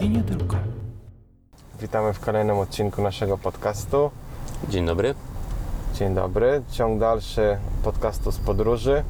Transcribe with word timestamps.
I 0.00 0.10
nie 0.10 0.22
tylko. 0.22 0.56
Witamy 1.80 2.12
w 2.12 2.20
kolejnym 2.20 2.58
odcinku 2.58 3.02
naszego 3.02 3.38
podcastu. 3.38 4.10
Dzień 4.68 4.86
dobry. 4.86 5.14
Dzień 5.94 6.14
dobry. 6.14 6.62
Ciąg 6.70 7.00
dalszy 7.00 7.58
podcastu 7.84 8.32
z 8.32 8.38
podróży 8.38 9.02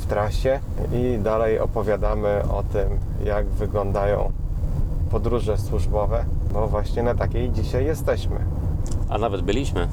w 0.00 0.06
trasie 0.06 0.60
i 0.92 1.18
dalej 1.18 1.58
opowiadamy 1.58 2.42
o 2.42 2.62
tym, 2.62 2.98
jak 3.24 3.46
wyglądają 3.46 4.32
podróże 5.10 5.58
służbowe, 5.58 6.24
bo 6.52 6.68
właśnie 6.68 7.02
na 7.02 7.14
takiej 7.14 7.50
dzisiaj 7.50 7.84
jesteśmy. 7.84 8.38
A 9.08 9.18
nawet 9.18 9.42
byliśmy. 9.42 9.88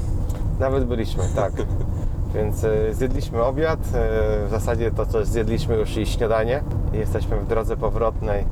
Nawet 0.60 0.86
byliśmy, 0.86 1.24
tak. 1.36 1.54
Więc 2.36 2.64
y, 2.64 2.94
zjedliśmy 2.94 3.44
obiad, 3.44 3.80
y, 3.80 3.92
w 4.48 4.50
zasadzie 4.50 4.92
to, 4.92 5.06
co 5.06 5.26
zjedliśmy 5.26 5.76
już 5.76 5.98
i 5.98 6.06
śniadanie. 6.06 6.64
Jesteśmy 6.94 7.38
w 7.38 7.48
drodze 7.48 7.78
powrotnej 7.78 8.46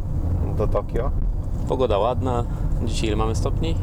do 0.57 0.67
Tokio. 0.67 1.11
Pogoda 1.67 1.97
ładna. 1.97 2.43
Dzisiaj 2.85 3.07
ile 3.07 3.15
mamy 3.15 3.35
stopni? 3.35 3.75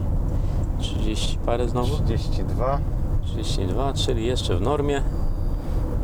30 0.78 1.38
parę 1.38 1.68
znowu? 1.68 1.96
32. 2.04 2.78
32, 3.22 3.92
czyli 3.92 4.26
jeszcze 4.26 4.56
w 4.56 4.60
normie. 4.60 5.02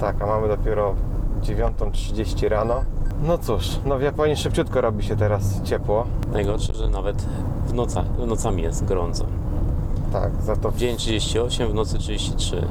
Tak, 0.00 0.22
a 0.22 0.27
mamy 0.27 0.48
dopiero 0.48 0.95
9.30 1.42 2.48
rano. 2.48 2.74
No 3.22 3.38
cóż, 3.38 3.70
no 3.84 3.98
w 3.98 4.02
Japonii 4.02 4.36
szybciutko 4.36 4.80
robi 4.80 5.05
się 5.05 5.16
teraz 5.16 5.62
ciepło. 5.62 6.06
Najgorsze, 6.32 6.74
że 6.74 6.88
nawet 6.88 7.27
w 7.66 7.72
noca, 7.72 8.05
nocami 8.27 8.62
jest 8.62 8.84
gorąco. 8.84 9.24
Tak, 10.12 10.42
za 10.42 10.56
to, 10.56 10.70
W 10.70 10.77
dzień 10.77 10.96
38, 10.96 11.70
w 11.70 11.74
nocy 11.74 11.98
33. 11.98 12.66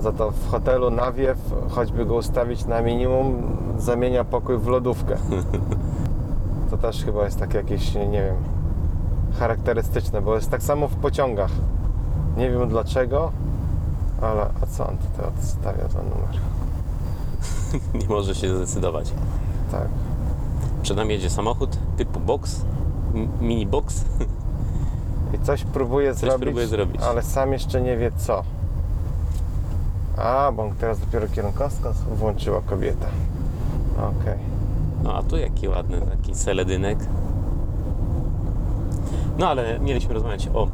za 0.00 0.12
to 0.12 0.30
w 0.30 0.50
hotelu 0.50 0.90
nawiew, 0.90 1.38
choćby 1.70 2.06
go 2.06 2.14
ustawić 2.14 2.64
na 2.64 2.82
minimum, 2.82 3.56
zamienia 3.78 4.24
pokój 4.24 4.58
w 4.58 4.66
lodówkę. 4.66 5.16
To 6.72 6.78
też 6.78 7.04
chyba 7.04 7.24
jest 7.24 7.38
takie 7.38 7.58
jakieś, 7.58 7.94
nie 7.94 8.22
wiem, 8.22 8.36
charakterystyczne, 9.38 10.22
bo 10.22 10.34
jest 10.34 10.50
tak 10.50 10.62
samo 10.62 10.88
w 10.88 10.94
pociągach. 10.94 11.50
Nie 12.36 12.50
wiem 12.50 12.68
dlaczego, 12.68 13.32
ale 14.22 14.42
a 14.62 14.66
co 14.66 14.88
on 14.88 14.96
tutaj 14.98 15.26
odstawia 15.26 15.88
za 15.88 15.98
numer? 16.02 16.40
Nie 18.00 18.08
może 18.08 18.34
się 18.34 18.56
zdecydować. 18.56 19.12
Tak. 19.72 19.88
Przed 20.82 20.96
nami 20.96 21.14
jedzie 21.14 21.30
samochód 21.30 21.78
typu 21.96 22.20
box, 22.20 22.64
mini 23.40 23.66
box. 23.66 24.04
I 25.34 25.38
coś 25.38 25.64
próbuje 25.64 26.14
zrobić, 26.14 26.42
próbuje 26.42 26.66
zrobić. 26.66 27.00
ale 27.02 27.22
sam 27.22 27.52
jeszcze 27.52 27.80
nie 27.80 27.96
wie 27.96 28.12
co. 28.16 28.42
A, 30.16 30.52
bo 30.52 30.70
teraz 30.80 31.00
dopiero 31.00 31.28
kierunkowskaz 31.28 31.96
włączyła 32.02 32.60
kobieta. 32.60 33.06
Okej. 33.98 34.51
No 35.02 35.14
a 35.14 35.22
tu 35.22 35.36
jaki 35.36 35.68
ładny 35.68 36.00
taki 36.00 36.34
seledynek. 36.34 36.98
No 39.38 39.48
ale 39.48 39.78
mieliśmy 39.80 40.14
rozmawiać 40.14 40.48
o, 40.54 40.68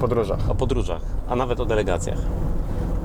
podróżach. 0.00 0.50
o 0.50 0.54
podróżach, 0.54 1.02
a 1.28 1.36
nawet 1.36 1.60
o 1.60 1.64
delegacjach. 1.64 2.18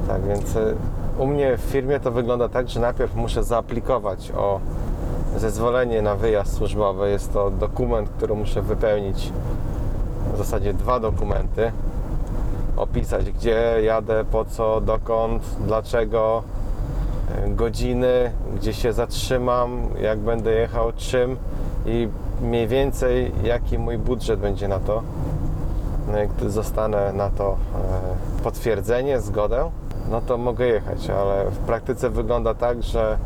Tak, 0.08 0.28
więc 0.28 0.56
y, 0.56 0.76
u 1.18 1.28
mnie 1.28 1.58
w 1.58 1.62
firmie 1.62 2.00
to 2.00 2.12
wygląda 2.12 2.50
tak, 2.50 2.70
że 2.70 2.80
najpierw 2.80 3.16
muszę 3.16 3.44
zaaplikować 3.44 4.32
o 4.38 4.60
zezwolenie 5.38 6.02
na 6.02 6.16
wyjazd 6.16 6.54
służbowy. 6.58 7.10
Jest 7.10 7.34
to 7.34 7.52
dokument, 7.52 8.10
który 8.10 8.36
muszę 8.36 8.62
wypełnić. 8.62 9.32
W 10.34 10.38
zasadzie 10.38 10.74
dwa 10.74 11.00
dokumenty. 11.00 11.72
Opisać 12.78 13.32
gdzie 13.32 13.82
jadę, 13.84 14.26
po 14.32 14.46
co, 14.46 14.82
dokąd, 14.82 15.44
dlaczego, 15.66 16.44
godziny, 17.48 18.32
gdzie 18.56 18.74
się 18.74 18.94
zatrzymam, 18.94 19.88
jak 20.02 20.20
będę 20.20 20.52
jechał, 20.52 20.92
czym 20.98 21.38
i 21.86 22.08
mniej 22.42 22.68
więcej 22.68 23.32
jaki 23.44 23.78
mój 23.78 23.98
budżet 23.98 24.40
będzie 24.40 24.68
na 24.68 24.80
to. 24.80 25.02
No 26.12 26.18
jak 26.18 26.30
zostanę 26.48 27.14
na 27.14 27.30
to 27.30 27.52
e, 27.52 28.44
potwierdzenie, 28.44 29.20
zgodę, 29.20 29.70
no 30.12 30.22
to 30.22 30.38
mogę 30.38 30.68
jechać, 30.68 31.10
ale 31.10 31.52
w 31.52 31.58
praktyce 31.58 32.10
wygląda 32.10 32.54
tak, 32.54 32.84
że 32.84 33.18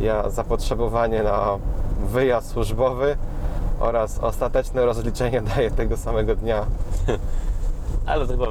ja 0.00 0.30
zapotrzebowanie 0.30 1.22
na 1.22 1.58
wyjazd 2.12 2.50
służbowy 2.50 3.16
oraz 3.80 4.18
ostateczne 4.18 4.86
rozliczenie 4.86 5.42
daję 5.56 5.70
tego 5.70 5.96
samego 5.96 6.36
dnia. 6.36 6.66
Ale 8.06 8.26
to 8.26 8.32
chyba 8.32 8.46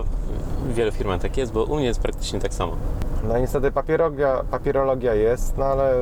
w 0.66 0.74
wielu 0.74 0.92
firmach 0.92 1.22
tak 1.22 1.38
jest, 1.38 1.52
bo 1.52 1.64
u 1.64 1.76
mnie 1.76 1.86
jest 1.86 2.00
praktycznie 2.00 2.40
tak 2.40 2.54
samo. 2.54 2.76
No 3.28 3.38
niestety 3.38 3.72
papierologia, 3.72 4.44
papierologia 4.52 5.14
jest, 5.14 5.58
no 5.58 5.66
ale 5.66 5.94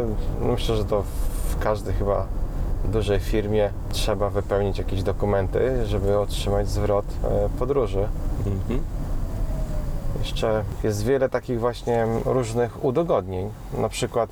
myślę, 0.41 0.75
że 0.75 0.85
to 0.85 1.03
w 1.49 1.59
każdej 1.59 1.93
chyba 1.93 2.27
dużej 2.85 3.19
firmie 3.19 3.69
trzeba 3.91 4.29
wypełnić 4.29 4.77
jakieś 4.77 5.03
dokumenty, 5.03 5.85
żeby 5.85 6.19
otrzymać 6.19 6.69
zwrot 6.69 7.05
e, 7.23 7.49
podróży. 7.59 8.07
Mhm. 8.45 8.81
Jeszcze 10.19 10.63
jest 10.83 11.03
wiele 11.05 11.29
takich 11.29 11.59
właśnie 11.59 12.07
różnych 12.25 12.85
udogodnień. 12.85 13.49
Na 13.77 13.89
przykład, 13.89 14.29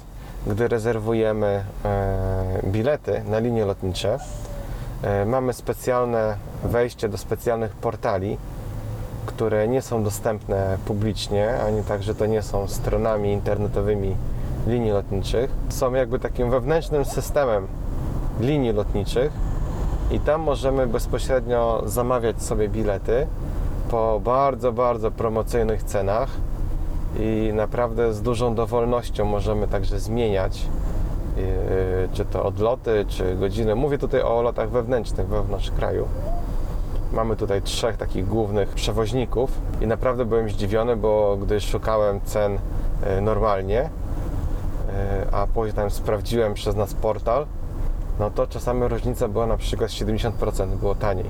gdy 0.47 0.67
rezerwujemy 0.67 1.63
e, 1.85 2.61
bilety 2.65 3.21
na 3.29 3.39
linie 3.39 3.65
lotnicze, 3.65 4.17
e, 5.03 5.25
mamy 5.25 5.53
specjalne 5.53 6.37
wejście 6.63 7.09
do 7.09 7.17
specjalnych 7.17 7.71
portali, 7.71 8.37
które 9.25 9.67
nie 9.67 9.81
są 9.81 10.03
dostępne 10.03 10.77
publicznie, 10.85 11.59
ani 11.67 11.83
także 11.83 12.15
to 12.15 12.25
nie 12.25 12.41
są 12.41 12.67
stronami 12.67 13.31
internetowymi 13.31 14.15
linii 14.67 14.91
lotniczych. 14.91 15.51
Są 15.69 15.93
jakby 15.93 16.19
takim 16.19 16.49
wewnętrznym 16.49 17.05
systemem 17.05 17.67
linii 18.39 18.73
lotniczych 18.73 19.31
i 20.11 20.19
tam 20.19 20.41
możemy 20.41 20.87
bezpośrednio 20.87 21.83
zamawiać 21.85 22.43
sobie 22.43 22.69
bilety 22.69 23.27
po 23.91 24.21
bardzo, 24.23 24.71
bardzo 24.71 25.11
promocyjnych 25.11 25.83
cenach 25.83 26.29
i 27.19 27.51
naprawdę 27.53 28.13
z 28.13 28.21
dużą 28.21 28.55
dowolnością 28.55 29.25
możemy 29.25 29.67
także 29.67 29.99
zmieniać 29.99 30.65
yy, 31.37 31.43
czy 32.13 32.25
to 32.25 32.45
odloty, 32.45 33.05
czy 33.07 33.35
godziny. 33.35 33.75
Mówię 33.75 33.97
tutaj 33.97 34.21
o 34.21 34.41
lotach 34.41 34.69
wewnętrznych 34.69 35.27
wewnątrz 35.27 35.71
kraju. 35.71 36.07
Mamy 37.11 37.35
tutaj 37.35 37.61
trzech 37.61 37.97
takich 37.97 38.27
głównych 38.27 38.69
przewoźników 38.69 39.51
i 39.81 39.87
naprawdę 39.87 40.25
byłem 40.25 40.49
zdziwiony, 40.49 40.95
bo 40.95 41.37
gdy 41.41 41.61
szukałem 41.61 42.21
cen 42.21 42.53
yy, 42.53 43.21
normalnie, 43.21 43.75
yy, 43.75 44.93
a 45.31 45.47
później 45.47 45.73
tam 45.73 45.91
sprawdziłem 45.91 46.53
przez 46.53 46.75
nas 46.75 46.93
portal, 46.93 47.45
no 48.19 48.29
to 48.31 48.47
czasami 48.47 48.87
różnica 48.87 49.27
była 49.27 49.47
na 49.47 49.57
przykład 49.57 49.89
70%, 49.89 50.67
było 50.67 50.95
taniej. 50.95 51.25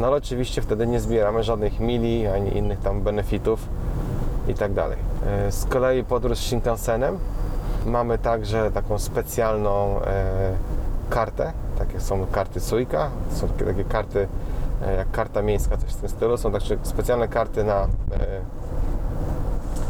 No 0.00 0.06
ale 0.06 0.16
oczywiście 0.16 0.62
wtedy 0.62 0.86
nie 0.86 1.00
zbieramy 1.00 1.42
żadnych 1.42 1.80
mili, 1.80 2.26
ani 2.26 2.56
innych 2.56 2.80
tam 2.80 3.00
benefitów 3.00 3.68
i 4.48 4.54
tak 4.54 4.72
dalej. 4.72 4.98
E, 5.26 5.52
Z 5.52 5.64
kolei 5.64 6.04
podróż 6.04 6.38
Shinkansenem 6.38 7.18
mamy 7.86 8.18
także 8.18 8.70
taką 8.70 8.98
specjalną 8.98 10.00
e, 10.00 10.52
kartę, 11.10 11.52
takie 11.78 12.00
są 12.00 12.26
karty 12.26 12.60
Suica, 12.60 13.10
są 13.30 13.48
takie, 13.48 13.84
karty 13.84 14.20
e, 14.20 14.26
jak 14.96 15.10
karta 15.10 15.42
miejska, 15.42 15.76
coś 15.76 15.90
w 15.90 15.96
tym 15.96 16.08
stylu, 16.08 16.36
są 16.36 16.52
także 16.52 16.76
specjalne 16.82 17.28
karty 17.28 17.64
na, 17.64 17.82
e, 17.82 17.88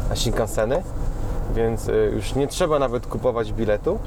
na 0.09 0.15
Shinkanseny, 0.15 0.83
więc 1.55 1.89
e, 1.89 1.93
już 1.93 2.35
nie 2.35 2.47
trzeba 2.47 2.79
nawet 2.79 3.07
kupować 3.07 3.53
biletu, 3.53 3.99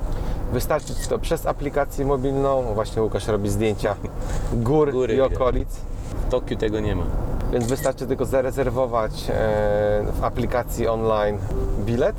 wystarczy 0.52 0.94
to 1.08 1.18
przez 1.18 1.46
aplikację 1.46 2.04
mobilną, 2.04 2.62
właśnie 2.74 3.02
Łukasz 3.02 3.26
robi 3.26 3.48
zdjęcia 3.48 3.94
gór 4.52 4.92
Góry 4.92 5.14
i 5.14 5.20
okolic, 5.20 5.68
W 6.26 6.30
Tokiu 6.30 6.56
tego 6.56 6.80
nie 6.80 6.96
ma. 6.96 7.04
więc 7.52 7.66
wystarczy 7.66 8.06
tylko 8.06 8.24
zarezerwować 8.24 9.12
e, 9.12 9.32
w 10.12 10.24
aplikacji 10.24 10.88
online 10.88 11.38
bilet 11.78 12.16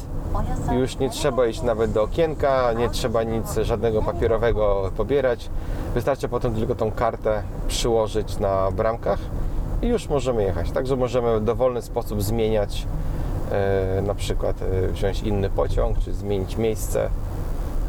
już 0.71 0.99
nie 0.99 1.09
trzeba 1.09 1.47
iść 1.47 1.61
nawet 1.61 1.91
do 1.91 2.03
okienka, 2.03 2.73
nie 2.73 2.89
trzeba 2.89 3.23
nic 3.23 3.55
żadnego 3.61 4.01
papierowego 4.01 4.91
pobierać. 4.97 5.49
Wystarczy 5.93 6.27
potem 6.27 6.53
tylko 6.53 6.75
tą 6.75 6.91
kartę 6.91 7.43
przyłożyć 7.67 8.39
na 8.39 8.71
bramkach 8.71 9.19
i 9.81 9.87
już 9.87 10.09
możemy 10.09 10.43
jechać. 10.43 10.71
Także 10.71 10.95
możemy 10.95 11.39
w 11.39 11.43
dowolny 11.43 11.81
sposób 11.81 12.21
zmieniać, 12.21 12.87
e, 13.51 14.01
na 14.01 14.15
przykład 14.15 14.61
e, 14.61 14.87
wziąć 14.87 15.23
inny 15.23 15.49
pociąg, 15.49 15.99
czy 15.99 16.13
zmienić 16.13 16.57
miejsce, 16.57 17.09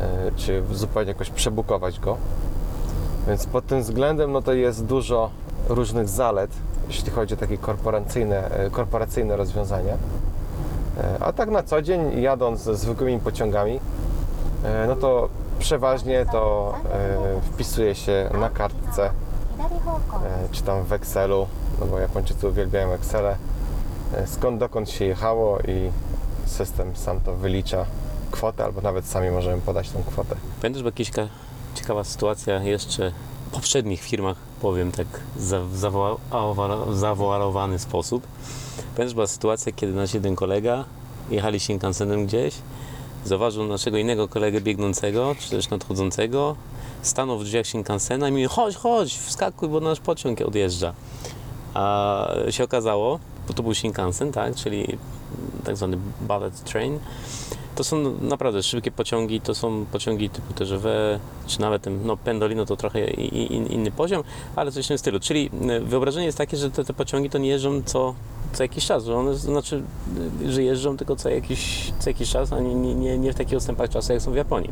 e, 0.00 0.31
czy 0.37 0.62
zupełnie 0.73 1.08
jakoś 1.08 1.31
przebukować 1.31 2.00
go. 2.00 2.17
Więc 3.26 3.47
pod 3.47 3.67
tym 3.67 3.81
względem 3.81 4.32
no 4.32 4.43
to 4.43 4.52
jest 4.52 4.85
dużo 4.85 5.31
różnych 5.69 6.08
zalet, 6.08 6.50
jeśli 6.88 7.11
chodzi 7.11 7.35
o 7.35 7.37
takie 7.37 7.58
korporacyjne, 7.58 8.50
korporacyjne 8.73 9.37
rozwiązania. 9.37 9.97
E, 11.00 11.25
A 11.25 11.32
tak 11.32 11.50
na 11.50 11.62
co 11.62 11.82
dzień, 11.82 12.20
jadąc 12.23 12.61
zwykłymi 12.61 13.20
pociągami, 13.20 13.81
e, 14.64 14.87
no 14.88 14.96
to 14.96 15.29
przeważnie 15.58 16.26
to 16.32 16.75
e, 16.93 17.41
wpisuje 17.52 17.94
się 17.94 18.31
na 18.41 18.50
kartce, 18.50 19.11
czy 20.52 20.62
tam 20.62 20.82
w 20.85 20.93
Excelu, 20.93 21.46
no 21.81 21.87
bo 21.87 21.99
Japończycy 21.99 22.49
uwielbiają 22.49 22.93
Excele, 22.93 23.37
skąd 24.26 24.61
dokąd 24.61 24.91
się 24.91 25.05
jechało 25.05 25.58
i 25.58 25.91
system 26.46 26.97
sam 26.97 27.20
to 27.20 27.35
wylicza 27.35 27.87
kwotę, 28.31 28.64
albo 28.64 28.81
nawet 28.81 29.06
sami 29.06 29.31
możemy 29.31 29.61
podać 29.62 29.90
tą 29.90 30.02
kwotę. 30.02 30.37
Pamiętasz, 30.62 30.82
była 30.82 30.93
jakaś 30.99 31.11
ka- 31.11 31.29
ciekawa 31.75 32.05
sytuacja 32.05 32.62
jeszcze 32.62 33.12
poprzednich 33.52 34.00
firmach, 34.02 34.37
powiem 34.61 34.93
tak 34.93 35.06
w 35.37 35.76
zawoalowany 36.94 37.79
sposób. 37.79 38.26
Pamiętasz, 38.97 39.15
była 39.15 39.26
sytuacja, 39.26 39.73
kiedy 39.73 39.93
nasz 39.93 40.15
jeden 40.15 40.37
kolega 40.37 40.85
jechali 41.31 41.61
Shinkansenem 41.61 42.26
gdzieś, 42.26 42.55
zauważył 43.25 43.67
naszego 43.67 43.97
innego 43.99 44.29
kolegę 44.29 44.61
biegnącego, 44.61 45.35
czy 45.41 45.50
też 45.50 45.71
nadchodzącego, 45.71 46.56
stanął 47.03 47.38
w 47.38 47.44
drzwiach 47.44 47.67
Shinkansena 47.67 48.29
i 48.29 48.32
mówi, 48.32 48.44
chodź, 48.44 48.76
chodź, 48.76 49.19
wskakuj, 49.19 49.69
bo 49.69 49.81
nasz 49.81 50.00
pociąg 50.00 50.41
odjeżdża. 50.41 50.94
A 51.75 52.26
się 52.50 52.65
okazało, 52.65 53.19
bo 53.49 53.55
to 53.55 53.62
był 53.62 53.75
Shinkansen, 53.75 54.32
tak, 54.32 54.55
czyli 54.55 54.99
tak 55.65 55.76
zwany 55.76 55.99
bullet 56.21 56.65
train, 56.65 56.99
to 57.75 57.85
są 57.85 58.15
naprawdę 58.21 58.62
szybkie 58.62 58.91
pociągi, 58.91 59.41
to 59.41 59.55
są 59.55 59.87
pociągi 59.93 60.31
typu 60.31 60.53
TGV, 60.55 61.19
czy 61.47 61.61
nawet 61.61 61.87
no 62.05 62.17
Pendolino 62.17 62.67
to 62.67 62.76
trochę 62.76 63.11
i- 63.11 63.37
i- 63.43 63.75
inny 63.75 63.91
poziom, 63.91 64.23
ale 64.56 64.73
coś 64.73 64.85
w 64.85 64.88
tym 64.88 64.99
stylu. 64.99 65.21
Czyli 65.21 65.50
e, 65.69 65.81
wyobrażenie 65.81 66.26
jest 66.26 66.38
takie, 66.38 66.56
że 66.56 66.71
te, 66.71 66.85
te 66.85 66.93
pociągi 66.94 67.31
to 67.31 67.38
nie 67.38 67.49
jeżdżą 67.49 67.82
co, 67.87 68.15
co 68.55 68.62
jakiś 68.62 68.87
czas, 68.87 69.05
że 69.05 69.17
one 69.17 69.35
znaczy, 69.35 69.83
że 70.49 70.62
jeżdżą 70.62 70.97
tylko 70.97 71.17
co 71.17 71.29
jakiś, 71.29 71.93
co 71.99 72.11
jakiś 72.11 72.31
czas, 72.31 72.53
a 72.53 72.61
nie, 72.61 72.75
nie, 72.75 72.95
nie, 72.95 73.19
nie 73.19 73.33
w 73.33 73.37
takich 73.37 73.56
odstępach 73.56 73.91
czasu, 73.91 74.12
jak 74.12 74.23
są 74.23 74.33
w 74.33 74.37
Japonii. 74.37 74.71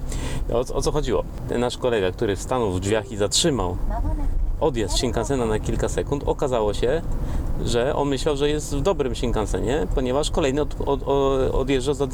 O, 0.52 0.58
o 0.58 0.82
co 0.82 0.92
chodziło? 0.92 1.24
Ten 1.48 1.60
nasz 1.60 1.78
kolega, 1.78 2.10
który 2.10 2.36
stanął 2.36 2.72
w 2.72 2.80
drzwiach 2.80 3.12
i 3.12 3.16
zatrzymał 3.16 3.76
odjazd 4.62 4.98
Shinkansena 4.98 5.46
na 5.46 5.58
kilka 5.58 5.88
sekund, 5.88 6.22
okazało 6.26 6.74
się, 6.74 7.02
że 7.64 7.96
on 7.96 8.08
myślał, 8.08 8.36
że 8.36 8.48
jest 8.48 8.76
w 8.76 8.80
dobrym 8.80 9.14
Shinkansenie, 9.14 9.86
ponieważ 9.94 10.30
kolejny 10.30 10.62
od, 10.62 10.80
od, 10.80 11.02
od, 11.02 11.54
odjeżdża 11.54 11.94
za, 11.94 12.06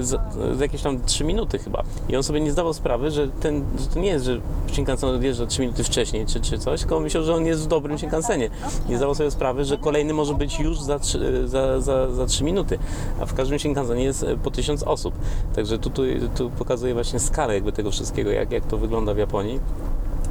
za, 0.00 0.18
za 0.52 0.64
jakieś 0.64 0.82
tam 0.82 1.04
3 1.04 1.24
minuty 1.24 1.58
chyba. 1.58 1.82
I 2.08 2.16
on 2.16 2.22
sobie 2.22 2.40
nie 2.40 2.52
zdawał 2.52 2.74
sprawy, 2.74 3.10
że, 3.10 3.28
ten, 3.28 3.64
że 3.78 3.86
to 3.86 4.00
nie 4.00 4.08
jest, 4.08 4.24
że 4.24 4.40
Shinkansen 4.72 5.10
odjeżdża 5.10 5.46
3 5.46 5.60
minuty 5.60 5.84
wcześniej 5.84 6.26
czy, 6.26 6.40
czy 6.40 6.58
coś, 6.58 6.80
tylko 6.80 6.96
on 6.96 7.02
myślał, 7.02 7.24
że 7.24 7.34
on 7.34 7.46
jest 7.46 7.64
w 7.64 7.66
dobrym 7.66 7.98
Shinkansenie. 7.98 8.50
Nie 8.88 8.96
zdawał 8.96 9.14
sobie 9.14 9.30
sprawy, 9.30 9.64
że 9.64 9.78
kolejny 9.78 10.14
może 10.14 10.34
być 10.34 10.60
już 10.60 10.80
za 10.80 10.98
3, 10.98 11.48
za, 11.48 11.80
za, 11.80 12.10
za 12.10 12.26
3 12.26 12.44
minuty, 12.44 12.78
a 13.20 13.26
w 13.26 13.34
każdym 13.34 13.58
Shinkansenie 13.58 14.04
jest 14.04 14.22
e, 14.22 14.36
po 14.36 14.50
1000 14.50 14.82
osób. 14.82 15.14
Także 15.54 15.78
tu, 15.78 15.90
tu, 15.90 16.02
tu 16.36 16.50
pokazuje 16.50 16.94
właśnie 16.94 17.18
skalę 17.18 17.54
jakby 17.54 17.72
tego 17.72 17.90
wszystkiego, 17.90 18.30
jak, 18.30 18.52
jak 18.52 18.66
to 18.66 18.76
wygląda 18.76 19.14
w 19.14 19.18
Japonii. 19.18 19.60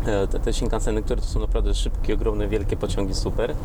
E, 0.08 0.28
Te, 0.28 0.40
te 0.40 0.54
Shinkanseny, 0.54 1.02
które 1.02 1.22
to 1.22 1.28
są 1.28 1.40
naprawdę 1.40 1.74
szybkie, 1.74 2.14
ogromne, 2.14 2.48
wielkie 2.48 2.78
pociągi, 2.78 3.16
super, 3.16 3.56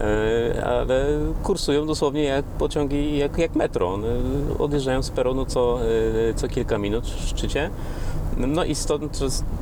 e, 0.00 0.64
ale 0.64 1.06
kursują 1.42 1.86
dosłownie 1.86 2.24
jak 2.24 2.44
pociągi, 2.44 3.18
jak, 3.18 3.38
jak 3.38 3.54
metro. 3.54 3.94
One 3.94 4.08
odjeżdżają 4.58 5.02
z 5.02 5.10
peronu 5.10 5.46
co, 5.46 5.78
e, 6.30 6.34
co 6.34 6.48
kilka 6.48 6.78
minut 6.78 7.06
w 7.06 7.28
szczycie. 7.28 7.70
No 8.36 8.64
i 8.64 8.74
stąd 8.74 9.18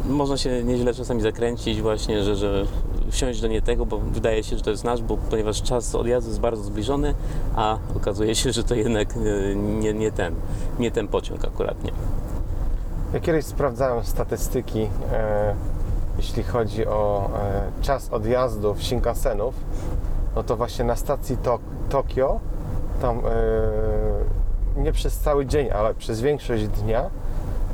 można 0.08 0.37
się 0.37 0.64
nieźle 0.64 0.94
czasami 0.94 1.23
zakręcić 1.23 1.82
właśnie, 1.82 2.23
że, 2.23 2.37
że 2.37 2.64
wsiąść 3.11 3.40
do 3.40 3.49
nie 3.49 3.62
tego, 3.62 3.87
bo 3.87 3.99
wydaje 3.99 4.43
się, 4.43 4.56
że 4.56 4.62
to 4.62 4.70
jest 4.70 4.84
nasz, 4.84 5.02
bo 5.02 5.17
ponieważ 5.17 5.62
czas 5.62 5.94
odjazdu 5.94 6.31
jest 6.31 6.40
bardzo 6.40 6.62
zbliżony, 6.62 7.14
a 7.56 7.78
okazuje 7.96 8.34
się, 8.34 8.52
że 8.52 8.64
to 8.64 8.75
jednak 8.75 9.14
nie, 9.56 9.94
nie 9.94 10.12
ten, 10.12 10.34
nie 10.78 10.90
ten 10.90 11.08
pociąg 11.08 11.44
akurat 11.44 11.84
nie. 11.84 11.93
Ja 13.14 13.20
kiedyś 13.20 13.44
sprawdzałem 13.44 14.05
statystyki, 14.05 14.88
jeśli 16.16 16.42
chodzi 16.42 16.86
o 16.86 17.30
e, 17.78 17.82
czas 17.82 18.12
odjazdów 18.12 18.82
Shinkansenów, 18.82 19.54
no 20.36 20.42
to 20.42 20.56
właśnie 20.56 20.84
na 20.84 20.96
stacji 20.96 21.36
to, 21.36 21.58
Tokio, 21.88 22.40
tam 23.02 23.18
e, 23.18 24.80
nie 24.80 24.92
przez 24.92 25.18
cały 25.18 25.46
dzień, 25.46 25.70
ale 25.70 25.94
przez 25.94 26.20
większość 26.20 26.68
dnia, 26.68 27.10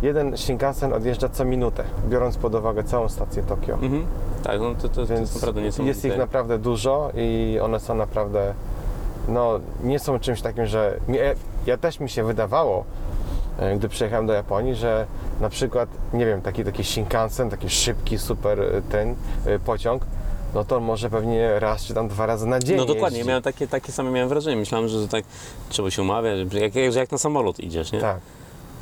jeden 0.03 0.37
Shinkansen 0.37 0.93
odjeżdża 0.93 1.29
co 1.29 1.45
minutę, 1.45 1.85
biorąc 2.09 2.37
pod 2.37 2.55
uwagę 2.55 2.85
całą 2.85 3.09
stację 3.09 3.43
Tokio. 3.43 3.75
Mhm. 3.75 4.07
Tak, 4.43 4.61
no 4.61 4.75
to, 4.75 4.89
to, 4.89 4.89
to 4.89 5.01
jest 5.01 5.13
Więc 5.13 5.35
naprawdę 5.35 5.63
niesamowite. 5.63 5.89
jest 5.89 6.05
ich 6.05 6.19
naprawdę 6.19 6.59
dużo 6.59 7.11
i 7.15 7.59
one 7.63 7.81
są 7.81 7.95
naprawdę, 7.95 8.55
no 9.29 9.61
nie 9.83 9.99
są 9.99 10.19
czymś 10.19 10.43
takim, 10.43 10.67
że 10.67 10.97
mnie, 11.09 11.35
ja 11.67 11.77
też 11.77 12.01
mi 12.01 12.09
się 12.09 12.25
wydawało, 12.25 12.85
e, 13.59 13.77
gdy 13.77 13.89
przyjechałem 13.89 14.27
do 14.27 14.33
Japonii, 14.33 14.75
że 14.75 15.07
na 15.43 15.49
przykład, 15.49 15.89
nie 16.13 16.27
wiem, 16.27 16.43
taki, 16.43 16.65
taki 16.65 16.85
Shinkansen, 16.85 17.51
taki 17.51 17.71
szybki, 17.71 18.19
super 18.19 18.61
e, 18.61 18.83
ten 18.83 19.15
e, 19.47 19.59
pociąg, 19.59 20.03
no 20.55 20.65
to 20.65 20.77
on 20.77 20.83
może 20.85 21.11
pewnie 21.11 21.61
raz 21.61 21.85
czy 21.85 21.95
tam 21.95 22.09
dwa 22.09 22.27
razy 22.27 22.47
na 22.47 22.59
dzień 22.61 22.77
No 22.77 22.85
dokładnie, 22.85 23.19
jeździ. 23.19 23.29
miałem 23.29 23.43
takie, 23.43 23.69
takie 23.69 23.93
same 23.93 24.11
miałem 24.11 24.29
wrażenie. 24.29 24.57
Myślałem, 24.57 24.89
że 24.89 25.09
tak 25.09 25.25
trzeba 25.69 25.91
się 25.91 26.03
umawiać, 26.03 26.53
że 26.53 26.61
jak, 26.61 26.75
jak, 26.75 26.93
że 26.93 26.99
jak 26.99 27.13
na 27.13 27.19
samolot 27.19 27.61
idziesz, 27.61 27.93
nie? 27.93 28.01
Tak, 28.01 28.21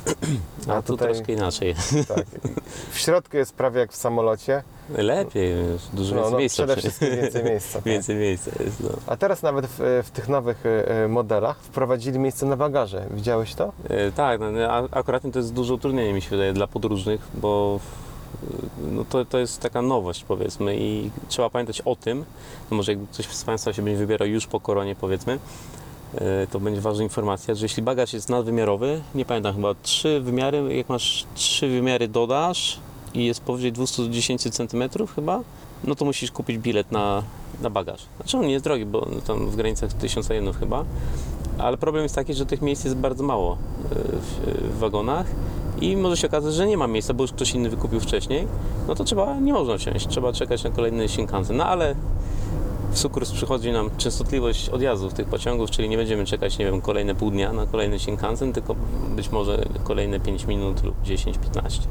A, 0.67 0.73
a 0.73 0.81
tu 0.81 0.93
tutaj- 0.93 1.13
troszkę 1.13 1.33
inaczej. 1.33 1.75
tak. 2.15 2.25
W 2.91 2.99
środku 2.99 3.37
jest 3.37 3.53
prawie 3.53 3.79
jak 3.79 3.91
w 3.91 3.95
samolocie, 3.95 4.63
Lepiej, 4.97 5.53
dużo 5.93 6.15
no, 6.15 6.21
więcej 6.21 6.31
no 6.31 6.37
miejsca. 6.39 6.63
przede 6.65 6.81
wszystkim 6.81 7.09
więcej 7.11 7.43
miejsca. 7.43 7.73
Tak. 7.79 7.83
Więcej 7.83 8.15
miejsca 8.15 8.51
jest, 8.63 8.83
no. 8.83 8.89
A 9.07 9.17
teraz 9.17 9.41
nawet 9.43 9.65
w, 9.67 10.01
w 10.05 10.11
tych 10.11 10.29
nowych 10.29 10.63
e, 10.65 11.07
modelach 11.07 11.57
wprowadzili 11.59 12.19
miejsce 12.19 12.45
na 12.45 12.55
bagaże. 12.57 13.05
Widziałeś 13.11 13.55
to? 13.55 13.71
E, 13.89 14.11
Tak, 14.11 14.39
no, 14.39 14.51
no, 14.51 14.69
akurat 14.91 15.23
to 15.33 15.39
jest 15.39 15.53
duże 15.53 15.73
utrudnienie 15.73 16.13
mi 16.13 16.21
się 16.21 16.29
wydaje 16.29 16.53
dla 16.53 16.67
podróżnych, 16.67 17.21
bo 17.33 17.79
e, 18.43 18.47
no, 18.91 19.05
to, 19.09 19.25
to 19.25 19.37
jest 19.37 19.59
taka 19.59 19.81
nowość 19.81 20.23
powiedzmy 20.23 20.77
i 20.77 21.11
trzeba 21.29 21.49
pamiętać 21.49 21.81
o 21.81 21.95
tym, 21.95 22.25
no 22.71 22.77
może 22.77 22.91
jakby 22.91 23.07
ktoś 23.07 23.25
z 23.25 23.43
Państwa 23.43 23.73
się 23.73 23.81
będzie 23.81 23.97
wybierał 23.97 24.27
już 24.27 24.47
po 24.47 24.59
koronie 24.59 24.95
powiedzmy, 24.95 25.39
to 26.51 26.59
będzie 26.59 26.81
ważna 26.81 27.03
informacja, 27.03 27.55
że 27.55 27.65
jeśli 27.65 27.83
bagaż 27.83 28.13
jest 28.13 28.29
nadwymiarowy, 28.29 29.01
nie 29.15 29.25
pamiętam 29.25 29.55
chyba 29.55 29.75
trzy 29.83 30.21
wymiary, 30.21 30.75
jak 30.77 30.89
masz 30.89 31.25
trzy 31.35 31.67
wymiary 31.67 32.07
dodasz 32.07 32.79
i 33.13 33.25
jest 33.25 33.41
powyżej 33.41 33.71
210 33.71 34.41
cm 34.41 34.83
chyba, 35.15 35.41
no 35.83 35.95
to 35.95 36.05
musisz 36.05 36.31
kupić 36.31 36.57
bilet 36.57 36.91
na, 36.91 37.23
na 37.61 37.69
bagaż. 37.69 38.01
Znaczy 38.15 38.37
on 38.37 38.45
nie 38.45 38.51
jest 38.51 38.65
drogi, 38.65 38.85
bo 38.85 39.07
tam 39.27 39.49
w 39.49 39.55
granicach 39.55 39.93
1000 39.93 40.29
jenów 40.29 40.59
chyba, 40.59 40.85
ale 41.57 41.77
problem 41.77 42.03
jest 42.03 42.15
taki, 42.15 42.33
że 42.33 42.45
tych 42.45 42.61
miejsc 42.61 42.83
jest 42.83 42.97
bardzo 42.97 43.23
mało 43.23 43.53
e, 43.53 43.57
w, 43.95 44.73
w 44.75 44.79
wagonach 44.79 45.25
i 45.81 45.97
może 45.97 46.17
się 46.17 46.27
okazać, 46.27 46.53
że 46.53 46.67
nie 46.67 46.77
ma 46.77 46.87
miejsca, 46.87 47.13
bo 47.13 47.23
już 47.23 47.31
ktoś 47.31 47.51
inny 47.51 47.69
wykupił 47.69 47.99
wcześniej, 47.99 48.47
no 48.87 48.95
to 48.95 49.03
trzeba, 49.03 49.39
nie 49.39 49.53
można 49.53 49.77
wsiąść, 49.77 50.07
trzeba 50.07 50.33
czekać 50.33 50.63
na 50.63 50.69
kolejny 50.69 51.09
Shinkansen. 51.09 51.57
No 51.57 51.65
ale 51.65 51.95
w 52.91 52.99
sukurs 52.99 53.31
przychodzi 53.31 53.71
nam 53.71 53.89
częstotliwość 53.97 54.69
odjazdów 54.69 55.13
tych 55.13 55.27
pociągów, 55.27 55.71
czyli 55.71 55.89
nie 55.89 55.97
będziemy 55.97 56.25
czekać, 56.25 56.57
nie 56.57 56.65
wiem, 56.65 56.81
kolejne 56.81 57.15
pół 57.15 57.31
dnia 57.31 57.53
na 57.53 57.65
kolejny 57.65 57.99
Shinkansen, 57.99 58.53
tylko 58.53 58.75
być 59.15 59.29
może 59.31 59.65
kolejne 59.83 60.19
5 60.19 60.45
minut 60.45 60.83
lub 60.83 61.03
10-15. 61.03 61.87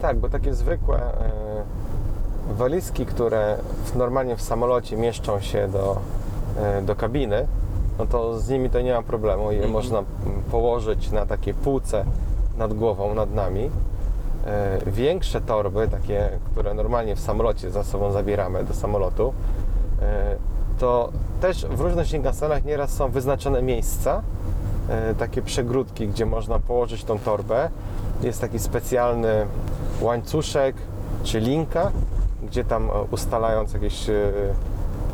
Tak, 0.00 0.18
bo 0.18 0.28
takie 0.28 0.54
zwykłe 0.54 0.98
e, 0.98 2.54
walizki, 2.54 3.06
które 3.06 3.58
w, 3.84 3.96
normalnie 3.96 4.36
w 4.36 4.42
samolocie 4.42 4.96
mieszczą 4.96 5.40
się 5.40 5.68
do, 5.68 5.96
e, 6.58 6.82
do 6.82 6.96
kabiny, 6.96 7.46
no 7.98 8.06
to 8.06 8.38
z 8.40 8.48
nimi 8.48 8.70
to 8.70 8.80
nie 8.80 8.94
ma 8.94 9.02
problemu. 9.02 9.42
Je 9.52 9.56
Mhm. 9.56 9.72
można 9.72 9.98
mm, 9.98 10.42
położyć 10.50 11.10
na 11.10 11.26
takiej 11.26 11.54
półce 11.54 12.04
nad 12.58 12.74
głową, 12.74 13.14
nad 13.14 13.34
nami. 13.34 13.70
E, 14.46 14.78
większe 14.86 15.40
torby, 15.40 15.88
takie, 15.88 16.30
które 16.52 16.74
normalnie 16.74 17.16
w 17.16 17.20
samolocie 17.20 17.70
za 17.70 17.84
sobą 17.84 18.12
zabieramy 18.12 18.64
do 18.64 18.74
samolotu, 18.74 19.32
e, 20.02 20.36
to 20.78 21.12
też 21.40 21.66
w 21.66 21.80
różnych 21.80 22.06
Shinkansenach 22.06 22.64
nieraz 22.64 22.90
są 22.90 23.10
wyznaczone 23.10 23.62
miejsca, 23.62 24.22
e, 24.88 25.14
takie 25.14 25.42
przegródki, 25.42 26.08
gdzie 26.08 26.26
można 26.26 26.58
położyć 26.58 27.04
tą 27.04 27.18
torbę. 27.18 27.70
Jest 28.22 28.40
taki 28.40 28.58
specjalny 28.58 29.46
łańcuszek 30.00 30.76
czy 31.24 31.40
linka, 31.40 31.92
gdzie 32.42 32.64
tam 32.64 32.90
e, 32.90 32.92
ustalając 33.10 33.72
jakiś 33.72 34.08
e, 34.08 34.32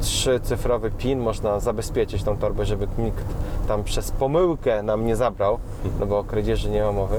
trzycyfrowy 0.00 0.90
PIN 0.90 1.18
można 1.18 1.60
zabezpieczyć 1.60 2.22
tą 2.22 2.36
torbę, 2.36 2.66
żeby 2.66 2.88
nikt 2.98 3.24
tam 3.68 3.84
przez 3.84 4.10
pomyłkę 4.10 4.82
nam 4.82 5.06
nie 5.06 5.16
zabrał, 5.16 5.58
no 6.00 6.06
bo 6.06 6.18
o 6.18 6.24
kradzieży 6.24 6.70
nie 6.70 6.82
ma 6.82 6.92
mowy. 6.92 7.16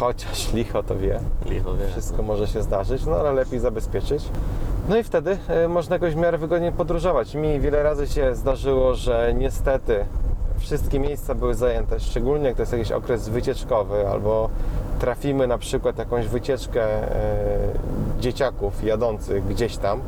Chociaż 0.00 0.52
licho 0.52 0.82
to 0.82 0.96
wie, 0.96 1.20
Licho, 1.46 1.76
wiesz, 1.76 1.90
wszystko 1.90 2.22
może 2.22 2.46
się 2.46 2.62
zdarzyć, 2.62 3.06
no 3.06 3.16
ale 3.16 3.32
lepiej 3.32 3.60
zabezpieczyć. 3.60 4.24
No 4.88 4.96
i 4.96 5.02
wtedy 5.02 5.38
e, 5.48 5.68
można 5.68 5.96
jakoś 5.96 6.14
w 6.14 6.16
miarę 6.16 6.38
wygodnie 6.38 6.72
podróżować. 6.72 7.34
Mi 7.34 7.60
wiele 7.60 7.82
razy 7.82 8.06
się 8.06 8.34
zdarzyło, 8.34 8.94
że 8.94 9.34
niestety 9.34 10.04
wszystkie 10.58 11.00
miejsca 11.00 11.34
były 11.34 11.54
zajęte, 11.54 12.00
szczególnie 12.00 12.46
jak 12.46 12.56
to 12.56 12.62
jest 12.62 12.72
jakiś 12.72 12.92
okres 12.92 13.28
wycieczkowy 13.28 14.08
albo 14.08 14.48
trafimy 14.98 15.46
na 15.46 15.58
przykład 15.58 15.98
jakąś 15.98 16.26
wycieczkę 16.26 16.82
e, 16.84 17.58
dzieciaków 18.20 18.84
jadących 18.84 19.46
gdzieś 19.46 19.76
tam, 19.76 20.00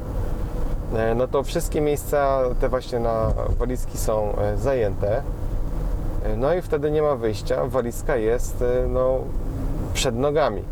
e, 0.97 1.15
no 1.15 1.29
to 1.29 1.43
wszystkie 1.43 1.81
miejsca 1.81 2.41
te 2.61 2.69
właśnie 2.69 3.01
na 3.01 3.33
walizki 3.59 3.99
są 3.99 4.37
zajęte. 4.57 5.23
No 6.37 6.55
i 6.55 6.63
wtedy 6.63 6.91
nie 6.91 7.03
ma 7.03 7.17
wyjścia, 7.17 7.67
walizka 7.67 8.17
jest 8.17 8.65
no, 8.89 9.19
przed 9.95 10.17
nogami. 10.17 10.63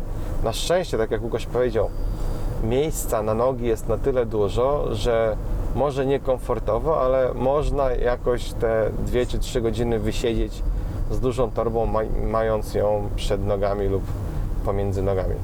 Na 0.43 0.53
szczęście, 0.53 0.97
tak 0.97 1.11
jak 1.11 1.23
Łukasz 1.23 1.45
powiedział, 1.45 1.89
miejsca 2.63 3.23
na 3.23 3.33
nogi 3.33 3.65
jest 3.65 3.87
na 3.87 3.97
tyle 3.97 4.25
dużo, 4.25 4.95
że 4.95 5.37
może 5.75 6.05
niekomfortowo, 6.05 7.01
ale 7.01 7.33
można 7.33 7.91
jakoś 7.91 8.53
te 8.53 8.91
2 9.05 9.25
czy 9.27 9.39
3 9.39 9.61
godziny 9.61 9.99
wysiedzieć 9.99 10.63
z 11.11 11.19
dużą 11.19 11.51
torbą, 11.51 11.85
ma- 11.85 11.99
mając 12.27 12.73
ją 12.73 13.09
przed 13.15 13.45
nogami 13.45 13.87
lub 13.87 14.03
pomiędzy 14.65 15.01
nogami. 15.01 15.35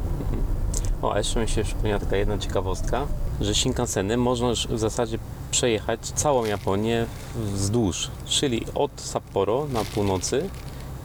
O, 1.02 1.14
a 1.14 1.18
jeszcze 1.18 1.40
mi 1.40 1.48
się 1.48 1.64
przypomniała 1.64 2.00
taka 2.00 2.16
jedna 2.18 2.38
ciekawostka, 2.38 3.02
że 3.42 3.56
Shinkansenem 3.56 4.22
można 4.22 4.48
już 4.50 4.68
w 4.68 4.80
zasadzie 4.80 5.18
przejechać 5.52 6.00
całą 6.02 6.46
Japonię 6.46 7.06
wzdłuż, 7.36 8.12
czyli 8.26 8.66
od 8.76 8.92
Sapporo 9.02 9.66
na 9.74 9.80
północy 9.96 10.50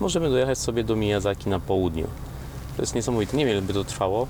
możemy 0.00 0.30
dojechać 0.30 0.58
sobie 0.58 0.84
do 0.84 0.96
Miyazaki 0.96 1.48
na 1.50 1.60
południu. 1.60 2.06
To 2.76 2.82
jest 2.82 2.94
niesamowite. 2.94 3.36
Nie 3.36 3.46
wiem, 3.46 3.52
ile 3.52 3.62
by 3.62 3.72
to 3.74 3.84
trwało, 3.84 4.26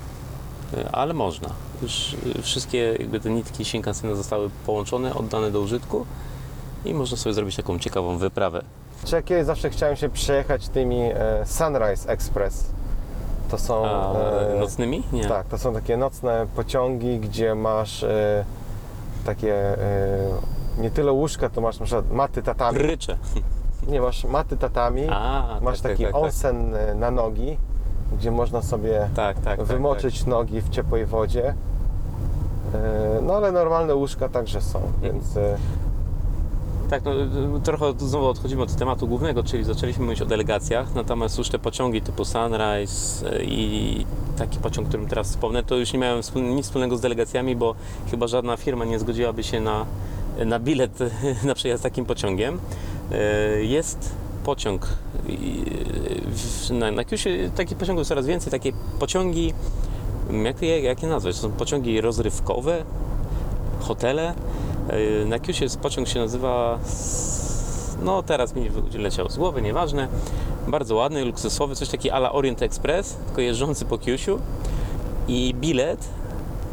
y, 0.75 0.89
ale 0.93 1.15
można. 1.15 1.49
Już 1.83 2.17
y, 2.39 2.43
wszystkie 2.43 2.97
jakby 2.99 3.21
te 3.21 3.31
nitki 3.31 3.65
Shinkansena 3.65 4.15
zostały 4.15 4.51
połączone, 4.67 5.15
oddane 5.15 5.51
do 5.51 5.61
użytku 5.61 6.07
i 6.85 6.95
można 6.95 7.17
sobie 7.17 7.33
zrobić 7.35 7.57
taką 7.57 7.79
ciekawą 7.79 8.19
wyprawę. 8.19 8.63
Czy 9.05 9.23
kiedyś 9.23 9.47
zawsze 9.47 9.71
chciałem 9.71 9.97
się 9.97 10.09
przejechać 10.09 10.69
tymi 10.69 11.01
e, 11.01 11.15
Sunrise 11.47 12.09
Express. 12.09 12.67
To 13.51 13.59
są. 13.59 13.87
A 13.87 14.13
e, 14.15 14.61
nocnymi? 14.61 15.03
Nie. 15.13 15.25
Tak, 15.25 15.47
to 15.47 15.59
są 15.59 15.75
takie 15.75 15.97
nocne 15.97 16.47
pociągi, 16.57 17.19
gdzie 17.19 17.55
masz 17.55 18.03
e, 18.03 18.45
takie 19.25 19.55
e, 19.55 20.29
nie 20.79 20.91
tyle 20.91 21.13
łóżka, 21.13 21.49
to 21.49 21.61
masz 21.61 21.79
na 21.79 21.87
przykład 21.87 22.11
maty 22.11 22.43
tatami. 22.43 22.79
Ryczę. 22.79 23.17
Nie, 23.89 24.01
masz 24.01 24.25
maty 24.25 24.57
tatami, 24.57 25.07
A, 25.11 25.59
masz 25.63 25.81
tak, 25.81 25.93
taki 25.93 26.05
tak, 26.05 26.13
tak, 26.13 26.23
onsen 26.23 26.75
e, 26.75 26.95
na 26.95 27.11
nogi, 27.11 27.57
gdzie 28.19 28.31
można 28.31 28.63
sobie 28.63 29.09
Tak, 29.17 29.37
tak, 29.41 29.45
tak, 29.59 29.67
wymoczyć 29.67 30.27
nogi 30.27 30.61
w 30.61 30.69
ciepłej 30.69 31.07
wodzie. 31.07 31.55
E, 32.75 33.21
No 33.23 33.35
ale 33.35 33.53
normalne 33.53 33.95
łóżka 33.95 34.29
także 34.29 34.61
są, 34.63 34.79
Mhm. 34.79 35.03
więc 35.03 35.37
e, 35.37 35.57
Tak, 36.91 37.05
no, 37.05 37.13
y, 37.57 37.61
trochę 37.65 37.93
znowu 37.99 38.27
odchodzimy 38.27 38.63
od 38.63 38.77
tematu 38.77 39.09
głównego, 39.09 39.43
czyli 39.43 39.65
zaczęliśmy 39.65 40.05
mówić 40.05 40.23
o 40.23 40.27
delegacjach, 40.27 40.95
natomiast 40.95 41.39
już 41.39 41.49
te 41.49 41.59
pociągi 41.59 42.03
typu 42.03 42.25
Sunrise 42.25 43.25
i 43.43 44.07
taki 44.39 44.59
pociąg, 44.59 44.89
którym 44.89 45.07
teraz 45.09 45.29
wspomnę, 45.31 45.63
to 45.63 45.77
już 45.77 45.93
nie 45.93 45.99
miałem 45.99 46.21
nic 46.37 46.67
wspólnego 46.67 46.97
z 46.97 47.01
delegacjami, 47.01 47.57
bo 47.57 47.75
chyba 48.11 48.27
żadna 48.27 48.57
firma 48.57 48.85
nie 48.85 48.99
zgodziłaby 48.99 49.45
się 49.45 49.61
na, 49.61 49.87
na 50.45 50.59
bilet 50.59 50.99
na 51.45 51.55
przejazd 51.55 51.83
takim 51.83 52.05
pociągiem. 52.05 52.59
Jest 53.61 54.11
pociąg 54.47 54.87
w- 56.27 56.71
na, 56.71 56.91
na 56.91 57.05
Kyushu 57.05 57.29
takich 57.57 57.77
pociągów 57.79 58.07
coraz 58.07 58.27
więcej, 58.27 58.51
takie 58.51 58.73
pociągi, 58.99 59.53
jak 60.45 60.63
je, 60.63 60.81
jak 60.81 61.03
je 61.03 61.09
nazwać? 61.09 61.37
To 61.37 61.43
są 61.43 61.51
pociągi 61.53 62.01
rozrywkowe, 62.01 62.85
hotele. 63.81 64.35
Yy, 65.21 65.27
Na 65.27 65.39
Kyushu 65.39 65.63
jest 65.65 65.79
pociąg 65.81 66.09
się 66.09 66.19
nazywa. 66.19 66.79
No 68.03 68.23
teraz 68.23 68.55
mi 68.55 68.71
leciał 68.95 69.31
z 69.31 69.37
głowy, 69.37 69.63
nieważne. 69.63 70.09
Bardzo 70.69 70.95
ładny, 70.95 71.25
luksusowy, 71.25 71.75
coś 71.77 71.89
taki 71.89 72.11
ala 72.11 72.33
Orient 72.33 72.63
Express, 72.63 73.17
tylko 73.27 73.41
jeżdżący 73.41 73.85
po 73.85 73.99
Kyushu. 73.99 74.39
I 75.29 75.55
bilet 75.55 76.09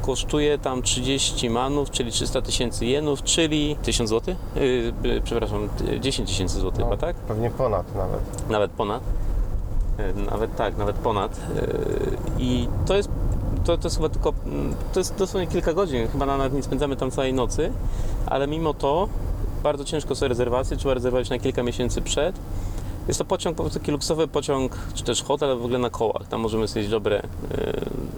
kosztuje 0.04 0.58
tam 0.58 0.82
30 0.82 1.50
manów, 1.50 1.92
czyli 1.92 2.12
300 2.12 2.42
tysięcy 2.42 2.86
jenów, 2.86 3.24
czyli 3.24 3.76
1000 3.84 4.10
zł. 4.10 4.36
Yy, 4.56 5.22
przepraszam, 5.24 5.70
yy, 5.86 6.00
10 6.00 6.30
tysięcy 6.30 6.60
złotych 6.60 6.80
no, 6.80 6.86
chyba, 6.86 6.98
tak? 6.98 7.16
pewnie 7.16 7.50
ponad 7.50 7.96
nawet. 7.96 8.50
Nawet 8.50 8.72
ponad. 8.72 9.04
E, 9.98 10.14
Nawet 10.32 10.56
tak, 10.56 10.78
nawet 10.78 10.96
ponad. 10.96 11.40
E, 11.56 11.68
I 12.40 12.68
to 12.86 12.96
jest, 12.96 13.10
to, 13.66 13.78
to 13.78 13.84
jest 13.84 13.96
chyba 13.96 14.10
tylko, 14.10 14.34
mm, 14.46 14.76
to 14.94 15.00
jest 15.00 15.16
dosłownie 15.16 15.48
kilka 15.48 15.74
godzin, 15.74 16.08
chyba 16.08 16.26
nawet 16.26 16.54
nie 16.54 16.64
spędzamy 16.64 16.96
tam 16.96 17.12
całej 17.12 17.34
nocy, 17.34 17.72
ale 18.26 18.48
mimo 18.48 18.74
to 18.74 19.08
bardzo 19.64 19.86
ciężko 19.86 20.16
są 20.16 20.28
rezerwacje, 20.28 20.78
trzeba 20.78 20.94
rezerwować 20.94 21.30
na 21.30 21.40
kilka 21.40 21.64
miesięcy 21.64 22.02
przed. 22.02 22.36
Jest 23.08 23.20
to 23.20 23.26
pociąg, 23.26 23.58
po 23.58 23.64
prostu 23.64 23.80
taki 23.80 23.92
luksusowy 23.92 24.28
pociąg, 24.28 24.78
czy 24.94 25.04
też 25.04 25.24
hotel 25.24 25.58
w 25.58 25.66
ogóle 25.66 25.80
na 25.80 25.90
kołach. 25.90 26.28
Tam 26.28 26.42
możemy 26.42 26.68
sobie 26.68 26.88
dobre, 26.88 27.18
e, 27.18 27.24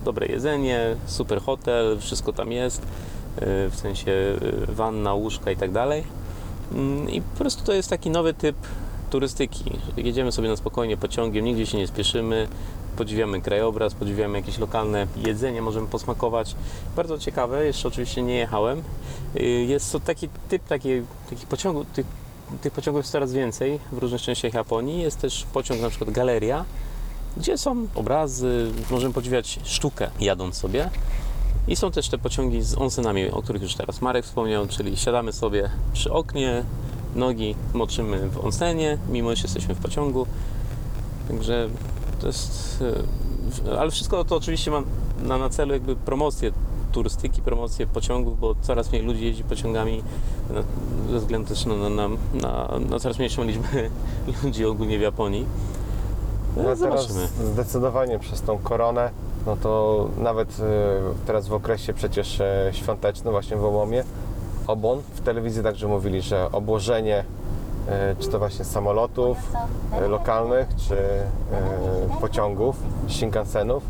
dobre 0.06 0.28
jedzenie, 0.28 0.96
super 1.06 1.42
hotel, 1.42 2.00
wszystko 2.00 2.34
tam 2.34 2.52
jest, 2.52 2.82
e, 2.82 3.70
w 3.70 3.76
sensie 3.76 4.12
e, 4.12 4.74
wanna, 4.74 5.14
łóżka 5.14 5.52
i 5.52 5.56
tak 5.56 5.72
dalej. 5.72 6.04
Mm, 6.74 7.10
I 7.10 7.22
po 7.22 7.38
prostu 7.38 7.64
to 7.64 7.74
jest 7.74 7.90
taki 7.90 8.10
nowy 8.10 8.34
typ 8.34 8.56
turystyki. 9.10 9.64
Jedziemy 9.98 10.32
sobie 10.32 10.50
na 10.50 10.56
spokojnie 10.56 10.98
pociągiem, 10.98 11.46
nigdzie 11.46 11.66
się 11.66 11.78
nie 11.78 11.88
spieszymy, 11.88 12.48
podziwiamy 12.98 13.42
krajobraz, 13.42 13.94
podziwiamy 13.94 14.38
jakieś 14.38 14.58
lokalne 14.58 15.08
jedzenie, 15.26 15.62
możemy 15.62 15.88
posmakować. 15.88 16.56
Bardzo 16.96 17.18
ciekawe, 17.18 17.66
jeszcze 17.66 17.88
oczywiście 17.88 18.22
nie 18.22 18.36
jechałem. 18.36 18.84
Y, 19.36 19.44
Jest 19.44 19.92
to 19.92 20.00
taki 20.00 20.30
typ 20.50 20.64
taki, 20.68 20.90
takich 21.30 21.48
pociągów, 21.48 21.88
tych, 21.94 22.06
tych 22.62 22.74
pociągów 22.74 23.00
jest 23.00 23.12
coraz 23.12 23.34
więcej 23.34 23.80
w 23.92 23.98
różnych 23.98 24.22
częściach 24.22 24.54
Japonii. 24.54 25.02
Jest 25.02 25.22
też 25.22 25.46
pociąg 25.54 25.82
na 25.82 25.90
przykład 25.90 26.10
galeria, 26.10 26.66
gdzie 27.38 27.58
są 27.58 27.88
obrazy, 27.96 28.72
możemy 28.92 29.14
podziwiać 29.14 29.60
sztukę 29.64 30.10
jadąc 30.20 30.56
sobie. 30.56 30.90
I 31.68 31.76
są 31.76 31.92
też 31.92 32.10
te 32.10 32.18
pociągi 32.18 32.62
z 32.62 32.78
onsenami, 32.78 33.32
o 33.32 33.42
których 33.42 33.62
już 33.62 33.76
teraz 33.76 34.02
Marek 34.02 34.26
wspomniał, 34.26 34.68
czyli 34.68 34.98
siadamy 34.98 35.34
sobie 35.34 35.70
przy 35.94 36.14
oknie, 36.14 36.64
nogi 37.16 37.56
moczymy 37.74 38.30
w 38.30 38.46
onsenie, 38.46 38.98
mimo 39.10 39.32
iż 39.32 39.44
jesteśmy 39.44 39.76
w 39.76 39.80
pociągu. 39.80 40.28
Także 41.28 41.70
to 42.20 42.28
jest. 42.28 42.84
e, 43.68 43.80
Ale 43.80 43.92
wszystko 43.92 44.26
to 44.26 44.36
oczywiście 44.36 44.72
ma 44.72 44.84
na, 45.24 45.38
na 45.38 45.50
celu 45.50 45.74
jakby 45.74 45.96
promocję 45.96 46.52
turystyki, 46.92 47.42
promocję 47.42 47.88
pociągów, 47.88 48.40
bo 48.40 48.56
coraz 48.62 48.92
mniej 48.92 49.04
ludzi 49.04 49.26
jeździ 49.26 49.44
pociągami 49.44 50.04
ze 51.12 51.20
względu 51.20 51.50
też 51.50 51.66
na, 51.66 51.76
na, 51.90 52.10
na, 52.34 52.80
na 52.90 53.00
coraz 53.00 53.18
mniejszą 53.18 53.44
liczbę 53.44 53.68
ludzi 54.44 54.66
ogólnie 54.66 54.98
w 54.98 55.02
Japonii. 55.02 55.46
No 56.58 56.64
No, 56.64 56.76
teraz 56.76 57.08
zdecydowanie 57.54 58.20
przez 58.20 58.42
tą 58.42 58.58
koronę, 58.58 59.10
no 59.46 59.58
to 59.58 60.08
nawet 60.18 60.50
e, 60.60 60.64
teraz 61.28 61.48
w 61.48 61.54
okresie 61.54 61.94
przecież 61.94 62.42
e, 62.42 62.70
świątecznym 62.72 63.32
właśnie 63.32 63.58
w 63.58 63.66
Obomie, 63.66 64.04
Obon, 64.68 65.02
w 65.16 65.22
telewizji 65.22 65.64
także 65.64 65.88
mówili, 65.88 66.22
że 66.22 66.52
obłożenie 66.52 67.24
e, 67.90 68.16
czy 68.20 68.30
to 68.30 68.40
właśnie 68.40 68.66
samolotów 68.66 69.38
lokalnych, 70.10 70.68
czy 70.76 70.98
pociągów, 72.22 72.76
Shinkansenów, 73.08 73.84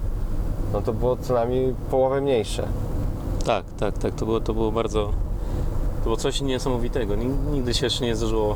no 0.74 0.82
to 0.82 0.94
było 0.94 1.18
co 1.18 1.34
najmniej 1.34 1.76
połowę 1.92 2.22
mniejsze. 2.22 2.68
Tak, 3.46 3.64
tak, 3.80 3.98
tak. 3.98 4.16
To 4.16 4.26
było, 4.26 4.40
to 4.40 4.54
było 4.54 4.72
bardzo. 4.72 5.06
To 5.98 6.04
było 6.04 6.18
coś 6.18 6.42
niesamowitego. 6.42 7.14
Nig- 7.18 7.52
Nigdy 7.52 7.74
się 7.74 7.86
jeszcze 7.86 8.06
nie 8.06 8.16
zdarzyło, 8.16 8.56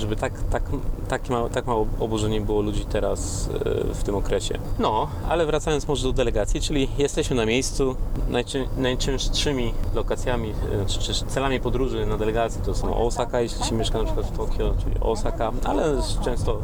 żeby 0.00 0.16
tak, 0.16 0.32
tak, 0.50 0.62
tak, 1.08 1.28
mało, 1.28 1.48
tak 1.48 1.66
mało 1.66 1.86
oburzenie 2.00 2.40
było 2.40 2.62
ludzi 2.62 2.84
teraz 2.84 3.48
e, 3.90 3.94
w 3.94 4.02
tym 4.04 4.14
okresie. 4.14 4.58
No, 4.78 5.08
ale 5.28 5.46
wracając 5.46 5.88
może 5.88 6.02
do 6.02 6.12
delegacji, 6.12 6.60
czyli 6.60 6.88
jesteśmy 6.98 7.36
na 7.36 7.46
miejscu. 7.46 7.96
Najczę, 8.28 8.58
najczęstszymi 8.76 9.74
lokacjami, 9.94 10.50
e, 10.50 10.86
czy, 10.86 10.98
czy 10.98 11.14
celami 11.14 11.60
podróży 11.60 12.06
na 12.06 12.16
delegacji 12.16 12.60
to 12.62 12.74
są 12.74 12.96
Osaka, 13.06 13.40
jeśli 13.40 13.64
się 13.64 13.74
mieszka 13.74 13.98
na 13.98 14.04
przykład 14.04 14.26
w 14.26 14.36
Tokio, 14.36 14.74
czyli 14.84 14.96
Osaka, 15.00 15.52
ale 15.64 16.02
często 16.24 16.58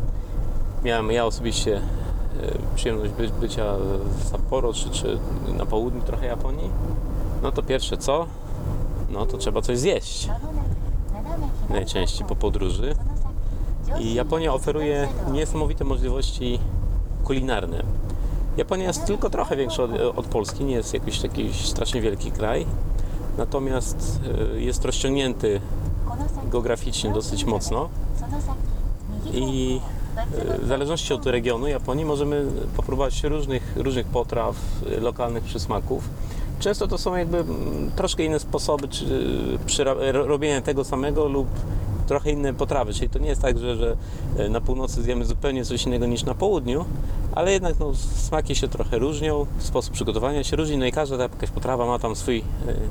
miałem 0.84 1.10
ja 1.10 1.26
osobiście 1.26 1.76
e, 1.76 1.82
przyjemność 2.76 3.12
by, 3.12 3.28
bycia 3.40 3.64
w 4.18 4.28
Sapporo, 4.28 4.72
czy, 4.72 4.90
czy 4.90 5.18
na 5.58 5.66
południu 5.66 6.02
trochę 6.02 6.26
Japonii. 6.26 6.70
No 7.42 7.52
to 7.52 7.62
pierwsze 7.62 7.96
co? 7.96 8.26
No 9.10 9.26
to 9.26 9.38
trzeba 9.38 9.62
coś 9.62 9.78
zjeść. 9.78 10.28
Najczęściej 11.70 12.26
po 12.26 12.36
podróży. 12.36 12.94
I 14.00 14.14
Japonia 14.14 14.54
oferuje 14.54 15.08
niesamowite 15.32 15.84
możliwości 15.84 16.58
kulinarne. 17.24 17.82
Japonia 18.56 18.86
jest 18.86 19.04
tylko 19.04 19.30
trochę 19.30 19.56
większa 19.56 19.82
od, 19.82 19.90
od 20.16 20.26
Polski, 20.26 20.64
nie 20.64 20.74
jest 20.74 20.94
jakiś 20.94 21.20
taki 21.20 21.54
strasznie 21.54 22.00
wielki 22.00 22.32
kraj. 22.32 22.66
Natomiast 23.38 24.20
e, 24.54 24.60
jest 24.60 24.84
rozciągnięty 24.84 25.60
geograficznie 26.50 27.12
dosyć 27.12 27.44
mocno. 27.44 27.88
I 29.32 29.80
e, 30.16 30.58
w 30.58 30.66
zależności 30.66 31.14
od 31.14 31.26
regionu 31.26 31.66
Japonii 31.66 32.04
możemy 32.04 32.46
popróbować 32.76 33.24
różnych, 33.24 33.72
różnych 33.76 34.06
potraw, 34.06 34.56
e, 34.96 35.00
lokalnych 35.00 35.44
przysmaków. 35.44 36.08
Często 36.60 36.86
to 36.86 36.98
są 36.98 37.16
jakby 37.16 37.38
mm, 37.38 37.90
troszkę 37.96 38.24
inne 38.24 38.40
sposoby 38.40 38.88
czy, 38.88 39.84
robienia 40.12 40.60
tego 40.62 40.84
samego 40.84 41.28
lub 41.28 41.48
trochę 42.06 42.30
inne 42.30 42.54
potrawy, 42.54 42.94
czyli 42.94 43.08
to 43.08 43.18
nie 43.18 43.28
jest 43.28 43.42
tak, 43.42 43.58
że, 43.58 43.76
że 43.76 43.96
e, 44.38 44.48
na 44.48 44.60
północy 44.60 45.02
zjemy 45.02 45.24
zupełnie 45.24 45.64
coś 45.64 45.86
innego 45.86 46.06
niż 46.06 46.22
na 46.24 46.34
południu, 46.34 46.84
ale 47.34 47.52
jednak 47.52 47.78
no, 47.78 47.94
smaki 47.94 48.54
się 48.54 48.68
trochę 48.68 48.98
różnią, 48.98 49.46
sposób 49.58 49.94
przygotowania 49.94 50.44
się 50.44 50.56
różni, 50.56 50.78
no 50.78 50.86
i 50.86 50.92
każda 50.92 51.16
jakaś 51.16 51.50
potrawa 51.50 51.86
ma 51.86 51.98
tam 51.98 52.16
swój 52.16 52.38
e, 52.38 52.42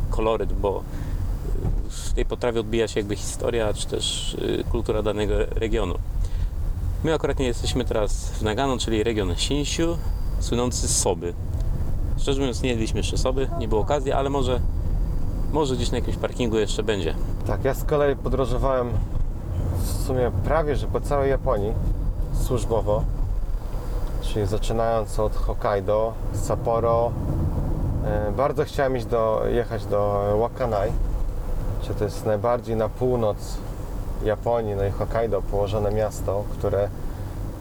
koloryt, 0.10 0.54
bo 0.54 0.80
e, 0.80 1.90
w 1.90 2.14
tej 2.14 2.26
potrawie 2.26 2.60
odbija 2.60 2.88
się 2.88 3.00
jakby 3.00 3.16
historia, 3.16 3.74
czy 3.74 3.88
też 3.88 4.38
kultura 4.72 5.02
danego 5.04 5.34
regionu. 5.46 5.96
My 7.04 7.14
akurat 7.14 7.40
nie 7.40 7.46
jesteśmy 7.46 7.86
teraz 7.86 8.30
w 8.30 8.42
Nagano, 8.42 8.78
czyli 8.78 9.04
region 9.04 9.36
Shinshu, 9.36 9.98
słynący 10.40 10.88
z 10.88 10.98
soby. 10.98 11.34
Szczerze 12.18 12.40
mówiąc 12.40 12.62
nie 12.62 12.70
jedliśmy 12.70 13.00
jeszcze 13.00 13.18
soby, 13.18 13.50
nie 13.60 13.68
było 13.68 13.82
okazji, 13.82 14.12
ale 14.12 14.30
może, 14.30 14.60
może 15.56 15.76
gdzieś 15.76 15.92
na 15.92 15.98
jakimś 15.98 16.18
parkingu 16.18 16.58
jeszcze 16.58 16.84
będzie. 16.84 17.16
Tak, 17.48 17.64
ja 17.66 17.74
z 17.74 17.84
kolei 17.84 18.16
podróżowałem 18.16 18.90
w 19.78 20.06
sumie 20.08 20.32
prawie, 20.44 20.76
że 20.76 20.88
po 20.88 21.02
całej 21.02 21.30
Japonii 21.30 21.74
służbowo, 22.34 23.04
czyli 24.22 24.46
zaczynając 24.46 25.20
od 25.20 25.36
Hokkaido, 25.36 26.14
Sapporo, 26.34 27.12
Bardzo 28.38 28.66
chciałem 28.66 28.98
iść 28.98 29.06
do, 29.06 29.42
jechać 29.48 29.86
do 29.86 30.24
Wakanai, 30.40 30.92
czy 31.82 31.94
to 31.94 32.04
jest 32.04 32.26
najbardziej 32.26 32.76
na 32.76 32.90
północ 32.90 33.38
Japonii, 34.24 34.76
no 34.76 34.86
i 34.86 34.92
Hokkaido 34.92 35.42
położone 35.42 35.92
miasto, 35.92 36.44
które 36.52 36.90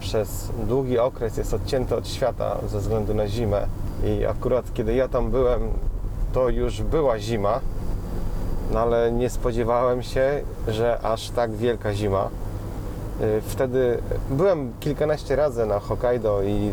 przez 0.01 0.49
długi 0.69 0.99
okres 0.99 1.37
jest 1.37 1.55
odcięte 1.55 1.97
od 1.97 2.09
świata 2.09 2.57
ze 2.69 2.79
względu 2.79 3.15
na 3.15 3.29
zimę. 3.29 3.67
I 4.05 4.27
akurat 4.27 4.75
kiedy 4.75 4.95
ja 4.95 5.09
tam 5.09 5.31
byłem, 5.31 5.61
to 6.33 6.49
już 6.49 6.83
była 6.83 7.19
zima, 7.19 7.61
no 8.73 8.81
ale 8.81 9.13
nie 9.13 9.31
spodziewałem 9.31 10.03
się, 10.03 10.41
że 10.69 10.99
aż 11.03 11.31
tak 11.31 11.53
wielka 11.53 11.95
zima. 11.95 12.29
Y, 13.21 13.41
Wtedy 13.41 13.99
byłem 14.31 14.73
kilkanaście 14.81 15.37
razy 15.37 15.67
na 15.67 15.79
Hokkaido 15.79 16.43
i 16.43 16.73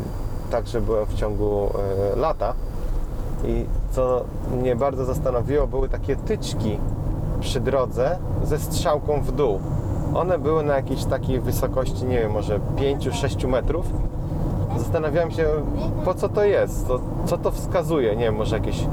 także 0.52 0.82
byłem 0.82 1.06
w 1.06 1.14
ciągu 1.14 1.70
y, 2.14 2.20
lata. 2.20 2.54
I 3.46 3.66
co 3.92 4.24
mnie 4.62 4.76
bardzo 4.76 5.06
zastanowiło, 5.06 5.68
były 5.68 5.90
takie 5.90 6.16
tyczki 6.16 6.78
przy 7.40 7.60
drodze 7.60 8.18
ze 8.44 8.60
strzałką 8.60 9.22
w 9.22 9.32
dół. 9.32 9.60
One 10.14 10.40
były 10.40 10.64
na 10.64 10.76
jakiejś 10.76 11.06
takiej 11.06 11.40
wysokości, 11.40 12.06
nie 12.06 12.20
wiem, 12.20 12.32
może 12.32 12.60
5-6 12.60 13.48
metrów. 13.48 13.86
Zastanawiałem 14.78 15.32
się, 15.32 15.48
po 16.06 16.14
co 16.14 16.30
to 16.30 16.44
jest, 16.44 16.88
to, 16.88 17.00
co 17.26 17.38
to 17.38 17.52
wskazuje, 17.52 18.16
nie 18.16 18.26
wiem, 18.26 18.36
może 18.36 18.56
jakieś 18.56 18.86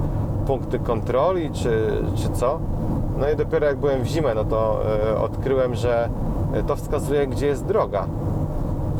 punkty 0.46 0.78
kontroli, 0.78 1.50
czy, 1.50 2.02
czy 2.16 2.28
co. 2.30 2.58
No 3.18 3.30
i 3.30 3.36
dopiero 3.36 3.66
jak 3.66 3.76
byłem 3.76 4.02
w 4.02 4.06
zimę, 4.06 4.34
no 4.34 4.44
to 4.44 4.80
e, 5.10 5.18
odkryłem, 5.18 5.74
że 5.74 6.08
to 6.66 6.76
wskazuje, 6.76 7.26
gdzie 7.26 7.46
jest 7.46 7.64
droga. 7.64 8.06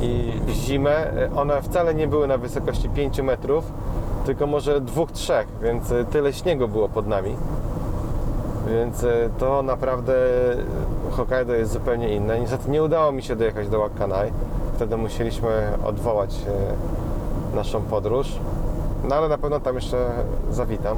I 0.00 0.32
w 0.46 0.50
zimę 0.50 0.90
e, 0.90 1.30
one 1.37 1.62
wcale 1.62 1.94
nie 1.94 2.08
były 2.08 2.26
na 2.26 2.38
wysokości 2.38 2.88
5 2.88 3.20
metrów, 3.20 3.72
tylko 4.26 4.46
może 4.46 4.80
2-3, 4.80 5.32
więc 5.62 5.92
e, 5.92 6.04
tyle 6.04 6.32
śniegu 6.32 6.68
było 6.68 6.88
pod 6.88 7.06
nami. 7.06 7.37
Więc 8.70 9.04
e, 9.04 9.30
to 9.38 9.62
naprawdę 9.62 10.14
e, 10.52 11.10
Hokkaido 11.10 11.54
jest 11.54 11.72
zupełnie 11.72 12.14
inne. 12.14 12.40
Niestety 12.40 12.70
nie 12.70 12.82
udało 12.82 13.12
mi 13.12 13.22
się 13.22 13.37
dojechać 13.37 13.68
do 13.68 13.78
Wakanai. 13.78 14.32
Wtedy 14.75 14.96
musieliśmy 14.96 15.48
odwołać 15.84 16.34
e, 17.52 17.56
naszą 17.56 17.82
podróż. 17.82 18.38
No 19.08 19.14
ale 19.14 19.28
na 19.28 19.38
pewno 19.38 19.60
tam 19.60 19.75
jeszcze 19.75 20.10
zawitam. 20.50 20.96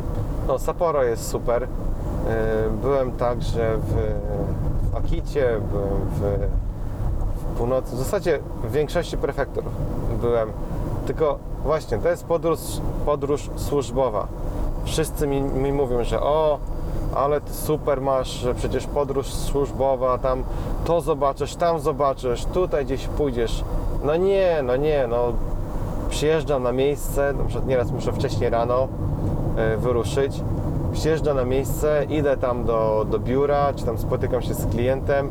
No 0.49 0.59
Sapporo 0.59 1.03
jest 1.05 1.29
super. 1.29 1.67
E, 2.29 2.71
Byłem 2.83 3.12
także 3.12 3.77
w, 3.79 3.95
w 4.93 4.97
Akicie, 4.97 5.61
byłem 5.73 6.00
w, 6.11 6.49
w 7.41 7.59
północy. 7.59 7.97
W 7.97 7.99
zasadzie 7.99 8.39
w 8.65 8.73
większości 8.73 9.17
prefektur 9.19 9.65
byłem. 10.21 10.53
Tylko 11.07 11.39
właśnie, 11.65 11.99
to 11.99 12.09
jest 12.09 12.25
podróż, 12.25 12.59
podróż 13.07 13.50
służbowa. 13.57 14.27
Wszyscy 14.85 15.27
mi, 15.27 15.43
mi 15.43 15.73
mówią, 15.73 16.05
że 16.05 16.23
o, 16.23 16.59
ale 17.15 17.41
ty 17.41 17.53
super 17.53 18.00
masz, 18.00 18.29
że 18.29 18.55
przecież 18.55 18.87
podróż 18.87 19.27
służbowa, 19.27 20.19
tam 20.19 20.43
to 20.85 21.00
zobaczysz, 21.00 21.55
tam 21.57 21.81
zobaczysz, 21.81 22.45
tutaj 22.45 22.85
gdzieś 22.85 23.07
pójdziesz. 23.07 23.65
No 24.05 24.17
nie, 24.17 24.61
no 24.62 24.77
nie, 24.77 25.07
no 25.07 25.33
przyjeżdżam 26.11 26.62
na 26.62 26.73
miejsce, 26.73 27.33
na 27.33 27.45
przykład 27.45 27.67
nieraz 27.67 27.91
muszę 27.91 28.12
wcześniej 28.12 28.50
rano 28.50 28.89
e, 29.57 29.77
wyruszyć, 29.77 30.41
przyjeżdżam 30.93 31.37
na 31.37 31.45
miejsce, 31.45 32.05
idę 32.09 32.37
tam 32.37 32.65
do, 32.65 33.07
do 33.11 33.19
biura, 33.19 33.73
czy 33.77 33.85
tam 33.85 33.99
spotykam 33.99 34.43
się 34.43 34.55
z 34.55 34.67
klientem. 34.67 35.31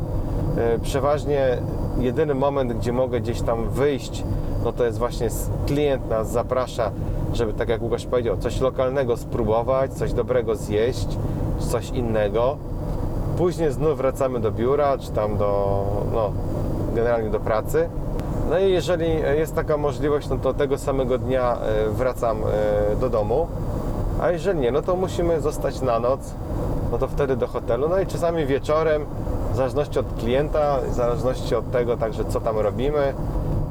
E, 0.58 0.78
Przeważnie 0.78 1.58
jedyny 1.98 2.34
moment, 2.34 2.72
gdzie 2.72 2.92
mogę 2.92 3.20
gdzieś 3.20 3.42
tam 3.42 3.68
wyjść, 3.68 4.24
no 4.64 4.72
to 4.72 4.84
jest 4.84 4.98
właśnie 4.98 5.28
klient 5.66 6.08
nas 6.10 6.30
zaprasza, 6.30 6.90
żeby 7.32 7.52
tak 7.52 7.68
jak 7.68 7.82
Łukasz 7.82 8.06
powiedział, 8.06 8.36
coś 8.36 8.60
lokalnego 8.60 9.16
spróbować, 9.16 9.92
coś 9.92 10.12
dobrego 10.12 10.56
zjeść, 10.56 11.08
coś 11.58 11.90
innego. 11.90 12.56
Później 13.38 13.72
znów 13.72 13.96
wracamy 13.96 14.40
do 14.40 14.52
biura, 14.52 14.98
czy 14.98 15.10
tam 15.10 15.36
do, 15.36 15.84
no, 16.12 16.32
generalnie 16.94 17.30
do 17.30 17.40
pracy. 17.40 17.88
No 18.50 18.58
i 18.58 18.70
jeżeli 18.72 19.06
jest 19.38 19.54
taka 19.54 19.76
możliwość, 19.76 20.28
no 20.28 20.36
to 20.36 20.54
tego 20.54 20.78
samego 20.78 21.18
dnia 21.18 21.56
e, 21.56 21.90
wracam 21.90 22.38
e, 22.92 22.96
do 22.96 23.10
domu. 23.10 23.46
A 24.20 24.30
jeżeli 24.30 24.60
nie, 24.60 24.72
no 24.72 24.82
to 24.82 24.96
musimy 24.96 25.40
zostać 25.40 25.80
na 25.80 26.00
noc, 26.00 26.20
no 26.92 26.98
to 26.98 27.08
wtedy 27.08 27.36
do 27.36 27.46
hotelu. 27.46 27.88
No 27.88 28.00
i 28.00 28.06
czasami 28.06 28.46
wieczorem, 28.46 29.04
w 29.52 29.56
zależności 29.56 29.98
od 29.98 30.06
klienta, 30.18 30.78
w 30.90 30.94
zależności 30.94 31.54
od 31.54 31.70
tego 31.70 31.96
także 31.96 32.24
co 32.24 32.40
tam 32.40 32.58
robimy, 32.58 33.14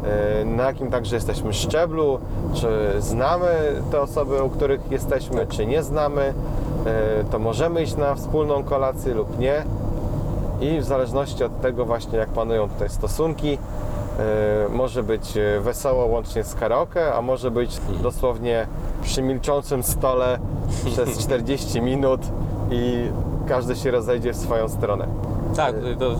e, 0.04 0.46
na 0.46 0.64
jakim 0.64 0.92
także 0.92 1.16
jesteśmy 1.16 1.54
szczeblu, 1.54 2.20
czy 2.54 2.68
znamy 3.00 3.48
te 3.92 4.02
osoby, 4.02 4.44
u 4.44 4.50
których 4.50 4.92
jesteśmy, 4.92 5.48
czy 5.48 5.66
nie 5.66 5.84
znamy, 5.84 6.34
e, 6.86 7.24
to 7.32 7.40
możemy 7.40 7.84
iść 7.84 7.96
na 7.96 8.16
wspólną 8.16 8.64
kolację 8.64 9.14
lub 9.14 9.40
nie. 9.40 9.64
I 10.62 10.80
w 10.80 10.84
zależności 10.84 11.44
od 11.44 11.62
tego 11.62 11.86
właśnie 11.86 12.18
jak 12.18 12.30
panują 12.30 12.70
tutaj 12.70 12.90
stosunki, 12.90 13.58
może 14.70 15.04
być 15.04 15.38
e, 15.38 15.60
wesoło 15.60 16.06
łącznie 16.06 16.44
z 16.44 16.56
karaoke, 16.56 17.14
a 17.14 17.22
może 17.22 17.52
być 17.52 17.78
dosłownie 18.04 18.68
przy 19.04 19.22
milczącym 19.22 19.84
stole 19.84 20.40
przez 20.92 21.18
40 21.18 21.82
minut 21.82 22.22
i 22.72 23.08
każdy 23.48 23.76
się 23.76 23.92
rozejdzie 23.92 24.34
w 24.34 24.38
swoją 24.38 24.70
stronę. 24.70 25.08
Tak, 25.56 25.76
to 26.00 26.16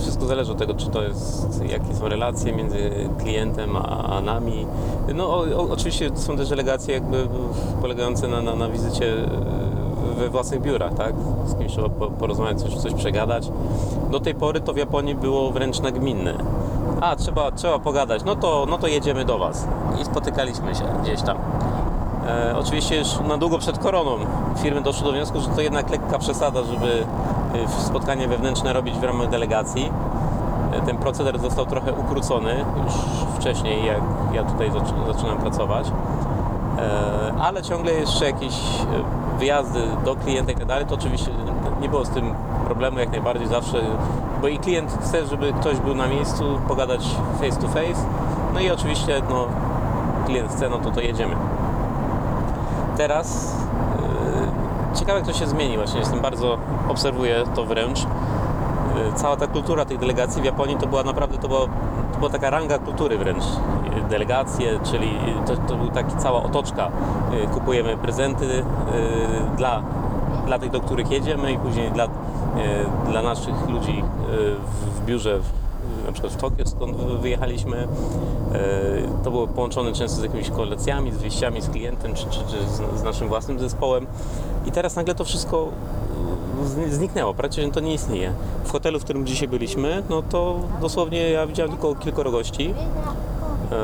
wszystko 0.00 0.26
zależy 0.26 0.52
od 0.52 0.58
tego, 0.58 0.74
czy 0.74 0.90
to 0.90 1.02
jest, 1.02 1.64
jakie 1.64 1.94
są 1.94 2.08
relacje 2.08 2.52
między 2.52 2.90
klientem 3.18 3.76
a, 3.76 4.04
a 4.16 4.20
nami. 4.20 4.66
No 5.14 5.26
o, 5.26 5.38
o, 5.56 5.68
oczywiście 5.70 6.10
są 6.14 6.36
też 6.36 6.48
delegacje 6.48 6.94
jakby 6.94 7.28
polegające 7.80 8.28
na, 8.28 8.42
na, 8.42 8.54
na 8.56 8.68
wizycie 8.68 9.14
we 10.18 10.28
własnych 10.28 10.60
biurach, 10.60 10.94
tak? 10.94 11.14
Z 11.46 11.54
kimś 11.58 11.72
trzeba 11.72 11.88
po- 11.88 12.10
porozmawiać, 12.10 12.62
coś, 12.62 12.74
coś 12.74 12.94
przegadać. 12.94 13.50
Do 14.10 14.20
tej 14.20 14.34
pory 14.34 14.60
to 14.60 14.72
w 14.72 14.76
Japonii 14.76 15.14
było 15.14 15.50
wręcz 15.50 15.80
nagminne. 15.80 16.34
A, 17.00 17.16
trzeba, 17.16 17.50
trzeba 17.50 17.78
pogadać, 17.78 18.24
no 18.24 18.36
to, 18.36 18.66
no 18.70 18.78
to 18.78 18.86
jedziemy 18.86 19.24
do 19.24 19.38
Was. 19.38 19.66
I 20.00 20.04
spotykaliśmy 20.04 20.74
się 20.74 20.84
gdzieś 21.02 21.22
tam. 21.22 21.36
E, 22.26 22.54
oczywiście 22.58 22.98
już 22.98 23.20
na 23.28 23.38
długo 23.38 23.58
przed 23.58 23.78
koroną 23.78 24.10
firmy 24.56 24.80
doszły 24.80 25.06
do 25.06 25.12
wniosku, 25.12 25.40
że 25.40 25.48
to 25.48 25.60
jednak 25.60 25.90
lekka 25.90 26.18
przesada, 26.18 26.62
żeby 26.62 27.04
e, 27.64 27.68
spotkanie 27.68 28.28
wewnętrzne 28.28 28.72
robić 28.72 28.94
w 28.94 29.04
ramach 29.04 29.28
delegacji. 29.28 29.92
E, 30.72 30.80
ten 30.86 30.96
proceder 30.96 31.38
został 31.38 31.66
trochę 31.66 31.92
ukrócony 31.92 32.64
już 32.84 32.94
wcześniej, 33.38 33.86
jak 33.86 34.00
ja 34.32 34.44
tutaj 34.44 34.70
zaczy- 34.70 35.12
zaczynam 35.14 35.38
pracować. 35.38 35.86
E, 36.78 37.34
ale 37.42 37.62
ciągle 37.62 37.92
jeszcze 37.92 38.24
jakieś 38.24 38.54
e, 38.54 39.38
wyjazdy 39.38 39.80
do 40.04 40.16
klienta 40.16 40.52
i 40.52 40.54
tak 40.54 40.64
dalej, 40.66 40.86
to 40.86 40.94
oczywiście 40.94 41.30
nie 41.80 41.88
było 41.88 42.04
z 42.04 42.10
tym 42.10 42.34
problemu 42.64 42.98
jak 42.98 43.10
najbardziej 43.10 43.48
zawsze, 43.48 43.78
bo 44.44 44.48
i 44.48 44.58
klient 44.58 44.98
chce, 45.00 45.26
żeby 45.26 45.52
ktoś 45.52 45.78
był 45.78 45.94
na 45.94 46.06
miejscu, 46.06 46.60
pogadać 46.68 47.04
face 47.40 47.60
to 47.60 47.68
face. 47.68 48.06
No 48.54 48.60
i 48.60 48.70
oczywiście 48.70 49.22
no, 49.28 49.46
klient 50.26 50.50
chce, 50.50 50.68
no 50.68 50.78
to 50.78 50.90
to 50.90 51.00
jedziemy. 51.00 51.36
Teraz 52.96 53.56
yy, 54.92 54.98
ciekawe 54.98 55.18
jak 55.18 55.28
to 55.28 55.32
się 55.32 55.46
zmieni 55.46 55.76
właśnie, 55.76 56.00
jestem 56.00 56.20
bardzo, 56.20 56.58
obserwuję 56.88 57.44
to 57.54 57.64
wręcz. 57.64 58.00
Yy, 58.00 58.06
cała 59.14 59.36
ta 59.36 59.46
kultura 59.46 59.84
tych 59.84 59.98
delegacji 59.98 60.42
w 60.42 60.44
Japonii 60.44 60.76
to 60.76 60.86
była 60.86 61.02
naprawdę, 61.02 61.38
to 61.38 61.48
była, 61.48 61.60
to 62.12 62.18
była 62.18 62.30
taka 62.30 62.50
ranga 62.50 62.78
kultury 62.78 63.18
wręcz. 63.18 63.44
Yy, 63.44 64.02
Delegacje, 64.08 64.78
czyli 64.82 65.18
to, 65.46 65.56
to 65.56 65.76
był 65.76 65.88
taki 65.88 66.16
cała 66.16 66.42
otoczka. 66.42 66.90
Yy, 67.32 67.46
kupujemy 67.46 67.96
prezenty 67.96 68.46
yy, 68.46 68.64
dla, 69.56 69.82
dla 70.46 70.58
tych, 70.58 70.70
do 70.70 70.80
których 70.80 71.10
jedziemy 71.10 71.52
i 71.52 71.58
później 71.58 71.90
dla, 71.90 72.04
yy, 72.04 72.10
dla 73.10 73.22
naszych 73.22 73.68
ludzi 73.68 73.96
yy, 73.96 74.03
w, 74.36 75.04
biurze 75.06 75.40
na 76.06 76.12
przykład 76.12 76.32
w 76.32 76.36
Tokio, 76.36 76.66
skąd 76.66 76.96
wy- 76.96 77.18
wyjechaliśmy. 77.18 77.76
E, 78.52 79.24
To 79.24 79.30
było 79.30 79.46
połączone 79.46 79.92
często 79.92 80.20
z 80.20 80.22
jakimiś 80.22 80.50
kolekcjami, 80.50 81.12
z 81.12 81.16
wyjściami 81.16 81.60
z 81.62 81.68
klientem, 81.68 82.14
czy, 82.14 82.24
czy, 82.24 82.38
czy 82.38 82.96
z, 82.98 83.02
naszym 83.02 83.28
własnym 83.28 83.58
zespołem. 83.58 84.06
I 84.66 84.72
teraz 84.72 84.96
nagle 84.96 85.14
to 85.14 85.24
wszystko 85.24 85.68
e, 86.62 86.66
zni- 86.66 86.90
zniknęło, 86.90 87.34
praktycznie 87.34 87.72
to 87.72 87.80
nie 87.80 87.94
istnieje. 87.94 88.32
W 88.64 88.72
hotelu, 88.72 89.00
w 89.00 89.04
którym 89.04 89.26
dzisiaj 89.26 89.48
byliśmy, 89.48 90.02
no 90.10 90.22
to 90.22 90.56
dosłownie 90.80 91.30
ja 91.30 91.46
widziałem 91.46 91.72
tylko 91.72 91.94
kilkoro 91.94 92.30
gości. 92.30 92.74
E, 93.72 93.76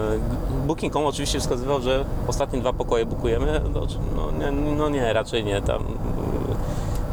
Booking.com 0.66 1.06
oczywiście 1.06 1.40
wskazywał, 1.40 1.80
że 1.80 2.04
ostatnie 2.28 2.60
dwa 2.60 2.72
pokoje 2.72 3.06
bukujemy. 3.06 3.60
No, 3.74 3.80
no, 4.16 4.30
nie, 4.50 4.50
no 4.76 4.88
nie, 4.88 5.12
raczej 5.12 5.44
nie. 5.44 5.62
Tam, 5.62 5.84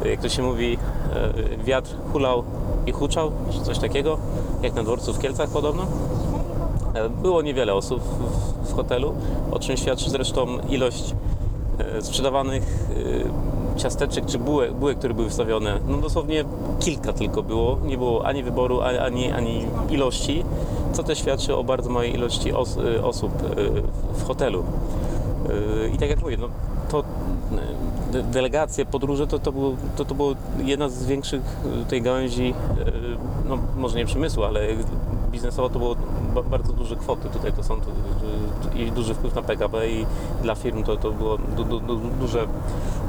jak 0.05 0.21
to 0.21 0.29
się 0.29 0.43
mówi, 0.43 0.77
wiatr 1.63 1.89
hulał 2.13 2.43
i 2.87 2.91
huczał, 2.91 3.31
czy 3.51 3.61
coś 3.61 3.79
takiego, 3.79 4.17
jak 4.61 4.73
na 4.73 4.83
dworcu 4.83 5.13
w 5.13 5.19
Kielcach 5.19 5.49
podobno. 5.49 5.85
Było 7.21 7.41
niewiele 7.41 7.73
osób 7.73 8.01
w, 8.63 8.73
hotelu, 8.73 9.13
o 9.51 9.59
czym 9.59 9.77
świadczy 9.77 10.09
zresztą 10.09 10.47
ilość 10.69 11.15
e, 11.79 12.01
sprzedawanych 12.01 12.89
e, 13.75 13.79
ciasteczek 13.79 14.25
czy 14.25 14.39
bułek, 14.39 14.73
bułek, 14.73 14.97
które 14.97 15.13
były 15.13 15.29
wstawione. 15.29 15.79
No 15.87 15.97
dosłownie 15.97 16.45
kilka 16.79 17.13
tylko 17.13 17.43
było, 17.43 17.77
nie 17.85 17.97
było 17.97 18.25
ani 18.25 18.43
wyboru, 18.43 18.81
ani, 18.81 19.31
ani, 19.31 19.65
ilości, 19.89 20.43
co 20.93 21.03
też 21.03 21.19
świadczy 21.19 21.55
o 21.55 21.63
bardzo 21.63 21.89
małej 21.89 22.13
ilości 22.13 22.53
os, 22.53 22.77
e, 22.77 23.03
osób 23.03 23.31
w 24.13 24.23
hotelu. 24.27 24.63
I 25.93 25.97
tak 25.97 26.09
jak 26.09 26.21
mówię, 26.21 26.37
no, 26.37 26.47
to 26.89 27.03
de, 28.11 28.23
delegacje, 28.23 28.85
podróże 28.85 29.27
to, 29.27 29.39
to, 29.39 29.51
było, 29.51 29.75
to, 29.95 30.05
to 30.05 30.15
było 30.15 30.35
jedna 30.57 30.89
z 30.89 31.05
większych 31.05 31.41
e, 31.81 31.85
tej 31.85 32.01
gałęzi, 32.01 32.53
e, 32.79 32.91
no 33.49 33.57
może 33.77 33.97
nie 33.97 34.05
przemysłu, 34.05 34.43
ale 34.43 34.67
biznesowo 35.31 35.69
to 35.69 35.79
było 35.79 35.95
ba- 36.35 36.43
bardzo 36.43 36.73
duże 36.73 36.95
kwoty. 36.95 37.29
Tutaj 37.29 37.53
to 37.53 37.63
są 37.63 37.77
i 38.75 38.91
duży 38.91 39.13
wpływ 39.13 39.35
na 39.35 39.41
PKB 39.41 39.89
i 39.89 40.05
dla 40.41 40.55
firm 40.55 40.83
to, 40.83 40.97
to 40.97 41.11
było 41.11 41.37
du, 41.37 41.63
du, 41.63 41.79
du, 41.79 41.97
duże, 42.19 42.47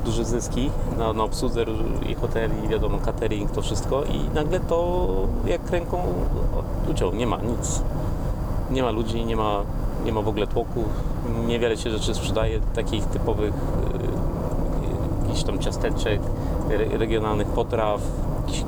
duże 0.04 0.24
zyski 0.24 0.70
na, 0.98 1.12
na 1.12 1.24
obsłudze 1.24 1.64
i 2.08 2.14
hoteli, 2.14 2.68
wiadomo, 2.68 2.98
catering, 2.98 3.50
to 3.50 3.62
wszystko 3.62 4.04
i 4.04 4.34
nagle 4.34 4.60
to 4.60 5.06
jak 5.46 5.70
ręką 5.70 6.02
uciął, 6.90 7.12
nie 7.14 7.26
ma 7.26 7.36
nic. 7.36 7.82
Nie 8.70 8.82
ma 8.82 8.90
ludzi, 8.90 9.24
nie 9.24 9.36
ma, 9.36 9.62
nie 10.04 10.12
ma 10.12 10.22
w 10.22 10.28
ogóle 10.28 10.46
tłoku, 10.46 10.84
niewiele 11.46 11.76
się 11.76 11.90
rzeczy 11.90 12.14
sprzedaje, 12.14 12.60
takich 12.74 13.04
typowych 13.04 13.54
y, 13.54 15.22
jakichś 15.22 15.42
tam 15.42 15.58
ciasteczek, 15.58 16.20
re, 16.70 16.98
regionalnych 16.98 17.48
potraw, 17.48 18.00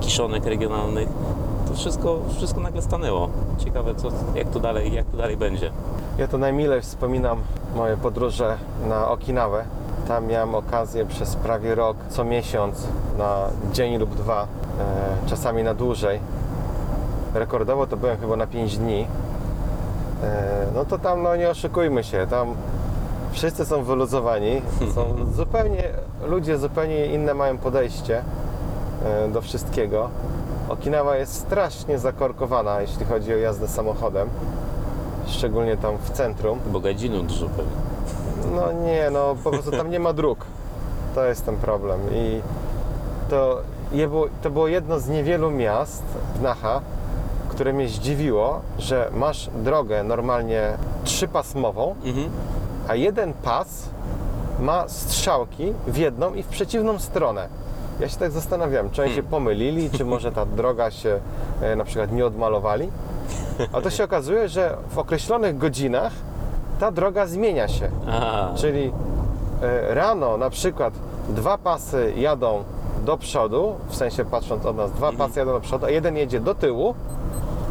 kiszonek 0.00 0.44
regionalnych. 0.44 1.08
To 1.68 1.74
wszystko, 1.74 2.18
wszystko 2.36 2.60
nagle 2.60 2.82
stanęło. 2.82 3.28
Ciekawe, 3.58 3.94
co, 3.94 4.08
jak, 4.34 4.50
to 4.50 4.60
dalej, 4.60 4.92
jak 4.92 5.06
to 5.06 5.16
dalej 5.16 5.36
będzie. 5.36 5.70
Ja 6.18 6.28
to 6.28 6.38
najmilej 6.38 6.80
wspominam 6.80 7.38
moje 7.76 7.96
podróże 7.96 8.56
na 8.88 9.08
Okinawę. 9.08 9.64
Tam 10.08 10.26
miałem 10.26 10.54
okazję 10.54 11.06
przez 11.06 11.36
prawie 11.36 11.74
rok, 11.74 11.96
co 12.08 12.24
miesiąc, 12.24 12.86
na 13.18 13.46
dzień 13.72 13.98
lub 13.98 14.14
dwa, 14.14 14.42
e, 14.44 15.28
czasami 15.28 15.62
na 15.62 15.74
dłużej. 15.74 16.20
Rekordowo 17.34 17.86
to 17.86 17.96
byłem 17.96 18.18
chyba 18.18 18.36
na 18.36 18.46
5 18.46 18.78
dni. 18.78 19.06
E, 20.22 20.66
no 20.74 20.85
to 20.85 20.98
tam, 20.98 21.22
no 21.22 21.37
nie 21.37 21.50
oszukujmy 21.50 22.04
się, 22.04 22.26
tam 22.30 22.54
wszyscy 23.33 23.64
są 23.64 23.83
wyluzowani, 23.83 24.62
są 24.94 25.14
zupełnie, 25.33 25.85
ludzie 26.26 26.59
zupełnie 26.59 27.06
inne 27.06 27.35
mają 27.35 27.59
podejście 27.59 28.22
e, 29.04 29.28
do 29.28 29.40
wszystkiego. 29.40 30.11
Okinawa 30.68 31.16
jest 31.16 31.35
strasznie 31.35 31.98
zakorkowana, 31.98 32.80
jeśli 32.80 33.06
chodzi 33.06 33.35
o 33.35 33.37
jazdę 33.37 33.68
samochodem, 33.68 34.28
szczególnie 35.26 35.76
tam 35.76 35.98
w 35.98 36.11
centrum. 36.11 36.59
Bo 36.66 36.80
gadzinu 36.80 37.22
dużo 37.22 37.46
pewnie. 37.46 37.72
No 38.56 38.72
nie, 38.72 39.11
no 39.11 39.37
po 39.44 39.50
prostu 39.50 39.70
tam 39.70 39.90
nie 39.90 40.00
ma 40.00 40.12
dróg. 40.12 40.44
To 41.14 41.24
jest 41.24 41.46
ten 41.46 41.56
problem. 41.56 42.00
I 42.12 42.40
to, 43.30 43.61
je 43.92 44.09
było, 44.09 44.26
to 44.42 44.50
było 44.50 44.68
jedno 44.68 45.00
z 45.00 45.09
niewielu 45.09 45.50
miast 45.50 46.02
w 46.35 46.42
Naha, 46.42 46.80
które 47.61 47.73
mnie 47.73 47.88
zdziwiło, 47.88 48.61
że 48.79 49.11
masz 49.12 49.51
drogę 49.55 50.03
normalnie 50.05 50.62
trzypasmową, 51.05 51.94
Mhm. 52.05 52.31
a 52.88 52.94
jeden 52.94 53.33
pas 53.33 53.88
ma 54.61 54.88
strzałki 54.88 55.73
w 55.87 55.96
jedną 55.96 56.35
i 56.35 56.42
w 56.42 56.46
przeciwną 56.46 56.99
stronę. 56.99 57.49
Ja 58.01 58.09
się 58.09 58.16
tak 58.16 58.31
zastanawiam, 58.31 58.90
czy 58.90 59.03
oni 59.03 59.14
się 59.14 59.23
pomylili, 59.23 59.90
czy 59.90 60.05
może 60.14 60.33
ta 60.33 60.46
droga 60.46 60.90
się 60.90 61.20
e, 61.62 61.77
na 61.77 61.85
przykład 61.85 62.12
nie 62.12 62.27
odmalowali. 62.27 62.90
A 63.73 63.81
to 63.81 63.90
się 63.90 64.05
okazuje, 64.05 64.49
że 64.49 64.77
w 64.90 64.99
określonych 64.99 65.59
godzinach 65.59 66.12
ta 66.81 66.90
droga 66.90 67.27
zmienia 67.27 67.68
się. 67.68 67.90
A, 68.11 68.49
Czyli 68.57 68.92
e, 69.62 69.94
rano 69.94 70.37
na 70.37 70.51
przykład 70.51 70.94
dwa 71.29 71.59
pasy 71.59 72.12
jadą 72.16 72.64
do 73.05 73.16
przodu, 73.16 73.75
w 73.88 73.96
sensie 73.96 74.25
patrząc 74.25 74.66
od 74.66 74.77
nas, 74.77 74.92
dwa 74.92 75.12
pasy 75.12 75.38
jadą 75.38 75.53
do 75.53 75.61
przodu, 75.61 75.87
a 75.87 75.90
jeden 75.90 76.16
jedzie 76.16 76.40
do 76.40 76.55
tyłu, 76.55 76.94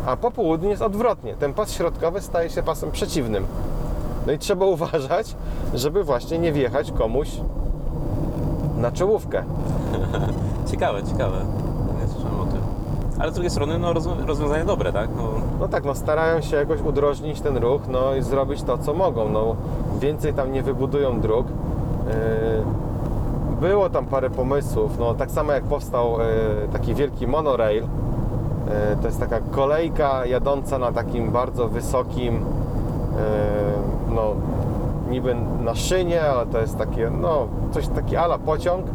a 0.06 0.18
po 0.18 0.32
południu 0.32 0.70
jest 0.70 0.82
odwrotnie. 0.82 1.34
Ten 1.36 1.54
pas 1.54 1.72
środkowy 1.72 2.22
staje 2.22 2.50
się 2.50 2.64
pasem 2.64 2.92
przeciwnym. 2.92 3.46
No 4.28 4.34
i 4.34 4.38
trzeba 4.38 4.66
uważać, 4.76 5.36
żeby 5.74 6.04
właśnie 6.04 6.40
nie 6.40 6.52
wjechać 6.52 6.92
komuś 6.92 7.30
na 8.78 8.92
czołówkę. 8.92 9.44
ciekawe, 10.72 11.04
ciekawe. 11.04 11.38
Nie 12.02 12.08
słyszałem 12.08 12.40
o 12.40 12.46
tym. 12.46 12.62
Ale 13.20 13.32
z 13.32 13.34
drugiej 13.34 13.50
strony, 13.52 13.80
no, 13.80 13.94
rozwią- 13.94 14.26
rozwiązanie 14.26 14.66
dobre, 14.66 14.94
tak? 14.94 15.10
No, 15.18 15.24
No 15.60 15.68
tak, 15.68 15.86
no 15.86 15.96
starają 15.96 16.42
się 16.42 16.56
jakoś 16.56 16.82
udrożnić 16.82 17.42
ten 17.42 17.58
ruch, 17.58 17.82
no 17.88 18.16
i 18.16 18.22
zrobić 18.22 18.64
to, 18.64 18.78
co 18.78 18.94
mogą. 18.94 19.30
No, 19.30 19.56
więcej 20.00 20.34
tam 20.34 20.52
nie 20.52 20.64
wybudują 20.64 21.20
dróg. 21.22 21.48
Yy, 21.48 22.90
Było 23.62 23.90
tam 23.90 24.06
parę 24.06 24.30
pomysłów, 24.30 25.00
no 25.00 25.14
tak 25.14 25.32
samo 25.32 25.52
jak 25.52 25.64
powstał 25.64 26.12
yy, 26.12 26.68
taki 26.74 26.94
wielki 26.96 27.28
monorail. 27.28 27.84
Yy, 28.68 28.98
To 29.02 29.08
jest 29.08 29.20
taka 29.20 29.40
kolejka 29.52 30.26
jadąca 30.26 30.80
na 30.80 30.92
takim 30.92 31.32
bardzo 31.32 31.68
wysokim, 31.68 32.34
yy, 32.36 32.42
no 34.16 34.34
niby 35.10 35.36
na 35.64 35.76
szynie, 35.76 36.22
ale 36.22 36.46
to 36.46 36.60
jest 36.60 36.78
takie, 36.78 37.10
no 37.22 37.48
coś 37.72 37.88
taki 37.88 38.16
ala 38.16 38.38
pociąg, 38.38 38.86